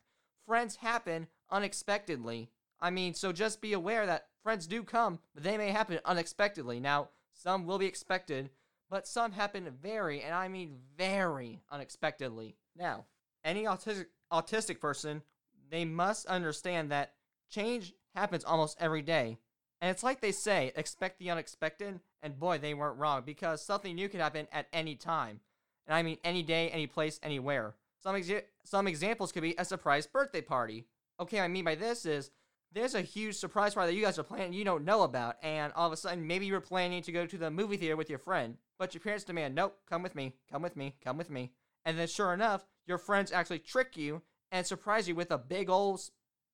Friends 0.46 0.76
happen 0.76 1.26
unexpectedly. 1.50 2.50
I 2.80 2.90
mean, 2.90 3.14
so 3.14 3.32
just 3.32 3.60
be 3.60 3.72
aware 3.72 4.06
that 4.06 4.28
friends 4.42 4.66
do 4.66 4.82
come, 4.82 5.20
but 5.34 5.42
they 5.42 5.56
may 5.56 5.70
happen 5.70 5.98
unexpectedly. 6.04 6.80
Now, 6.80 7.08
some 7.32 7.66
will 7.66 7.78
be 7.78 7.86
expected, 7.86 8.50
but 8.90 9.07
some 9.07 9.33
happen 9.33 9.68
very, 9.83 10.22
and 10.22 10.35
I 10.35 10.49
mean 10.49 10.77
very 10.96 11.62
unexpectedly. 11.70 12.57
Now, 12.77 13.07
any 13.44 13.64
autistic 13.64 14.07
autistic 14.33 14.81
person, 14.81 15.22
they 15.70 15.85
must 15.85 16.27
understand 16.27 16.90
that 16.90 17.14
change 17.51 17.94
happens 18.14 18.44
almost 18.44 18.77
every 18.81 19.03
day. 19.03 19.38
And 19.81 19.90
it's 19.90 20.03
like 20.03 20.20
they 20.20 20.33
say, 20.33 20.72
expect 20.75 21.18
the 21.18 21.31
unexpected, 21.31 22.01
and 22.22 22.38
boy, 22.38 22.59
they 22.59 22.75
weren't 22.75 22.99
wrong 22.99 23.22
because 23.25 23.62
something 23.64 23.94
new 23.94 24.09
can 24.09 24.20
happen 24.20 24.49
at 24.51 24.66
any 24.72 24.96
time. 24.96 25.40
And 25.87 25.94
I 25.94 26.03
mean 26.03 26.18
any 26.25 26.42
day, 26.42 26.70
any 26.70 26.87
place, 26.87 27.20
anywhere. 27.22 27.75
Some 28.03 28.20
some 28.64 28.87
examples 28.87 29.33
could 29.33 29.42
be 29.42 29.55
a 29.59 29.64
surprise 29.64 30.07
birthday 30.07 30.40
party. 30.40 30.87
Okay, 31.20 31.40
I 31.40 31.49
mean 31.49 31.64
by 31.64 31.75
this 31.75 32.07
is 32.07 32.31
there's 32.72 32.94
a 32.94 33.03
huge 33.03 33.37
surprise 33.37 33.75
party 33.75 33.92
that 33.92 33.99
you 33.99 34.05
guys 34.05 34.18
are 34.18 34.22
planning 34.22 34.53
you 34.53 34.64
don't 34.64 34.85
know 34.85 35.03
about, 35.03 35.37
and 35.42 35.72
all 35.75 35.87
of 35.87 35.92
a 35.92 35.96
sudden 35.96 36.27
maybe 36.27 36.46
you're 36.46 36.61
planning 36.61 37.03
to 37.03 37.12
go 37.12 37.27
to 37.27 37.38
the 37.38 37.51
movie 37.51 37.77
theater 37.77 37.96
with 37.96 38.11
your 38.11 38.18
friend, 38.18 38.57
but 38.78 38.94
your 38.94 39.00
parents 39.00 39.24
demand, 39.24 39.54
nope, 39.54 39.78
come 39.88 40.02
with 40.02 40.14
me, 40.14 40.34
come 40.50 40.62
with 40.62 40.76
me, 40.76 40.94
come 41.02 41.16
with 41.16 41.30
me. 41.30 41.52
And 41.84 41.98
then 41.98 42.08
sure 42.08 42.32
enough, 42.32 42.66
your 42.86 42.98
friends 42.98 43.32
actually 43.32 43.60
trick 43.60 43.96
you 43.96 44.22
and 44.50 44.66
surprise 44.66 45.08
you 45.08 45.14
with 45.14 45.30
a 45.30 45.38
big 45.38 45.68
old 45.70 46.00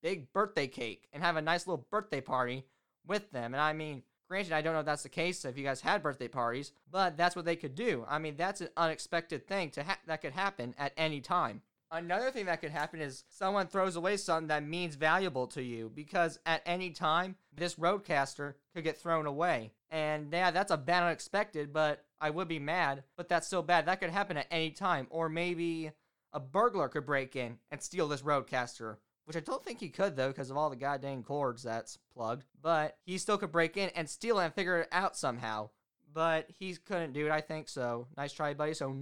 big 0.01 0.31
birthday 0.33 0.67
cake 0.67 1.07
and 1.13 1.23
have 1.23 1.37
a 1.37 1.41
nice 1.41 1.65
little 1.65 1.87
birthday 1.89 2.21
party 2.21 2.65
with 3.07 3.31
them. 3.31 3.53
And 3.53 3.61
I 3.61 3.73
mean, 3.73 4.03
granted, 4.27 4.53
I 4.53 4.61
don't 4.61 4.73
know 4.73 4.81
if 4.81 4.85
that's 4.85 5.03
the 5.03 5.09
case 5.09 5.45
if 5.45 5.57
you 5.57 5.63
guys 5.63 5.81
had 5.81 6.03
birthday 6.03 6.27
parties, 6.27 6.71
but 6.91 7.17
that's 7.17 7.35
what 7.35 7.45
they 7.45 7.55
could 7.55 7.75
do. 7.75 8.05
I 8.07 8.19
mean, 8.19 8.35
that's 8.35 8.61
an 8.61 8.69
unexpected 8.77 9.47
thing 9.47 9.71
to 9.71 9.83
ha- 9.83 9.99
that 10.07 10.21
could 10.21 10.33
happen 10.33 10.75
at 10.77 10.93
any 10.97 11.21
time. 11.21 11.61
Another 11.91 12.31
thing 12.31 12.47
that 12.47 12.59
could 12.59 12.71
happen 12.71 12.99
is 12.99 13.23
someone 13.29 13.67
throws 13.67 13.95
away 13.95 14.17
something 14.17 14.47
that 14.47 14.65
means 14.65 14.95
valuable 14.95 15.45
to 15.47 15.61
you 15.61 15.91
because 15.93 16.39
at 16.45 16.63
any 16.65 16.89
time 16.89 17.35
this 17.55 17.75
RODECaster 17.75 18.55
could 18.73 18.83
get 18.83 18.97
thrown 18.97 19.27
away. 19.27 19.71
And 19.93 20.33
yeah, 20.33 20.51
that's 20.51 20.71
a 20.71 20.77
bad 20.77 21.03
unexpected, 21.03 21.71
but 21.71 22.03
I 22.19 22.31
would 22.31 22.47
be 22.47 22.59
mad, 22.59 23.03
but 23.15 23.29
that's 23.29 23.47
so 23.47 23.61
bad. 23.61 23.85
That 23.85 24.01
could 24.01 24.09
happen 24.09 24.37
at 24.37 24.47
any 24.51 24.71
time. 24.71 25.07
Or 25.09 25.29
maybe 25.29 25.91
a 26.33 26.39
burglar 26.39 26.89
could 26.89 27.05
break 27.05 27.35
in 27.35 27.59
and 27.71 27.81
steal 27.81 28.07
this 28.07 28.23
RODECaster 28.23 28.97
which 29.25 29.37
I 29.37 29.41
don't 29.41 29.63
think 29.63 29.79
he 29.79 29.89
could 29.89 30.15
though 30.15 30.29
because 30.29 30.49
of 30.49 30.57
all 30.57 30.69
the 30.69 30.75
goddamn 30.75 31.23
cords 31.23 31.63
that's 31.63 31.97
plugged. 32.13 32.45
But 32.61 32.97
he 33.05 33.17
still 33.17 33.37
could 33.37 33.51
break 33.51 33.77
in 33.77 33.89
and 33.95 34.09
steal 34.09 34.39
it 34.39 34.45
and 34.45 34.53
figure 34.53 34.81
it 34.81 34.89
out 34.91 35.17
somehow. 35.17 35.69
But 36.13 36.49
he 36.59 36.75
couldn't 36.75 37.13
do 37.13 37.25
it, 37.25 37.31
I 37.31 37.41
think. 37.41 37.69
So 37.69 38.07
nice 38.15 38.33
try, 38.33 38.53
buddy. 38.53 38.73
So, 38.73 38.95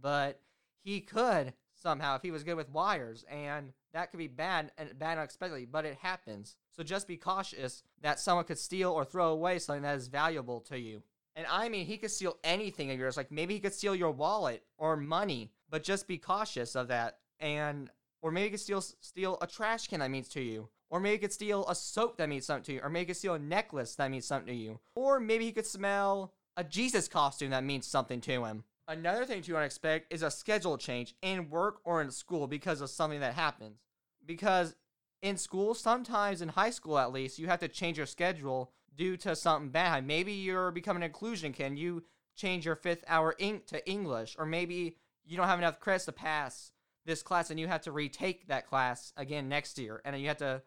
but 0.00 0.40
he 0.84 1.00
could 1.00 1.54
somehow 1.74 2.16
if 2.16 2.22
he 2.22 2.30
was 2.30 2.44
good 2.44 2.54
with 2.54 2.70
wires, 2.70 3.24
and 3.28 3.72
that 3.92 4.10
could 4.10 4.18
be 4.18 4.28
bad 4.28 4.70
and 4.78 4.96
bad 4.98 5.18
unexpectedly. 5.18 5.66
But 5.66 5.84
it 5.84 5.96
happens. 6.00 6.56
So 6.72 6.82
just 6.82 7.06
be 7.06 7.16
cautious 7.16 7.82
that 8.00 8.18
someone 8.18 8.44
could 8.44 8.58
steal 8.58 8.90
or 8.90 9.04
throw 9.04 9.28
away 9.28 9.58
something 9.58 9.82
that 9.82 9.96
is 9.96 10.08
valuable 10.08 10.60
to 10.62 10.78
you. 10.78 11.02
And 11.36 11.46
I 11.50 11.68
mean, 11.68 11.86
he 11.86 11.96
could 11.96 12.10
steal 12.10 12.36
anything 12.44 12.90
of 12.90 12.98
yours. 12.98 13.16
Like 13.16 13.30
maybe 13.30 13.54
he 13.54 13.60
could 13.60 13.74
steal 13.74 13.94
your 13.94 14.10
wallet 14.10 14.62
or 14.78 14.96
money, 14.96 15.50
but 15.70 15.82
just 15.82 16.06
be 16.06 16.18
cautious 16.18 16.74
of 16.74 16.88
that. 16.88 17.18
And 17.40 17.90
or 18.20 18.30
maybe 18.30 18.44
he 18.44 18.50
could 18.50 18.60
steal 18.60 18.80
steal 18.80 19.38
a 19.40 19.46
trash 19.46 19.88
can 19.88 20.00
that 20.00 20.10
means 20.10 20.28
to 20.30 20.40
you. 20.40 20.68
Or 20.90 21.00
maybe 21.00 21.12
he 21.12 21.18
could 21.18 21.32
steal 21.32 21.66
a 21.68 21.74
soap 21.74 22.18
that 22.18 22.28
means 22.28 22.44
something 22.44 22.64
to 22.64 22.72
you. 22.74 22.80
Or 22.80 22.90
maybe 22.90 23.00
he 23.00 23.06
could 23.06 23.16
steal 23.16 23.34
a 23.34 23.38
necklace 23.38 23.94
that 23.94 24.10
means 24.10 24.26
something 24.26 24.54
to 24.54 24.60
you. 24.60 24.78
Or 24.94 25.20
maybe 25.20 25.46
he 25.46 25.52
could 25.52 25.66
smell 25.66 26.34
a 26.56 26.64
Jesus 26.64 27.08
costume 27.08 27.50
that 27.50 27.64
means 27.64 27.86
something 27.86 28.20
to 28.22 28.44
him. 28.44 28.64
Another 28.88 29.24
thing 29.24 29.42
to 29.42 29.56
expect 29.56 30.12
is 30.12 30.22
a 30.22 30.30
schedule 30.30 30.76
change 30.76 31.14
in 31.22 31.48
work 31.48 31.80
or 31.84 32.02
in 32.02 32.10
school 32.10 32.46
because 32.46 32.80
of 32.80 32.90
something 32.90 33.20
that 33.20 33.34
happens. 33.34 33.78
Because 34.26 34.76
in 35.22 35.36
school, 35.36 35.74
sometimes 35.74 36.42
in 36.42 36.48
high 36.50 36.70
school 36.70 36.98
at 36.98 37.12
least, 37.12 37.38
you 37.38 37.46
have 37.46 37.60
to 37.60 37.68
change 37.68 37.96
your 37.96 38.06
schedule 38.06 38.72
due 38.94 39.16
to 39.18 39.34
something 39.34 39.70
bad. 39.70 40.06
Maybe 40.06 40.32
you're 40.32 40.70
becoming 40.70 41.02
inclusion 41.02 41.52
kid. 41.52 41.78
You 41.78 42.04
change 42.36 42.66
your 42.66 42.76
fifth 42.76 43.04
hour 43.06 43.34
ink 43.38 43.66
to 43.68 43.88
English, 43.88 44.36
or 44.38 44.44
maybe 44.44 44.96
you 45.24 45.36
don't 45.36 45.46
have 45.46 45.58
enough 45.58 45.80
credits 45.80 46.06
to 46.06 46.12
pass 46.12 46.72
this 47.04 47.22
class 47.22 47.50
and 47.50 47.58
you 47.58 47.68
have 47.68 47.82
to 47.82 47.92
retake 47.92 48.48
that 48.48 48.66
class 48.66 49.12
again 49.16 49.48
next 49.48 49.78
year, 49.78 50.02
and 50.04 50.20
you 50.20 50.28
have 50.28 50.38
to 50.38 50.62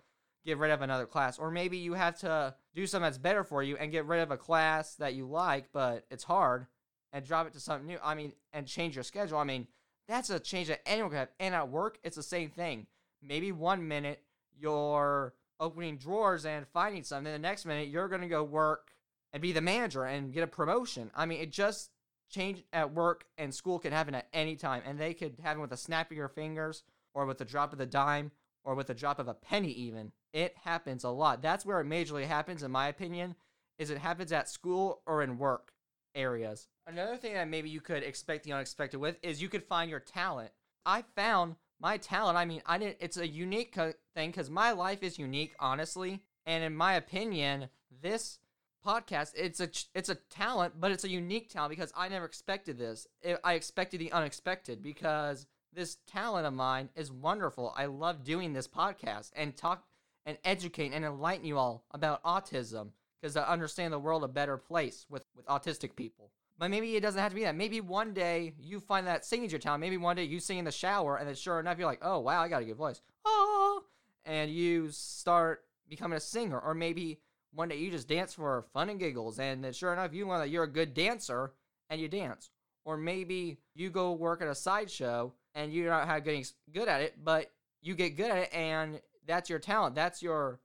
get 0.46 0.58
rid 0.58 0.72
of 0.72 0.82
another 0.82 1.06
class, 1.06 1.40
or 1.40 1.50
maybe 1.50 1.78
you 1.78 1.94
have 1.94 2.20
to 2.20 2.54
do 2.74 2.86
something 2.86 3.04
that's 3.04 3.18
better 3.18 3.44
for 3.44 3.64
you 3.64 3.78
and 3.78 3.92
get 3.92 4.06
rid 4.06 4.22
of 4.22 4.32
a 4.32 4.38
class 4.38 4.96
that 4.96 5.16
you 5.16 5.26
like 5.26 5.70
but 5.74 6.06
it's 6.12 6.24
hard 6.24 6.68
and 7.12 7.26
drop 7.26 7.48
it 7.48 7.54
to 7.54 7.60
something 7.60 7.88
new. 7.88 7.98
I 8.04 8.14
mean, 8.14 8.34
and 8.52 8.68
change 8.68 8.96
your 8.96 9.04
schedule. 9.04 9.38
I 9.38 9.46
mean, 9.46 9.68
that's 10.08 10.30
a 10.30 10.40
change 10.40 10.68
that 10.68 10.82
anyone 10.86 11.12
can 11.12 11.20
have. 11.20 11.30
And 11.40 11.56
at 11.56 11.70
work, 11.70 11.98
it's 12.04 12.18
the 12.18 12.24
same 12.24 12.50
thing. 12.50 12.88
Maybe 13.24 13.54
one 13.54 13.88
minute 13.88 14.22
you're 14.60 15.34
opening 15.60 15.98
drawers 15.98 16.46
and 16.46 16.68
finding 16.68 17.04
something, 17.04 17.32
the 17.32 17.40
next 17.40 17.66
minute 17.66 17.88
you're 17.88 18.08
gonna 18.08 18.28
go 18.28 18.44
work 18.44 18.92
and 19.34 19.42
be 19.42 19.52
the 19.52 19.62
manager 19.62 20.04
and 20.06 20.34
get 20.34 20.44
a 20.44 20.48
promotion. 20.48 21.12
I 21.16 21.26
mean, 21.26 21.42
it 21.42 21.52
just 21.52 21.92
change 22.30 22.64
at 22.74 22.94
work 22.94 23.26
and 23.38 23.54
school 23.54 23.80
can 23.80 23.92
happen 23.92 24.16
at 24.16 24.28
any 24.34 24.56
time, 24.56 24.82
and 24.86 25.00
they 25.00 25.14
could 25.14 25.40
happen 25.42 25.62
with 25.62 25.72
a 25.72 25.78
snap 25.78 26.12
of 26.12 26.18
your 26.18 26.28
fingers 26.28 26.84
or 27.14 27.26
with 27.26 27.40
a 27.42 27.46
drop 27.46 27.72
of 27.72 27.80
the 27.80 27.86
dime 27.86 28.32
or 28.64 28.76
with 28.76 28.90
a 28.90 28.94
drop 28.94 29.20
of 29.20 29.28
a 29.28 29.34
penny 29.34 29.72
even. 29.72 30.12
It 30.34 30.56
happens 30.64 31.04
a 31.04 31.10
lot. 31.10 31.42
That's 31.42 31.66
where 31.66 31.80
it 31.80 31.88
majorly 31.88 32.26
happens, 32.26 32.64
in 32.64 32.72
my 32.72 32.88
opinion, 32.88 33.36
is 33.78 33.90
it 33.90 34.00
happens 34.00 34.32
at 34.32 34.50
school 34.50 35.02
or 35.06 35.22
in 35.22 35.38
work 35.38 35.72
areas. 36.14 36.68
Another 36.88 37.18
thing 37.18 37.34
that 37.34 37.48
maybe 37.48 37.70
you 37.70 37.82
could 37.82 38.04
expect 38.04 38.44
the 38.44 38.54
unexpected 38.54 39.00
with 39.00 39.18
is 39.22 39.42
you 39.42 39.50
could 39.50 39.64
find 39.64 39.90
your 39.90 40.00
talent. 40.00 40.52
I 40.86 41.04
found 41.16 41.56
my 41.86 41.98
talent. 41.98 42.36
I 42.36 42.46
mean, 42.46 42.64
I 42.66 42.80
didn't. 42.80 42.98
It's 43.00 43.18
a 43.18 43.28
unique 43.28 43.72
co- 43.76 43.94
thing 44.16 44.32
because 44.32 44.50
my 44.50 44.72
life 44.72 45.04
is 45.04 45.20
unique, 45.20 45.54
honestly. 45.60 46.24
And 46.48 46.64
in 46.64 46.76
my 46.76 46.96
opinion, 46.96 47.70
this 48.02 48.40
podcast 48.84 49.34
it's 49.36 49.60
a 49.60 49.70
it's 49.94 50.10
a 50.10 50.16
talent, 50.16 50.74
but 50.80 50.90
it's 50.92 51.04
a 51.04 51.10
unique 51.10 51.48
talent 51.48 51.70
because 51.70 51.94
I 51.96 52.10
never 52.10 52.26
expected 52.26 52.80
this. 52.80 53.06
I 53.44 53.54
expected 53.54 54.00
the 54.00 54.12
unexpected 54.12 54.82
because 54.82 55.46
this 55.74 55.98
talent 56.08 56.48
of 56.48 56.56
mine 56.56 56.90
is 56.96 57.12
wonderful. 57.12 57.72
I 57.78 57.86
love 57.86 58.24
doing 58.24 58.54
this 58.54 58.68
podcast 58.68 59.30
and 59.36 59.56
talk 59.56 59.84
and 60.26 60.40
educate 60.44 60.92
and 60.92 61.06
enlighten 61.06 61.46
you 61.46 61.60
all 61.60 61.86
about 61.92 62.24
autism 62.24 62.94
because 63.22 63.38
I 63.38 63.44
understand 63.44 63.94
the 63.94 64.00
world 64.00 64.24
a 64.24 64.28
better 64.28 64.58
place 64.58 65.06
with 65.08 65.26
with 65.36 65.46
autistic 65.46 65.96
people. 65.96 66.32
But 66.58 66.72
maybe 66.72 66.96
it 66.96 67.02
doesn't 67.02 67.20
have 67.20 67.32
to 67.32 67.36
be 67.36 67.44
that. 67.44 67.56
Maybe 67.56 67.82
one 67.82 68.14
day 68.14 68.54
you 68.60 68.80
find 68.80 69.06
that 69.08 69.30
your 69.32 69.60
talent. 69.60 69.82
Maybe 69.82 69.98
one 69.98 70.16
day 70.16 70.24
you 70.24 70.40
sing 70.40 70.58
in 70.58 70.66
the 70.66 70.72
shower, 70.72 71.18
and 71.18 71.28
then 71.28 71.36
sure 71.36 71.60
enough, 71.60 71.78
you're 71.78 71.88
like, 71.88 72.02
oh, 72.02 72.20
wow, 72.20 72.42
I 72.42 72.48
got 72.48 72.62
a 72.62 72.66
good 72.66 72.78
voice. 72.78 73.02
Oh, 73.26 73.84
and 74.24 74.50
you 74.50 74.90
start 74.92 75.66
becoming 75.90 76.18
a 76.18 76.22
singer. 76.22 76.60
Or 76.60 76.74
maybe 76.74 77.20
one 77.54 77.68
day 77.70 77.78
you 77.78 77.92
just 77.92 78.08
dance 78.08 78.34
for 78.34 78.66
fun 78.74 78.90
and 78.90 79.00
giggles, 79.00 79.38
and 79.40 79.64
then 79.64 79.74
sure 79.74 79.92
enough, 79.92 80.14
you 80.14 80.28
learn 80.28 80.40
that 80.40 80.50
you're 80.50 80.64
a 80.64 80.72
good 80.72 80.94
dancer 80.94 81.54
and 81.90 82.00
you 82.00 82.08
dance. 82.08 82.50
Or 82.86 82.98
maybe 82.98 83.58
you 83.74 83.90
go 83.90 84.14
work 84.14 84.42
at 84.42 84.48
a 84.48 84.56
sideshow 84.56 85.34
and 85.56 85.74
you're 85.74 85.90
not 85.90 86.24
getting 86.24 86.46
good 86.74 86.88
at 86.88 87.02
it, 87.02 87.16
but 87.24 87.52
you 87.82 87.96
get 87.96 88.18
good 88.18 88.32
at 88.32 88.38
it, 88.38 88.54
and 88.54 89.02
that's 89.28 89.50
your 89.50 89.60
talent. 89.60 89.96
That's 89.96 90.22
your 90.22 90.60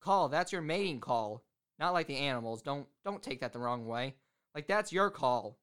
call. 0.00 0.28
That's 0.28 0.52
your 0.52 0.62
mating 0.62 1.00
call. 1.00 1.42
Not 1.78 1.92
like 1.92 2.06
the 2.06 2.16
animals. 2.16 2.62
Don't 2.62 2.86
don't 3.04 3.22
take 3.22 3.40
that 3.40 3.52
the 3.52 3.58
wrong 3.58 3.86
way. 3.86 4.14
Like 4.54 4.66
that's 4.66 4.92
your 4.92 5.10
call. 5.10 5.58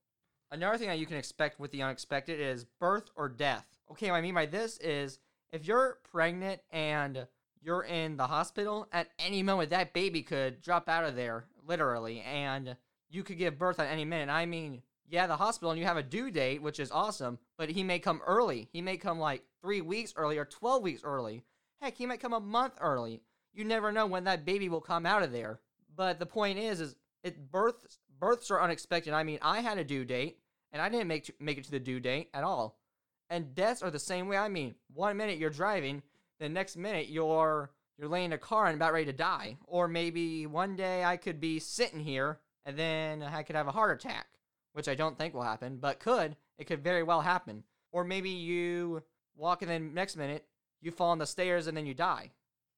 Another 0.51 0.77
thing 0.77 0.89
that 0.89 0.99
you 0.99 1.05
can 1.05 1.17
expect 1.17 1.59
with 1.59 1.71
the 1.71 1.81
unexpected 1.81 2.39
is 2.39 2.65
birth 2.65 3.09
or 3.15 3.29
death. 3.29 3.65
Okay, 3.89 4.11
what 4.11 4.17
I 4.17 4.21
mean 4.21 4.33
by 4.33 4.45
this 4.45 4.77
is 4.79 5.19
if 5.51 5.65
you're 5.65 5.99
pregnant 6.11 6.61
and 6.71 7.25
you're 7.61 7.83
in 7.83 8.17
the 8.17 8.27
hospital, 8.27 8.87
at 8.91 9.09
any 9.19 9.43
moment 9.43 9.69
that 9.69 9.93
baby 9.93 10.23
could 10.23 10.61
drop 10.61 10.89
out 10.89 11.05
of 11.05 11.15
there, 11.15 11.45
literally, 11.65 12.21
and 12.21 12.75
you 13.09 13.23
could 13.23 13.37
give 13.37 13.59
birth 13.59 13.79
at 13.79 13.91
any 13.91 14.03
minute. 14.03 14.31
I 14.31 14.45
mean, 14.45 14.81
yeah, 15.07 15.27
the 15.27 15.37
hospital 15.37 15.71
and 15.71 15.79
you 15.79 15.85
have 15.85 15.97
a 15.97 16.03
due 16.03 16.31
date, 16.31 16.61
which 16.61 16.79
is 16.79 16.91
awesome, 16.91 17.37
but 17.57 17.69
he 17.69 17.83
may 17.83 17.99
come 17.99 18.21
early. 18.25 18.67
He 18.71 18.81
may 18.81 18.97
come 18.97 19.19
like 19.19 19.43
three 19.61 19.81
weeks 19.81 20.13
early 20.15 20.37
or 20.37 20.45
12 20.45 20.81
weeks 20.81 21.01
early. 21.03 21.43
Heck, 21.81 21.95
he 21.95 22.05
might 22.05 22.21
come 22.21 22.33
a 22.33 22.39
month 22.39 22.73
early. 22.79 23.21
You 23.53 23.65
never 23.65 23.91
know 23.91 24.05
when 24.05 24.23
that 24.23 24.45
baby 24.45 24.69
will 24.69 24.81
come 24.81 25.05
out 25.05 25.23
of 25.23 25.31
there. 25.31 25.59
But 25.95 26.19
the 26.19 26.25
point 26.25 26.59
is, 26.59 26.79
is 26.79 26.95
it 27.23 27.51
births 27.51 27.99
births 28.21 28.51
are 28.51 28.61
unexpected. 28.61 29.13
I 29.13 29.23
mean, 29.23 29.39
I 29.41 29.59
had 29.59 29.77
a 29.77 29.83
due 29.83 30.05
date 30.05 30.37
and 30.71 30.81
I 30.81 30.87
didn't 30.87 31.07
make 31.07 31.25
to, 31.25 31.33
make 31.39 31.57
it 31.57 31.65
to 31.65 31.71
the 31.71 31.79
due 31.79 31.99
date 31.99 32.29
at 32.33 32.45
all. 32.45 32.77
And 33.29 33.53
deaths 33.55 33.81
are 33.81 33.91
the 33.91 33.99
same 33.99 34.27
way. 34.27 34.37
I 34.37 34.47
mean, 34.47 34.75
one 34.93 35.17
minute 35.17 35.39
you're 35.39 35.49
driving, 35.49 36.03
the 36.39 36.47
next 36.47 36.77
minute 36.77 37.09
you're 37.09 37.71
you're 37.97 38.09
laying 38.09 38.27
in 38.27 38.33
a 38.33 38.37
car 38.37 38.67
and 38.67 38.75
about 38.75 38.93
ready 38.93 39.05
to 39.05 39.13
die. 39.13 39.57
Or 39.65 39.87
maybe 39.87 40.47
one 40.47 40.75
day 40.75 41.03
I 41.03 41.17
could 41.17 41.39
be 41.39 41.59
sitting 41.59 41.99
here 41.99 42.39
and 42.65 42.77
then 42.77 43.21
I 43.23 43.43
could 43.43 43.55
have 43.55 43.67
a 43.67 43.71
heart 43.71 43.99
attack, 43.99 44.27
which 44.73 44.87
I 44.87 44.95
don't 44.95 45.17
think 45.17 45.33
will 45.33 45.43
happen, 45.43 45.77
but 45.77 45.99
could. 45.99 46.35
It 46.57 46.65
could 46.67 46.83
very 46.83 47.03
well 47.03 47.21
happen. 47.21 47.63
Or 47.91 48.03
maybe 48.03 48.29
you 48.29 49.03
walk 49.35 49.61
and 49.61 49.69
then 49.69 49.93
next 49.93 50.15
minute 50.15 50.45
you 50.79 50.91
fall 50.91 51.09
on 51.09 51.19
the 51.19 51.25
stairs 51.25 51.67
and 51.67 51.75
then 51.75 51.85
you 51.85 51.93
die. 51.93 52.31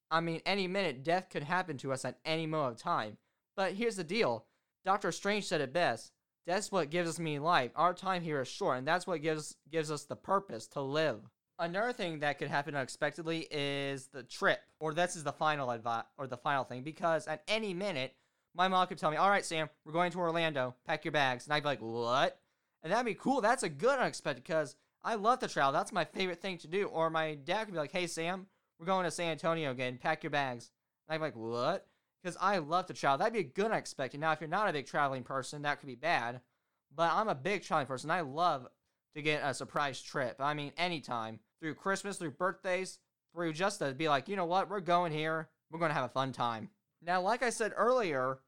I 0.09 0.19
mean, 0.19 0.41
any 0.45 0.67
minute 0.67 1.03
death 1.03 1.29
could 1.29 1.43
happen 1.43 1.77
to 1.77 1.91
us 1.91 2.05
at 2.05 2.19
any 2.25 2.45
moment 2.45 2.75
of 2.75 2.81
time. 2.81 3.17
But 3.55 3.73
here's 3.73 3.95
the 3.95 4.03
deal 4.03 4.45
Doctor 4.85 5.11
Strange 5.11 5.45
said 5.45 5.61
it 5.61 5.73
best. 5.73 6.11
That's 6.45 6.71
what 6.71 6.89
gives 6.89 7.19
me 7.19 7.39
life. 7.39 7.71
Our 7.75 7.93
time 7.93 8.21
here 8.21 8.41
is 8.41 8.47
short, 8.47 8.77
and 8.77 8.87
that's 8.87 9.07
what 9.07 9.21
gives 9.21 9.55
gives 9.71 9.89
us 9.89 10.03
the 10.03 10.15
purpose 10.15 10.67
to 10.69 10.81
live. 10.81 11.21
Another 11.57 11.93
thing 11.93 12.19
that 12.19 12.39
could 12.39 12.49
happen 12.49 12.75
unexpectedly 12.75 13.47
is 13.49 14.07
the 14.07 14.23
trip, 14.23 14.59
or 14.79 14.93
this 14.93 15.15
is 15.15 15.23
the 15.23 15.31
final 15.31 15.71
advice, 15.71 16.03
or 16.17 16.27
the 16.27 16.35
final 16.35 16.63
thing, 16.65 16.83
because 16.83 17.27
at 17.27 17.43
any 17.47 17.73
minute, 17.73 18.15
my 18.55 18.67
mom 18.67 18.87
could 18.87 18.97
tell 18.97 19.11
me, 19.11 19.17
"All 19.17 19.29
right, 19.29 19.45
Sam, 19.45 19.69
we're 19.85 19.93
going 19.93 20.11
to 20.11 20.19
Orlando. 20.19 20.75
Pack 20.85 21.05
your 21.05 21.11
bags," 21.13 21.45
and 21.45 21.53
I'd 21.53 21.63
be 21.63 21.67
like, 21.67 21.81
"What?" 21.81 22.39
And 22.81 22.91
that'd 22.91 23.05
be 23.05 23.13
cool. 23.15 23.39
That's 23.39 23.63
a 23.63 23.69
good 23.69 23.97
unexpected 23.97 24.43
because 24.43 24.75
I 25.01 25.15
love 25.15 25.39
to 25.39 25.47
travel. 25.47 25.71
That's 25.71 25.93
my 25.93 26.03
favorite 26.03 26.41
thing 26.41 26.57
to 26.57 26.67
do. 26.67 26.87
Or 26.87 27.09
my 27.09 27.35
dad 27.35 27.65
could 27.65 27.73
be 27.73 27.79
like, 27.79 27.91
"Hey, 27.93 28.07
Sam, 28.07 28.47
we're 28.77 28.85
going 28.85 29.05
to 29.05 29.11
San 29.11 29.31
Antonio 29.31 29.71
again. 29.71 29.97
Pack 29.97 30.23
your 30.23 30.31
bags." 30.31 30.71
And 31.07 31.15
I'd 31.15 31.19
be 31.19 31.23
like, 31.23 31.35
"What?" 31.35 31.87
Because 32.23 32.37
I 32.39 32.59
love 32.59 32.85
to 32.87 32.93
travel. 32.93 33.17
That'd 33.17 33.33
be 33.33 33.39
a 33.39 33.43
good 33.43 33.65
unexpected. 33.71 34.19
Now, 34.19 34.31
if 34.31 34.39
you're 34.39 34.47
not 34.47 34.69
a 34.69 34.73
big 34.73 34.85
traveling 34.85 35.23
person, 35.23 35.63
that 35.63 35.79
could 35.79 35.87
be 35.87 35.95
bad. 35.95 36.41
But 36.95 37.11
I'm 37.11 37.27
a 37.27 37.35
big 37.35 37.63
traveling 37.63 37.87
person. 37.87 38.11
I 38.11 38.21
love 38.21 38.67
to 39.15 39.21
get 39.21 39.41
a 39.43 39.53
surprise 39.53 40.01
trip. 40.01 40.37
I 40.39 40.53
mean, 40.53 40.71
anytime 40.77 41.39
through 41.59 41.75
Christmas, 41.75 42.17
through 42.17 42.31
birthdays, 42.31 42.99
through 43.33 43.53
just 43.53 43.79
to 43.79 43.93
be 43.93 44.07
like, 44.07 44.29
you 44.29 44.35
know 44.35 44.45
what, 44.45 44.69
we're 44.69 44.79
going 44.79 45.11
here. 45.11 45.49
We're 45.71 45.79
going 45.79 45.89
to 45.89 45.95
have 45.95 46.05
a 46.05 46.13
fun 46.13 46.31
time. 46.31 46.69
Now, 47.01 47.21
like 47.21 47.43
I 47.43 47.49
said 47.49 47.73
earlier, 47.75 48.39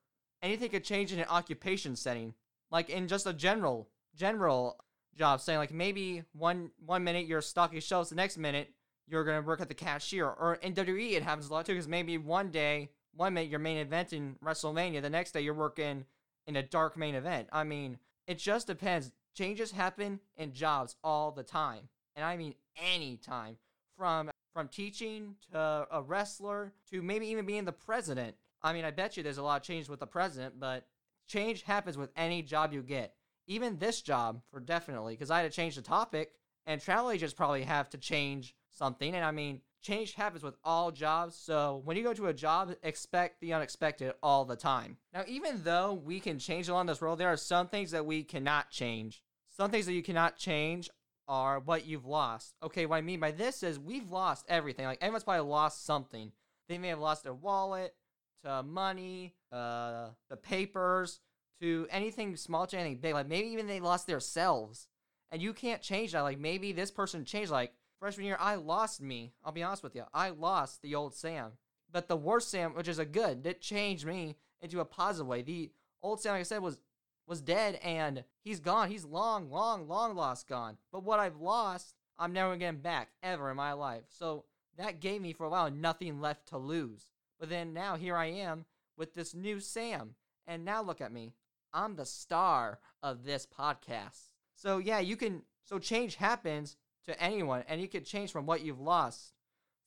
anything 0.41 0.69
could 0.69 0.83
change 0.83 1.11
in 1.11 1.19
an 1.19 1.25
occupation 1.29 1.95
setting, 1.95 2.33
like 2.71 2.89
in 2.89 3.07
just 3.07 3.27
a 3.27 3.33
general 3.33 3.89
general 4.15 4.77
job. 5.17 5.41
Saying 5.41 5.59
like 5.59 5.73
maybe 5.73 6.23
one 6.33 6.71
one 6.85 7.03
minute 7.03 7.25
you're 7.25 7.41
stocking 7.41 7.79
shelves, 7.79 8.09
the 8.09 8.15
next 8.15 8.37
minute 8.37 8.69
you're 9.07 9.25
gonna 9.25 9.41
work 9.41 9.59
at 9.59 9.67
the 9.67 9.75
cashier. 9.75 10.27
Or 10.27 10.55
in 10.55 10.73
WWE, 10.73 11.13
it 11.13 11.23
happens 11.23 11.49
a 11.49 11.53
lot 11.53 11.65
too, 11.65 11.73
because 11.73 11.87
maybe 11.87 12.17
one 12.17 12.51
day 12.51 12.91
one 13.15 13.33
minute 13.33 13.49
you're 13.49 13.59
main 13.59 13.77
event 13.77 14.13
in 14.13 14.35
WrestleMania, 14.43 15.01
the 15.01 15.09
next 15.09 15.31
day 15.31 15.41
you're 15.41 15.53
working 15.53 16.05
in 16.47 16.55
a 16.55 16.63
dark 16.63 16.97
main 16.97 17.15
event. 17.15 17.47
I 17.51 17.63
mean, 17.63 17.97
it 18.27 18.37
just 18.37 18.67
depends. 18.67 19.11
Changes 19.33 19.71
happen 19.71 20.19
in 20.37 20.53
jobs 20.53 20.95
all 21.03 21.31
the 21.31 21.43
time. 21.43 21.89
And 22.15 22.23
I 22.25 22.37
mean 22.37 22.55
any 22.77 23.17
time. 23.17 23.57
From 23.97 24.29
from 24.53 24.69
teaching 24.69 25.35
to 25.51 25.85
a 25.91 26.01
wrestler 26.01 26.71
to 26.89 27.01
maybe 27.01 27.27
even 27.27 27.45
being 27.45 27.65
the 27.65 27.73
president. 27.73 28.35
I 28.63 28.71
mean, 28.71 28.85
I 28.85 28.91
bet 28.91 29.17
you 29.17 29.21
there's 29.21 29.37
a 29.37 29.43
lot 29.43 29.59
of 29.59 29.67
change 29.67 29.89
with 29.89 29.99
the 29.99 30.07
president, 30.07 30.59
but 30.59 30.87
change 31.27 31.63
happens 31.63 31.97
with 31.97 32.09
any 32.15 32.41
job 32.41 32.71
you 32.71 32.81
get. 32.81 33.13
Even 33.47 33.77
this 33.77 34.01
job, 34.01 34.41
for 34.49 34.61
definitely, 34.61 35.13
because 35.13 35.29
I 35.29 35.41
had 35.41 35.51
to 35.51 35.55
change 35.55 35.75
the 35.75 35.81
topic, 35.81 36.31
and 36.65 36.81
travel 36.81 37.11
agents 37.11 37.33
probably 37.33 37.63
have 37.63 37.89
to 37.89 37.97
change 37.97 38.55
something. 38.71 39.13
And 39.13 39.25
I 39.25 39.31
mean, 39.31 39.59
change 39.85 40.13
happens 40.13 40.43
with 40.43 40.55
all 40.63 40.91
jobs. 40.91 41.35
So 41.35 41.81
when 41.85 41.95
you 41.95 42.03
go 42.03 42.13
to 42.13 42.27
a 42.27 42.33
job, 42.33 42.73
expect 42.83 43.39
the 43.39 43.53
unexpected 43.53 44.13
all 44.23 44.43
the 44.43 44.55
time. 44.55 44.97
Now, 45.13 45.23
even 45.27 45.63
though 45.63 45.93
we 45.93 46.19
can 46.19 46.39
change 46.39 46.67
along 46.67 46.87
this 46.87 47.01
world, 47.01 47.19
there 47.19 47.29
are 47.29 47.37
some 47.37 47.67
things 47.67 47.91
that 47.91 48.05
we 48.05 48.23
cannot 48.23 48.71
change. 48.71 49.21
Some 49.55 49.71
things 49.71 49.85
that 49.85 49.93
you 49.93 50.03
cannot 50.03 50.37
change 50.37 50.89
are 51.27 51.59
what 51.59 51.85
you've 51.85 52.05
lost. 52.05 52.55
Okay, 52.63 52.85
what 52.85 52.97
I 52.97 53.01
mean 53.01 53.19
by 53.19 53.31
this 53.31 53.63
is 53.63 53.79
we've 53.79 54.11
lost 54.11 54.45
everything. 54.49 54.85
Like 54.85 55.01
everyone's 55.01 55.23
probably 55.23 55.49
lost 55.49 55.85
something. 55.85 56.31
They 56.67 56.77
may 56.77 56.89
have 56.89 56.99
lost 56.99 57.23
their 57.23 57.33
wallet, 57.33 57.95
to 58.43 58.63
money, 58.63 59.35
uh, 59.51 60.09
the 60.29 60.37
papers, 60.37 61.19
to 61.61 61.87
anything 61.89 62.35
small 62.35 62.67
to 62.67 62.77
anything 62.77 62.97
big. 62.97 63.13
Like 63.13 63.27
maybe 63.27 63.49
even 63.49 63.67
they 63.67 63.79
lost 63.79 64.07
their 64.07 64.19
selves. 64.19 64.87
And 65.31 65.41
you 65.41 65.53
can't 65.53 65.81
change 65.81 66.11
that. 66.11 66.21
Like 66.21 66.39
maybe 66.39 66.71
this 66.71 66.91
person 66.91 67.25
changed. 67.25 67.51
Like 67.51 67.73
Freshman 67.99 68.25
year, 68.25 68.37
I 68.39 68.55
lost 68.55 69.01
me. 69.01 69.33
I'll 69.43 69.51
be 69.51 69.63
honest 69.63 69.83
with 69.83 69.95
you. 69.95 70.03
I 70.13 70.29
lost 70.29 70.81
the 70.81 70.95
old 70.95 71.15
Sam. 71.15 71.53
But 71.91 72.07
the 72.07 72.17
worst 72.17 72.49
Sam, 72.49 72.73
which 72.73 72.87
is 72.87 72.99
a 72.99 73.05
good, 73.05 73.43
that 73.43 73.61
changed 73.61 74.05
me 74.05 74.35
into 74.61 74.79
a 74.79 74.85
positive 74.85 75.27
way. 75.27 75.41
The 75.41 75.71
old 76.03 76.21
Sam, 76.21 76.33
like 76.33 76.41
I 76.41 76.43
said, 76.43 76.61
was 76.61 76.79
was 77.27 77.41
dead 77.41 77.79
and 77.83 78.23
he's 78.43 78.59
gone. 78.59 78.89
He's 78.89 79.05
long, 79.05 79.49
long, 79.49 79.87
long 79.87 80.15
lost 80.15 80.47
gone. 80.47 80.77
But 80.91 81.03
what 81.03 81.19
I've 81.19 81.37
lost, 81.37 81.95
I'm 82.19 82.33
never 82.33 82.55
getting 82.55 82.81
back 82.81 83.09
ever 83.23 83.49
in 83.49 83.57
my 83.57 83.73
life. 83.73 84.03
So 84.09 84.45
that 84.77 84.99
gave 84.99 85.21
me 85.21 85.33
for 85.33 85.45
a 85.45 85.49
while 85.49 85.71
nothing 85.71 86.21
left 86.21 86.47
to 86.49 86.57
lose. 86.57 87.09
But 87.39 87.49
then 87.49 87.73
now 87.73 87.95
here 87.95 88.15
I 88.15 88.27
am 88.27 88.65
with 88.97 89.13
this 89.13 89.33
new 89.33 89.59
Sam. 89.59 90.15
And 90.47 90.63
now 90.63 90.83
look 90.83 91.01
at 91.01 91.11
me. 91.11 91.33
I'm 91.73 91.95
the 91.95 92.05
star 92.05 92.79
of 93.01 93.23
this 93.23 93.47
podcast. 93.47 94.29
So 94.55 94.77
yeah, 94.77 94.99
you 94.99 95.17
can 95.17 95.41
so 95.63 95.79
change 95.79 96.15
happens 96.15 96.77
to 97.07 97.21
anyone 97.21 97.63
and 97.67 97.81
you 97.81 97.87
can 97.87 98.03
change 98.03 98.31
from 98.31 98.45
what 98.45 98.61
you've 98.61 98.81
lost 98.81 99.33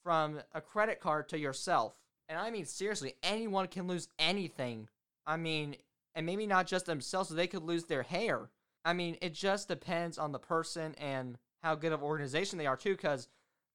from 0.03 0.41
a 0.55 0.61
credit 0.61 1.01
card 1.01 1.29
to 1.29 1.39
yourself. 1.39 1.95
And 2.29 2.39
I 2.39 2.51
mean 2.51 2.64
seriously, 2.64 3.14
anyone 3.23 3.69
can 3.69 3.87
lose 3.87 4.09
anything. 4.19 4.89
I 5.27 5.37
mean, 5.37 5.77
and 6.14 6.27
maybe 6.27 6.47
not 6.47 6.66
just 6.66 6.87
themselves, 6.87 7.29
so 7.29 7.35
they 7.35 7.47
could 7.47 7.62
lose 7.62 7.85
their 7.85 8.03
hair. 8.03 8.51
I 8.85 8.93
mean, 8.93 9.16
it 9.21 9.35
just 9.35 9.69
depends 9.69 10.19
on 10.19 10.33
the 10.33 10.39
person 10.39 10.95
and 10.97 11.39
how 11.62 11.75
good 11.75 11.93
of 11.93 12.03
organization 12.03 12.59
they 12.59 12.66
are 12.66 12.77
too, 12.77 12.97
because 12.97 13.29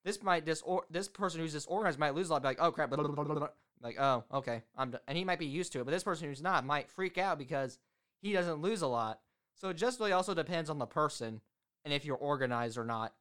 this 0.04 0.24
might 0.24 0.46
dis 0.46 0.62
or 0.64 0.86
this 0.90 1.08
person 1.08 1.40
who's 1.40 1.54
disorganized 1.54 2.00
might 2.00 2.16
lose 2.16 2.30
a 2.30 2.34
lot. 2.34 2.42
Be 2.42 2.50
like, 2.50 2.62
oh 2.62 2.72
crap, 2.72 2.90
blah, 2.90 3.04
blah, 3.04 3.24
blah, 3.24 3.48
like 3.82 4.00
oh 4.00 4.24
okay, 4.34 4.64
I'm 4.78 4.92
done. 4.92 5.02
and 5.08 5.18
he 5.18 5.24
might 5.24 5.40
be 5.40 5.46
used 5.46 5.72
to 5.74 5.82
it, 5.82 5.86
but 5.86 5.92
this 5.92 6.04
person 6.04 6.28
who's 6.28 6.42
not 6.42 6.66
might 6.66 6.90
freak 6.90 7.18
out 7.18 7.38
because 7.38 7.78
he 8.22 8.34
doesn't 8.34 8.62
lose 8.62 8.82
a 8.82 8.88
lot. 8.88 9.20
So 9.56 9.70
it 9.70 9.78
just 9.78 10.00
really 10.00 10.12
also 10.14 10.34
depends 10.34 10.70
on 10.70 10.80
the 10.80 10.86
person 10.86 11.42
and 11.86 11.94
if 11.94 12.06
you're 12.06 12.18
organized 12.18 12.78
or 12.78 12.86
not. 12.86 13.14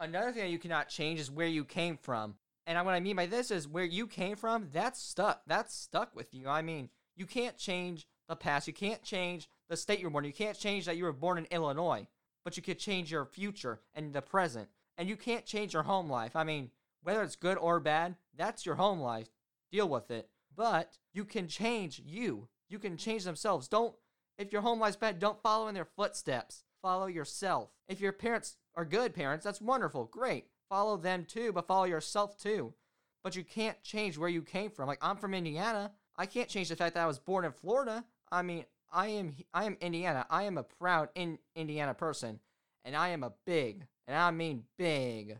Another 0.00 0.32
thing 0.32 0.42
that 0.42 0.50
you 0.50 0.58
cannot 0.58 0.88
change 0.88 1.20
is 1.20 1.30
where 1.30 1.46
you 1.46 1.64
came 1.64 1.96
from. 1.96 2.34
And 2.66 2.82
what 2.84 2.94
I 2.94 3.00
mean 3.00 3.16
by 3.16 3.26
this 3.26 3.50
is 3.50 3.68
where 3.68 3.84
you 3.84 4.06
came 4.06 4.36
from, 4.36 4.68
that's 4.72 5.00
stuck. 5.00 5.42
That's 5.46 5.74
stuck 5.74 6.16
with 6.16 6.32
you. 6.32 6.48
I 6.48 6.62
mean, 6.62 6.88
you 7.16 7.26
can't 7.26 7.56
change 7.58 8.06
the 8.28 8.36
past. 8.36 8.66
You 8.66 8.72
can't 8.72 9.02
change 9.02 9.48
the 9.68 9.76
state 9.76 10.00
you're 10.00 10.10
born. 10.10 10.24
In. 10.24 10.30
You 10.30 10.34
can't 10.34 10.58
change 10.58 10.86
that 10.86 10.96
you 10.96 11.04
were 11.04 11.12
born 11.12 11.38
in 11.38 11.46
Illinois, 11.50 12.06
but 12.44 12.56
you 12.56 12.62
could 12.62 12.78
change 12.78 13.12
your 13.12 13.26
future 13.26 13.80
and 13.94 14.12
the 14.12 14.22
present. 14.22 14.68
And 14.96 15.08
you 15.08 15.16
can't 15.16 15.44
change 15.44 15.74
your 15.74 15.82
home 15.82 16.08
life. 16.08 16.36
I 16.36 16.44
mean, 16.44 16.70
whether 17.02 17.22
it's 17.22 17.36
good 17.36 17.58
or 17.58 17.80
bad, 17.80 18.16
that's 18.36 18.64
your 18.64 18.76
home 18.76 19.00
life. 19.00 19.28
Deal 19.70 19.88
with 19.88 20.10
it. 20.10 20.28
But 20.56 20.98
you 21.12 21.24
can 21.24 21.48
change 21.48 22.00
you. 22.04 22.48
You 22.68 22.78
can 22.78 22.96
change 22.96 23.24
themselves. 23.24 23.68
Don't, 23.68 23.94
if 24.38 24.52
your 24.52 24.62
home 24.62 24.80
life's 24.80 24.96
bad, 24.96 25.18
don't 25.18 25.42
follow 25.42 25.68
in 25.68 25.74
their 25.74 25.84
footsteps. 25.84 26.64
Follow 26.80 27.06
yourself. 27.06 27.70
If 27.88 28.00
your 28.00 28.12
parents 28.12 28.56
are 28.76 28.84
good 28.84 29.14
parents, 29.14 29.44
that's 29.44 29.60
wonderful. 29.60 30.04
Great. 30.06 30.46
Follow 30.68 30.96
them 30.96 31.24
too, 31.24 31.52
but 31.52 31.66
follow 31.66 31.84
yourself 31.84 32.36
too. 32.36 32.74
But 33.22 33.36
you 33.36 33.44
can't 33.44 33.82
change 33.82 34.18
where 34.18 34.28
you 34.28 34.42
came 34.42 34.70
from. 34.70 34.86
Like, 34.86 34.98
I'm 35.00 35.16
from 35.16 35.34
Indiana. 35.34 35.92
I 36.16 36.26
can't 36.26 36.48
change 36.48 36.68
the 36.68 36.76
fact 36.76 36.94
that 36.94 37.02
I 37.02 37.06
was 37.06 37.18
born 37.18 37.44
in 37.44 37.52
Florida. 37.52 38.04
I 38.30 38.42
mean, 38.42 38.64
I 38.94 39.08
am 39.08 39.34
I 39.52 39.64
am 39.64 39.76
Indiana. 39.80 40.24
I 40.30 40.44
am 40.44 40.56
a 40.56 40.62
proud 40.62 41.08
in 41.14 41.38
Indiana 41.56 41.94
person, 41.94 42.38
and 42.84 42.94
I 42.94 43.08
am 43.08 43.24
a 43.24 43.32
big, 43.44 43.86
and 44.06 44.16
I 44.16 44.30
mean 44.30 44.64
big, 44.78 45.38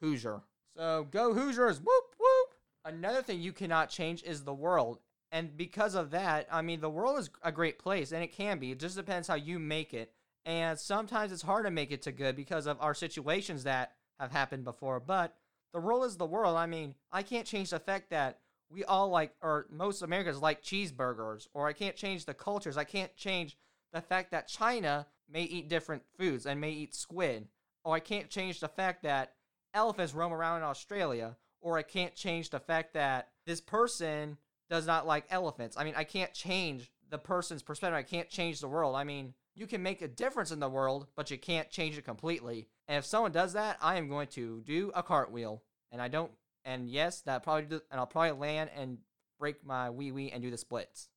Hoosier. 0.00 0.42
So 0.76 1.06
go 1.10 1.32
Hoosiers! 1.32 1.78
Whoop 1.78 2.16
whoop. 2.18 2.54
Another 2.84 3.22
thing 3.22 3.40
you 3.40 3.52
cannot 3.52 3.90
change 3.90 4.22
is 4.24 4.42
the 4.42 4.54
world, 4.54 4.98
and 5.30 5.56
because 5.56 5.94
of 5.94 6.10
that, 6.10 6.48
I 6.50 6.62
mean 6.62 6.80
the 6.80 6.90
world 6.90 7.18
is 7.18 7.30
a 7.42 7.52
great 7.52 7.78
place, 7.78 8.10
and 8.10 8.24
it 8.24 8.32
can 8.32 8.58
be. 8.58 8.72
It 8.72 8.80
just 8.80 8.96
depends 8.96 9.28
how 9.28 9.34
you 9.36 9.60
make 9.60 9.94
it, 9.94 10.12
and 10.46 10.78
sometimes 10.78 11.32
it's 11.32 11.42
hard 11.42 11.66
to 11.66 11.70
make 11.70 11.90
it 11.90 12.02
to 12.02 12.12
good 12.12 12.36
because 12.36 12.66
of 12.66 12.78
our 12.80 12.94
situations 12.94 13.64
that 13.64 13.92
have 14.20 14.30
happened 14.30 14.64
before. 14.64 15.00
But 15.00 15.34
the 15.74 15.80
world 15.80 16.04
is 16.04 16.16
the 16.16 16.24
world. 16.24 16.56
I 16.56 16.66
mean, 16.66 16.94
I 17.12 17.22
can't 17.22 17.46
change 17.46 17.70
the 17.70 17.80
fact 17.80 18.10
that 18.10 18.38
we 18.70 18.84
all 18.84 19.10
like, 19.10 19.34
or 19.42 19.66
most 19.70 20.02
Americans 20.02 20.40
like 20.40 20.62
cheeseburgers, 20.62 21.48
or 21.52 21.66
I 21.66 21.72
can't 21.72 21.96
change 21.96 22.24
the 22.24 22.34
cultures. 22.34 22.76
I 22.76 22.84
can't 22.84 23.14
change 23.16 23.58
the 23.92 24.00
fact 24.00 24.30
that 24.30 24.48
China 24.48 25.06
may 25.28 25.42
eat 25.42 25.68
different 25.68 26.02
foods 26.16 26.46
and 26.46 26.60
may 26.60 26.70
eat 26.70 26.94
squid, 26.94 27.48
or 27.84 27.94
I 27.94 28.00
can't 28.00 28.30
change 28.30 28.60
the 28.60 28.68
fact 28.68 29.02
that 29.02 29.32
elephants 29.74 30.14
roam 30.14 30.32
around 30.32 30.58
in 30.58 30.64
Australia, 30.64 31.36
or 31.60 31.76
I 31.76 31.82
can't 31.82 32.14
change 32.14 32.50
the 32.50 32.60
fact 32.60 32.94
that 32.94 33.28
this 33.46 33.60
person 33.60 34.38
does 34.70 34.86
not 34.86 35.06
like 35.06 35.24
elephants. 35.30 35.76
I 35.76 35.84
mean, 35.84 35.94
I 35.96 36.04
can't 36.04 36.32
change 36.32 36.90
the 37.10 37.18
person's 37.18 37.62
perspective. 37.62 37.96
I 37.96 38.02
can't 38.02 38.28
change 38.28 38.60
the 38.60 38.68
world. 38.68 38.94
I 38.96 39.04
mean, 39.04 39.34
you 39.56 39.66
can 39.66 39.82
make 39.82 40.02
a 40.02 40.08
difference 40.08 40.52
in 40.52 40.60
the 40.60 40.68
world, 40.68 41.06
but 41.16 41.30
you 41.30 41.38
can't 41.38 41.70
change 41.70 41.96
it 41.96 42.04
completely. 42.04 42.68
And 42.86 42.98
if 42.98 43.06
someone 43.06 43.32
does 43.32 43.54
that, 43.54 43.78
I 43.80 43.96
am 43.96 44.08
going 44.08 44.28
to 44.28 44.62
do 44.64 44.92
a 44.94 45.02
cartwheel. 45.02 45.62
And 45.90 46.00
I 46.00 46.08
don't 46.08 46.30
and 46.64 46.90
yes, 46.90 47.20
that 47.22 47.44
probably 47.44 47.62
do, 47.62 47.80
and 47.90 47.98
I'll 48.00 48.06
probably 48.06 48.32
land 48.32 48.70
and 48.76 48.98
break 49.38 49.64
my 49.64 49.88
wee 49.88 50.12
wee 50.12 50.32
and 50.32 50.42
do 50.42 50.50
the 50.50 50.58
splits. 50.58 51.08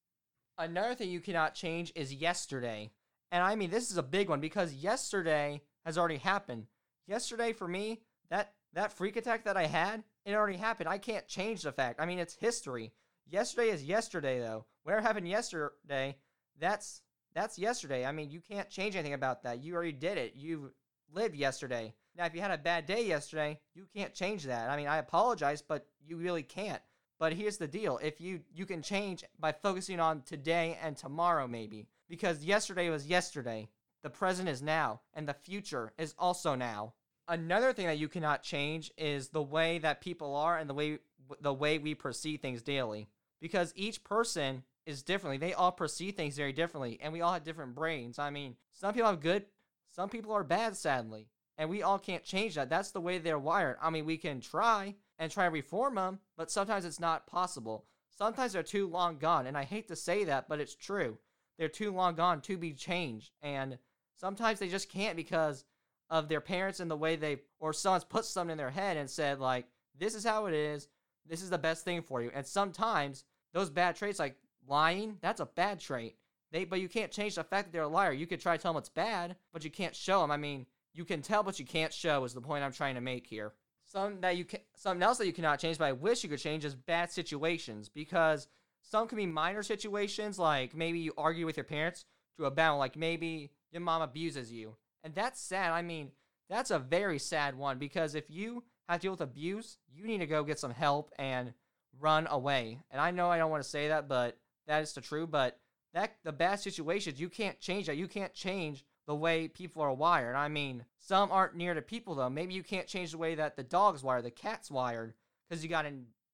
Another 0.58 0.94
thing 0.94 1.10
you 1.10 1.20
cannot 1.20 1.56
change 1.56 1.92
is 1.96 2.14
yesterday. 2.14 2.92
And 3.32 3.44
I 3.44 3.56
mean 3.56 3.70
this 3.70 3.92
is 3.92 3.98
a 3.98 4.04
big 4.04 4.30
one 4.30 4.40
because 4.40 4.74
yesterday 4.74 5.62
has 5.86 5.98
already 5.98 6.18
happened. 6.18 6.68
Yesterday 7.08 7.52
for 7.52 7.68
me, 7.68 8.02
that 8.30 8.54
that 8.74 8.94
freak 8.94 9.18
attack 9.18 9.44
that 9.46 9.58
I 9.58 9.66
had, 9.66 10.04
it 10.26 10.34
already 10.34 10.58
happened. 10.58 10.88
I 10.88 10.98
can't 10.98 11.28
change 11.28 11.64
the 11.64 11.72
fact. 11.72 12.00
I 12.00 12.06
mean 12.06 12.20
it's 12.20 12.36
history. 12.36 12.94
Yesterday 13.28 13.70
is 13.70 13.84
yesterday 13.84 14.40
though. 14.40 14.66
Whatever 14.84 15.02
happened 15.02 15.28
yesterday, 15.28 16.16
that's 16.60 17.02
that's 17.34 17.60
yesterday. 17.60 18.06
I 18.06 18.12
mean, 18.12 18.32
you 18.32 18.42
can't 18.42 18.70
change 18.70 18.96
anything 18.96 19.14
about 19.14 19.44
that. 19.44 19.64
You 19.64 19.76
already 19.76 19.92
did 19.92 20.18
it. 20.18 20.34
You 20.36 20.72
lived 21.14 21.36
yesterday. 21.36 21.94
Now, 22.18 22.26
if 22.26 22.36
you 22.36 22.42
had 22.42 22.52
a 22.52 22.58
bad 22.58 22.86
day 22.86 23.06
yesterday, 23.06 23.60
you 23.76 23.86
can't 23.96 24.14
change 24.14 24.44
that. 24.44 24.70
I 24.70 24.78
mean, 24.78 24.88
I 24.88 24.98
apologize, 24.98 25.62
but 25.62 25.88
you 26.06 26.18
really 26.18 26.44
can't. 26.44 26.82
But 27.20 27.34
here's 27.34 27.58
the 27.58 27.68
deal: 27.68 28.00
if 28.02 28.20
you 28.22 28.42
you 28.54 28.66
can 28.66 28.82
change 28.82 29.24
by 29.40 29.52
focusing 29.52 30.00
on 30.00 30.22
today 30.22 30.78
and 30.82 30.96
tomorrow, 30.96 31.48
maybe 31.48 31.88
because 32.10 32.44
yesterday 32.44 32.90
was 32.90 33.08
yesterday, 33.08 33.70
the 34.04 34.10
present 34.10 34.50
is 34.50 34.62
now, 34.62 35.02
and 35.14 35.28
the 35.28 35.34
future 35.34 35.94
is 35.98 36.16
also 36.18 36.56
now. 36.56 36.94
Another 37.28 37.74
thing 37.74 37.86
that 37.86 38.00
you 38.00 38.08
cannot 38.08 38.42
change 38.42 38.92
is 38.98 39.30
the 39.30 39.42
way 39.42 39.78
that 39.80 40.02
people 40.02 40.36
are 40.36 40.58
and 40.58 40.70
the 40.70 40.74
way 40.74 41.00
the 41.42 41.54
way 41.54 41.78
we 41.78 41.94
perceive 41.94 42.40
things 42.40 42.62
daily. 42.62 43.08
Because 43.40 43.72
each 43.76 44.04
person 44.04 44.64
is 44.90 45.04
differently. 45.04 45.38
They 45.38 45.54
all 45.54 45.72
perceive 45.72 46.16
things 46.16 46.36
very 46.36 46.52
differently, 46.52 47.00
and 47.02 47.14
we 47.14 47.22
all 47.22 47.34
have 47.34 47.44
different 47.44 47.76
brains. 47.76 48.20
I 48.20 48.30
mean, 48.30 48.56
some 48.74 48.94
people 48.94 49.10
have 49.10 49.22
good, 49.22 49.46
some 49.88 50.10
people 50.10 50.34
are 50.34 50.44
bad, 50.44 50.76
sadly 50.76 51.30
and 51.60 51.70
we 51.70 51.84
all 51.84 52.00
can't 52.00 52.24
change 52.24 52.56
that. 52.56 52.70
That's 52.70 52.92
the 52.92 53.02
way 53.02 53.18
they're 53.18 53.38
wired. 53.38 53.76
I 53.82 53.90
mean, 53.90 54.06
we 54.06 54.18
can 54.18 54.40
try 54.40 54.96
and 55.20 55.30
try 55.30 55.44
to 55.44 55.52
reform 55.52 55.96
them, 55.96 56.20
but 56.38 56.50
sometimes 56.50 56.86
it's 56.86 57.02
not 57.02 57.28
possible. 57.28 57.86
Sometimes 58.18 58.54
they're 58.54 58.64
too 58.64 58.88
long 58.88 59.18
gone, 59.18 59.46
and 59.46 59.58
I 59.58 59.66
hate 59.66 59.90
to 59.90 59.96
say 59.96 60.24
that, 60.24 60.48
but 60.48 60.62
it's 60.62 60.74
true. 60.74 61.18
They're 61.58 61.68
too 61.68 61.92
long 61.92 62.16
gone 62.16 62.40
to 62.42 62.58
be 62.58 62.72
changed, 62.72 63.32
and 63.42 63.78
sometimes 64.16 64.60
they 64.60 64.70
just 64.70 64.90
can't 64.90 65.18
because 65.18 65.66
of 66.10 66.30
their 66.30 66.40
parents 66.40 66.80
and 66.80 66.90
the 66.90 66.96
way 66.96 67.18
they 67.18 67.42
or 67.60 67.74
someone's 67.74 68.06
put 68.06 68.24
something 68.24 68.54
in 68.54 68.58
their 68.58 68.72
head 68.72 68.96
and 68.96 69.10
said 69.10 69.40
like, 69.40 69.68
"This 69.98 70.16
is 70.16 70.24
how 70.24 70.46
it 70.46 70.54
is. 70.54 70.88
This 71.26 71.42
is 71.42 71.50
the 71.50 71.58
best 71.58 71.84
thing 71.84 72.02
for 72.02 72.22
you." 72.22 72.32
And 72.34 72.48
sometimes 72.48 73.26
those 73.52 73.70
bad 73.70 73.98
traits, 73.98 74.18
like 74.18 74.38
lying, 74.70 75.18
that's 75.22 75.42
a 75.42 75.46
bad 75.46 75.80
trait. 75.80 76.16
They, 76.52 76.66
but 76.66 76.82
you 76.82 76.90
can't 76.90 77.12
change 77.12 77.36
the 77.36 77.44
fact 77.44 77.68
that 77.68 77.72
they're 77.74 77.84
a 77.84 77.88
liar. 77.88 78.12
You 78.12 78.28
could 78.28 78.42
try 78.42 78.58
to 78.58 78.62
tell 78.62 78.74
them 78.74 78.80
it's 78.80 78.90
bad, 78.90 79.36
but 79.54 79.64
you 79.64 79.70
can't 79.70 79.96
show 79.96 80.22
them. 80.22 80.32
I 80.32 80.38
mean, 80.38 80.66
you 80.94 81.06
can 81.06 81.22
tell, 81.22 81.44
but 81.44 81.60
you 81.60 81.66
can't 81.66 81.94
show. 81.94 82.24
Is 82.24 82.34
the 82.34 82.42
point 82.42 82.64
I'm 82.64 82.72
trying 82.72 82.96
to 82.96 83.02
make 83.02 83.28
here. 83.28 83.54
Some 83.86 84.22
that 84.22 84.38
you 84.38 84.46
can, 84.46 84.60
something 84.76 85.04
else 85.04 85.18
that 85.18 85.28
you 85.28 85.34
cannot 85.34 85.60
change, 85.60 85.78
but 85.78 85.86
I 85.86 85.94
wish 85.94 86.24
you 86.24 86.30
could 86.30 86.40
change 86.40 86.66
is 86.66 86.76
bad 86.76 87.12
situations 87.12 87.90
because 87.90 88.48
some 88.82 89.08
can 89.08 89.18
be 89.18 89.26
minor 89.26 89.64
situations, 89.64 90.40
like 90.40 90.76
maybe 90.76 91.00
you 91.00 91.14
argue 91.18 91.46
with 91.46 91.58
your 91.58 91.64
parents 91.64 92.06
to 92.38 92.46
a 92.46 92.52
bound, 92.52 92.80
like 92.80 92.96
maybe 92.96 93.52
your 93.72 93.82
mom 93.82 94.02
abuses 94.02 94.52
you, 94.52 94.76
and 95.04 95.14
that's 95.14 95.42
sad. 95.42 95.72
I 95.72 95.82
mean, 95.82 96.12
that's 96.50 96.72
a 96.72 96.80
very 96.80 97.20
sad 97.20 97.56
one 97.56 97.78
because 97.78 98.16
if 98.16 98.30
you 98.30 98.64
have 98.88 99.00
to 99.00 99.06
deal 99.06 99.12
with 99.12 99.22
abuse, 99.22 99.78
you 99.92 100.06
need 100.06 100.20
to 100.20 100.28
go 100.28 100.44
get 100.44 100.60
some 100.60 100.72
help 100.72 101.12
and 101.18 101.54
run 102.00 102.28
away. 102.30 102.80
And 102.92 103.02
I 103.02 103.12
know 103.12 103.30
I 103.30 103.38
don't 103.38 103.52
want 103.52 103.64
to 103.64 103.70
say 103.70 103.90
that, 103.90 104.08
but 104.08 104.38
that 104.70 104.84
is 104.84 104.94
the 104.94 105.02
truth. 105.02 105.30
But 105.30 105.60
that 105.94 106.16
the 106.24 106.32
bad 106.32 106.60
situations, 106.60 107.20
you 107.20 107.28
can't 107.28 107.60
change 107.60 107.88
that. 107.88 107.98
You 107.98 108.08
can't 108.08 108.34
change 108.34 108.86
the 109.08 109.16
way 109.16 109.48
people 109.48 109.82
are 109.82 109.94
wired. 109.94 110.36
I 110.36 110.48
mean, 110.48 110.86
some 111.00 111.32
aren't 111.32 111.56
near 111.56 111.74
to 111.74 111.82
people 111.82 112.16
though. 112.16 112.30
Maybe 112.30 112.54
you 112.54 112.64
can't 112.64 112.88
change 112.88 113.12
the 113.12 113.18
way 113.18 113.36
that 113.36 113.58
the 113.58 113.64
dog's 113.64 114.04
wired, 114.04 114.24
the 114.24 114.32
cat's 114.32 114.72
wired, 114.72 115.14
because 115.50 115.64
you 115.64 115.70
got 115.70 115.86
a 115.86 115.94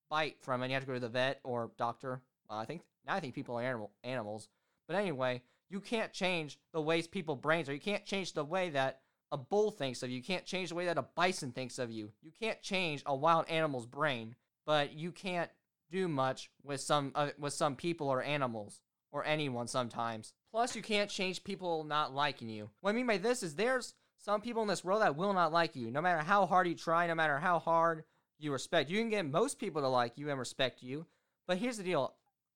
bite 0.09 0.35
from 0.41 0.61
it. 0.61 0.65
And 0.65 0.71
you 0.71 0.75
have 0.75 0.83
to 0.83 0.87
go 0.87 0.93
to 0.93 0.99
the 0.99 1.09
vet 1.09 1.39
or 1.43 1.71
doctor. 1.77 2.21
I 2.49 2.65
think 2.65 2.81
now 3.07 3.15
I 3.15 3.19
think 3.19 3.33
people 3.33 3.57
are 3.57 3.63
animal 3.63 3.91
animals. 4.03 4.49
But 4.87 4.97
anyway, 4.97 5.41
you 5.69 5.79
can't 5.79 6.13
change 6.13 6.59
the 6.73 6.81
ways 6.81 7.07
people 7.07 7.35
brains 7.35 7.69
are. 7.69 7.73
You 7.73 7.79
can't 7.79 8.05
change 8.05 8.33
the 8.33 8.43
way 8.43 8.69
that 8.71 8.99
a 9.31 9.37
bull 9.37 9.71
thinks 9.71 10.03
of 10.03 10.09
you. 10.09 10.17
You 10.17 10.23
can't 10.23 10.45
change 10.45 10.69
the 10.69 10.75
way 10.75 10.85
that 10.85 10.97
a 10.97 11.05
bison 11.15 11.51
thinks 11.51 11.79
of 11.79 11.91
you. 11.91 12.11
You 12.21 12.31
can't 12.39 12.61
change 12.61 13.01
a 13.05 13.15
wild 13.15 13.47
animal's 13.47 13.87
brain, 13.87 14.35
but 14.65 14.93
you 14.93 15.11
can't 15.11 15.49
do 15.95 16.07
much 16.07 16.49
with 16.63 16.81
some 16.81 17.11
uh, 17.15 17.29
with 17.39 17.53
some 17.53 17.75
people 17.75 18.07
or 18.09 18.21
animals 18.21 18.81
or 19.11 19.25
anyone 19.25 19.67
sometimes. 19.67 20.33
Plus, 20.51 20.75
you 20.75 20.81
can't 20.81 21.09
change 21.09 21.43
people 21.43 21.83
not 21.83 22.13
liking 22.13 22.49
you. 22.49 22.69
What 22.81 22.91
I 22.91 22.93
mean 22.93 23.07
by 23.07 23.17
this 23.17 23.43
is 23.43 23.55
there's 23.55 23.93
some 24.17 24.41
people 24.41 24.61
in 24.61 24.67
this 24.67 24.83
world 24.83 25.01
that 25.01 25.15
will 25.15 25.33
not 25.33 25.53
like 25.53 25.75
you, 25.75 25.91
no 25.91 26.01
matter 26.01 26.21
how 26.21 26.45
hard 26.45 26.67
you 26.67 26.75
try, 26.75 27.07
no 27.07 27.15
matter 27.15 27.39
how 27.39 27.59
hard 27.59 28.03
you 28.39 28.51
respect. 28.51 28.89
You 28.89 28.99
can 28.99 29.09
get 29.09 29.25
most 29.25 29.59
people 29.59 29.81
to 29.81 29.87
like 29.87 30.17
you 30.17 30.29
and 30.29 30.39
respect 30.39 30.83
you, 30.83 31.05
but 31.47 31.57
here's 31.57 31.77
the 31.77 31.83
deal. 31.83 32.15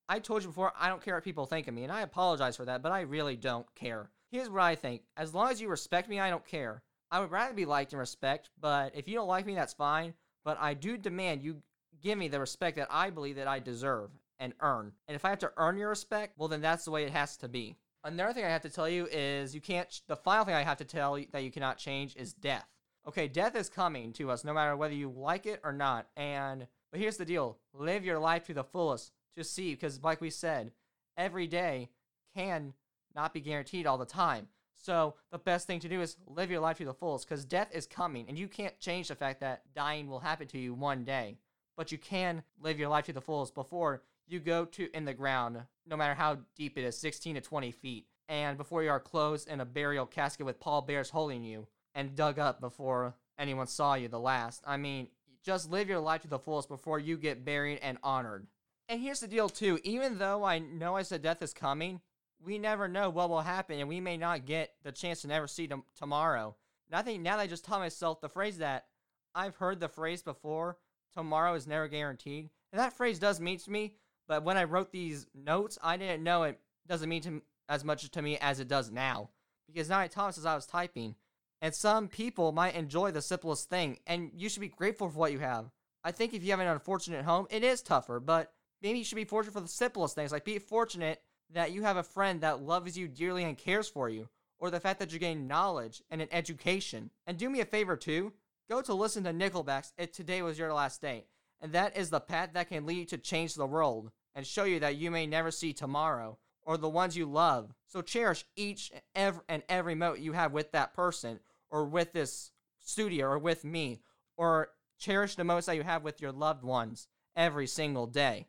I 0.09 0.19
told 0.19 0.41
you 0.41 0.49
before, 0.49 0.73
I 0.77 0.89
don't 0.89 1.03
care 1.03 1.15
what 1.15 1.23
people 1.23 1.45
think 1.45 1.67
of 1.67 1.73
me, 1.73 1.83
and 1.83 1.91
I 1.91 2.01
apologize 2.01 2.57
for 2.57 2.65
that, 2.65 2.81
but 2.81 2.91
I 2.91 3.01
really 3.01 3.35
don't 3.35 3.67
care. 3.75 4.09
Here's 4.31 4.49
what 4.49 4.63
I 4.63 4.75
think. 4.75 5.03
As 5.15 5.33
long 5.33 5.51
as 5.51 5.61
you 5.61 5.69
respect 5.69 6.09
me, 6.09 6.19
I 6.19 6.29
don't 6.29 6.45
care. 6.45 6.81
I 7.11 7.19
would 7.19 7.31
rather 7.31 7.53
be 7.53 7.65
liked 7.65 7.93
and 7.93 7.99
respect, 7.99 8.49
but 8.59 8.95
if 8.95 9.07
you 9.07 9.15
don't 9.15 9.27
like 9.27 9.45
me, 9.45 9.55
that's 9.55 9.73
fine. 9.73 10.13
But 10.43 10.57
I 10.59 10.73
do 10.73 10.97
demand 10.97 11.43
you 11.43 11.61
give 12.01 12.17
me 12.17 12.27
the 12.27 12.39
respect 12.39 12.77
that 12.77 12.87
I 12.89 13.09
believe 13.09 13.35
that 13.35 13.47
I 13.47 13.59
deserve 13.59 14.11
and 14.39 14.53
earn. 14.61 14.93
And 15.07 15.15
if 15.15 15.25
I 15.25 15.29
have 15.29 15.39
to 15.39 15.51
earn 15.57 15.77
your 15.77 15.89
respect, 15.89 16.33
well, 16.37 16.47
then 16.47 16.61
that's 16.61 16.85
the 16.85 16.91
way 16.91 17.03
it 17.03 17.11
has 17.11 17.37
to 17.37 17.47
be. 17.47 17.75
Another 18.03 18.33
thing 18.33 18.45
I 18.45 18.49
have 18.49 18.61
to 18.61 18.69
tell 18.69 18.87
you 18.87 19.07
is 19.11 19.53
you 19.53 19.61
can't, 19.61 20.01
the 20.07 20.15
final 20.15 20.45
thing 20.45 20.55
I 20.55 20.63
have 20.63 20.77
to 20.77 20.85
tell 20.85 21.17
you 21.17 21.27
that 21.31 21.43
you 21.43 21.51
cannot 21.51 21.77
change 21.77 22.15
is 22.15 22.33
death. 22.33 22.67
Okay, 23.07 23.27
death 23.27 23.55
is 23.55 23.69
coming 23.69 24.13
to 24.13 24.29
us 24.31 24.43
no 24.43 24.53
matter 24.53 24.75
whether 24.77 24.93
you 24.93 25.09
like 25.09 25.45
it 25.45 25.59
or 25.63 25.73
not. 25.73 26.07
And, 26.15 26.67
but 26.91 27.01
here's 27.01 27.17
the 27.17 27.25
deal 27.25 27.57
live 27.73 28.05
your 28.05 28.19
life 28.19 28.45
to 28.45 28.53
the 28.53 28.63
fullest 28.63 29.11
to 29.35 29.43
see, 29.43 29.73
because 29.73 30.01
like 30.03 30.21
we 30.21 30.29
said, 30.29 30.71
every 31.17 31.47
day 31.47 31.89
can 32.35 32.73
not 33.15 33.33
be 33.33 33.41
guaranteed 33.41 33.85
all 33.85 33.97
the 33.97 34.05
time. 34.05 34.47
So 34.81 35.15
the 35.31 35.37
best 35.37 35.67
thing 35.67 35.81
to 35.81 35.89
do 35.89 36.01
is 36.01 36.15
live 36.25 36.49
your 36.49 36.61
life 36.61 36.77
to 36.77 36.85
the 36.85 36.93
fullest 36.93 37.27
because 37.27 37.43
death 37.43 37.69
is 37.73 37.85
coming 37.85 38.25
and 38.29 38.39
you 38.39 38.47
can't 38.47 38.79
change 38.79 39.09
the 39.09 39.15
fact 39.15 39.41
that 39.41 39.63
dying 39.75 40.07
will 40.07 40.21
happen 40.21 40.47
to 40.47 40.57
you 40.57 40.73
one 40.73 41.03
day. 41.03 41.37
But 41.80 41.93
you 41.93 41.97
can 41.97 42.43
live 42.59 42.77
your 42.77 42.89
life 42.89 43.05
to 43.05 43.13
the 43.13 43.21
fullest 43.21 43.55
before 43.55 44.01
you 44.27 44.41
go 44.41 44.65
to 44.65 44.93
in 44.93 45.05
the 45.05 45.13
ground, 45.13 45.63
no 45.88 45.95
matter 45.95 46.13
how 46.13 46.39
deep 46.57 46.77
it 46.77 46.84
is, 46.84 46.97
16 46.97 47.36
to 47.36 47.41
20 47.41 47.71
feet, 47.71 48.05
and 48.27 48.57
before 48.57 48.84
you 48.84 48.89
are 48.89 48.99
closed 48.99 49.47
in 49.47 49.61
a 49.61 49.65
burial 49.65 50.05
casket 50.05 50.45
with 50.45 50.59
pallbearers 50.59 51.09
holding 51.09 51.41
you 51.41 51.67
and 51.95 52.17
dug 52.17 52.38
up 52.38 52.59
before 52.59 53.15
anyone 53.38 53.65
saw 53.65 53.93
you 53.93 54.09
the 54.09 54.19
last. 54.19 54.61
I 54.67 54.75
mean, 54.75 55.07
just 55.41 55.71
live 55.71 55.88
your 55.88 56.01
life 56.01 56.23
to 56.23 56.27
the 56.27 56.38
fullest 56.38 56.67
before 56.67 56.99
you 56.99 57.15
get 57.15 57.45
buried 57.45 57.80
and 57.82 57.97
honored. 58.03 58.47
And 58.89 58.99
here's 58.99 59.21
the 59.21 59.27
deal 59.30 59.47
too, 59.47 59.80
even 59.86 60.17
though 60.17 60.43
I 60.43 60.59
know 60.59 60.97
I 60.97 61.03
said 61.03 61.21
death 61.21 61.41
is 61.41 61.53
coming, 61.53 62.01
we 62.43 62.57
never 62.57 62.89
know 62.89 63.09
what 63.09 63.30
will 63.30 63.39
happen 63.39 63.80
and 63.80 63.88
we 63.88 64.01
may 64.01 64.17
not 64.17 64.45
get 64.45 64.73
the 64.84 64.91
chance 64.91 65.21
to 65.21 65.30
never 65.30 65.47
see 65.47 65.65
them 65.65 65.84
tomorrow. 65.97 66.57
And 66.89 66.99
I 66.99 67.03
think 67.03 67.21
now 67.21 67.38
that 67.38 67.43
I 67.43 67.47
just 67.47 67.63
tell 67.63 67.80
myself 67.80 68.19
the 68.19 68.27
phrase 68.27 68.57
that 68.57 68.88
I've 69.34 69.55
heard 69.55 69.80
the 69.80 69.88
phrase 69.88 70.21
before, 70.21 70.75
tomorrow 71.14 71.53
is 71.53 71.68
never 71.68 71.88
guaranteed. 71.88 72.49
And 72.72 72.80
that 72.80 72.93
phrase 72.93 73.20
does 73.20 73.39
mean 73.39 73.60
to 73.60 73.72
me, 73.72 73.93
but 74.28 74.43
when 74.43 74.57
I 74.57 74.66
wrote 74.66 74.91
these 74.91 75.28
notes, 75.34 75.78
I 75.82 75.97
didn't 75.97 76.24
know 76.24 76.43
it 76.43 76.60
doesn't 76.88 77.10
mean 77.10 77.22
to 77.24 77.41
as 77.68 77.84
much 77.84 78.10
to 78.10 78.22
me 78.22 78.38
as 78.38 78.60
it 78.60 78.68
does 78.68 78.91
now. 78.91 79.30
Because 79.68 79.89
now 79.89 79.99
I 79.99 80.07
taught 80.07 80.38
as 80.38 80.45
I 80.45 80.55
was 80.55 80.66
typing. 80.66 81.16
And 81.62 81.74
some 81.76 82.07
people 82.07 82.51
might 82.51 82.76
enjoy 82.76 83.12
the 83.12 83.22
simplest 83.22 83.70
thing, 83.70 83.99
and 84.07 84.32
you 84.34 84.49
should 84.49 84.62
be 84.62 84.70
grateful 84.70 85.10
for 85.10 85.18
what 85.18 85.32
you 85.32 85.39
have. 85.39 85.70
I 86.03 86.12
think 86.12 86.34
if 86.34 86.43
you 86.43 86.51
have 86.51 86.60
an 86.60 86.68
unfortunate 86.68 87.26
home, 87.26 87.47
it 87.49 87.64
is 87.64 87.82
tougher, 87.82 88.20
but 88.20 88.53
maybe 88.82 88.99
you 88.99 89.03
should 89.03 89.18
be 89.18 89.26
fortunate 89.26 89.53
for 89.53 89.60
the 89.60 89.68
simplest 89.68 90.16
things. 90.16 90.32
Like 90.32 90.45
be 90.45 90.57
fortunate 90.57 91.22
that 91.51 91.72
you 91.72 91.84
have 91.84 91.97
a 91.97 92.03
friend 92.03 92.41
that 92.41 92.62
loves 92.62 92.97
you 92.97 93.07
dearly 93.07 93.43
and 93.43 93.57
cares 93.57 93.89
for 93.89 94.07
you, 94.07 94.30
or 94.60 94.70
the 94.70 94.80
fact 94.80 94.99
that 94.99 95.12
you 95.12 95.20
gain 95.20 95.47
knowledge 95.47 96.01
and 96.10 96.22
an 96.22 96.30
education. 96.32 97.10
And 97.28 97.38
do 97.38 97.49
me 97.49 97.60
a 97.60 97.66
favor 97.66 97.97
too, 97.97 98.32
go 98.70 98.82
to 98.82 98.93
listen 98.93 99.24
to 99.24 99.34
Nickelback's 99.34 99.93
If 99.97 100.11
Today 100.11 100.41
Was 100.41 100.59
Your 100.59 100.72
Last 100.74 101.01
Day. 101.01 101.26
And 101.59 101.74
that 101.74 101.97
is 101.97 102.09
the 102.09 102.20
path 102.20 102.51
that 102.53 102.70
can 102.70 102.86
lead 102.86 102.97
you 102.97 103.05
to 103.05 103.17
change 103.17 103.55
the 103.55 103.65
world 103.65 104.11
and 104.36 104.45
show 104.45 104.63
you 104.63 104.80
that 104.80 104.95
you 104.95 105.09
may 105.09 105.26
never 105.26 105.49
see 105.49 105.74
tomorrow 105.74 106.38
or 106.61 106.78
the 106.78 106.88
ones 106.88 107.17
you 107.17 107.26
love. 107.26 107.74
So 107.88 108.01
cherish 108.01 108.45
each 108.55 108.91
and 109.15 109.63
every 109.67 109.95
moment 109.95 110.22
you 110.22 110.34
have 110.34 110.53
with 110.53 110.72
that 110.72 110.93
person 110.93 111.39
or 111.72 111.86
with 111.86 112.13
this 112.13 112.51
studio 112.80 113.26
or 113.28 113.39
with 113.39 113.65
me 113.65 114.01
or 114.38 114.70
cherish 114.99 115.36
the 115.36 115.43
moments 115.43 115.65
that 115.65 115.76
you 115.76 115.84
have 115.84 116.03
with 116.03 116.22
your 116.22 116.32
loved 116.32 116.63
ones 116.63 117.07
every 117.36 117.67
single 117.67 118.05
day. 118.05 118.45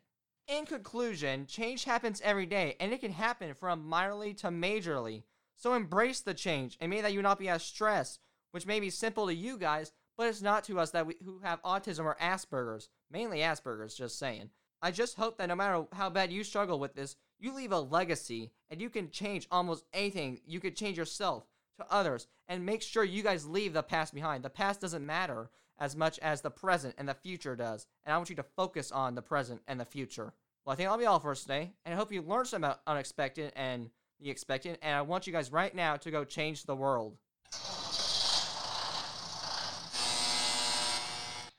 In 0.47 0.65
conclusion, 0.65 1.47
change 1.47 1.85
happens 1.85 2.21
every 2.23 2.45
day 2.45 2.75
and 2.79 2.93
it 2.93 3.01
can 3.01 3.11
happen 3.11 3.55
from 3.55 3.89
minorly 3.89 4.37
to 4.37 4.47
majorly. 4.47 5.23
So 5.57 5.73
embrace 5.73 6.21
the 6.21 6.33
change 6.35 6.77
and 6.79 6.91
may 6.91 7.01
that 7.01 7.13
you 7.13 7.23
not 7.23 7.39
be 7.39 7.49
as 7.49 7.63
stressed, 7.63 8.19
which 8.51 8.67
may 8.67 8.79
be 8.79 8.89
simple 8.89 9.27
to 9.27 9.33
you 9.33 9.57
guys, 9.57 9.91
but 10.21 10.27
it's 10.27 10.43
not 10.43 10.63
to 10.63 10.79
us 10.79 10.91
that 10.91 11.07
we 11.07 11.15
who 11.25 11.39
have 11.39 11.63
autism 11.63 12.05
or 12.05 12.15
Asperger's, 12.21 12.89
mainly 13.09 13.39
Asperger's, 13.39 13.95
just 13.95 14.19
saying. 14.19 14.51
I 14.79 14.91
just 14.91 15.17
hope 15.17 15.39
that 15.39 15.47
no 15.47 15.55
matter 15.55 15.85
how 15.93 16.11
bad 16.11 16.31
you 16.31 16.43
struggle 16.43 16.77
with 16.77 16.93
this, 16.93 17.15
you 17.39 17.51
leave 17.55 17.71
a 17.71 17.79
legacy 17.79 18.51
and 18.69 18.79
you 18.79 18.91
can 18.91 19.09
change 19.09 19.47
almost 19.49 19.83
anything. 19.93 20.39
You 20.45 20.59
could 20.59 20.75
change 20.75 20.95
yourself 20.95 21.47
to 21.79 21.91
others 21.91 22.27
and 22.47 22.63
make 22.63 22.83
sure 22.83 23.03
you 23.03 23.23
guys 23.23 23.47
leave 23.47 23.73
the 23.73 23.81
past 23.81 24.13
behind. 24.13 24.43
The 24.43 24.51
past 24.51 24.79
doesn't 24.79 25.03
matter 25.03 25.49
as 25.79 25.95
much 25.95 26.19
as 26.19 26.41
the 26.41 26.51
present 26.51 26.93
and 26.99 27.09
the 27.09 27.15
future 27.15 27.55
does. 27.55 27.87
And 28.03 28.13
I 28.13 28.17
want 28.17 28.29
you 28.29 28.35
to 28.35 28.43
focus 28.43 28.91
on 28.91 29.15
the 29.15 29.23
present 29.23 29.61
and 29.67 29.79
the 29.79 29.85
future. 29.85 30.33
Well, 30.63 30.73
I 30.73 30.75
think 30.75 30.85
that'll 30.87 30.99
be 30.99 31.07
all 31.07 31.19
for 31.19 31.31
us 31.31 31.41
today. 31.41 31.71
And 31.83 31.95
I 31.95 31.97
hope 31.97 32.11
you 32.11 32.21
learned 32.21 32.45
some 32.45 32.63
about 32.63 32.81
unexpected 32.85 33.53
and 33.55 33.89
the 34.19 34.29
expected. 34.29 34.77
And 34.83 34.95
I 34.95 35.01
want 35.01 35.25
you 35.25 35.33
guys 35.33 35.51
right 35.51 35.73
now 35.73 35.95
to 35.95 36.11
go 36.11 36.23
change 36.23 36.65
the 36.65 36.75
world. 36.75 37.17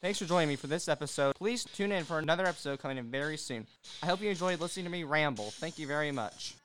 Thanks 0.03 0.19
for 0.19 0.25
joining 0.25 0.49
me 0.49 0.57
for 0.57 0.67
this 0.67 0.89
episode. 0.89 1.37
Please 1.37 1.63
tune 1.63 1.93
in 1.93 2.03
for 2.03 2.19
another 2.19 2.45
episode 2.45 2.81
coming 2.81 2.99
in 2.99 3.05
very 3.05 3.37
soon. 3.37 3.69
I 4.03 4.07
hope 4.07 4.21
you 4.21 4.29
enjoyed 4.29 4.59
listening 4.59 4.87
to 4.87 4.91
me 4.91 5.05
ramble. 5.05 5.53
Thank 5.53 5.79
you 5.79 5.87
very 5.87 6.11
much. 6.11 6.57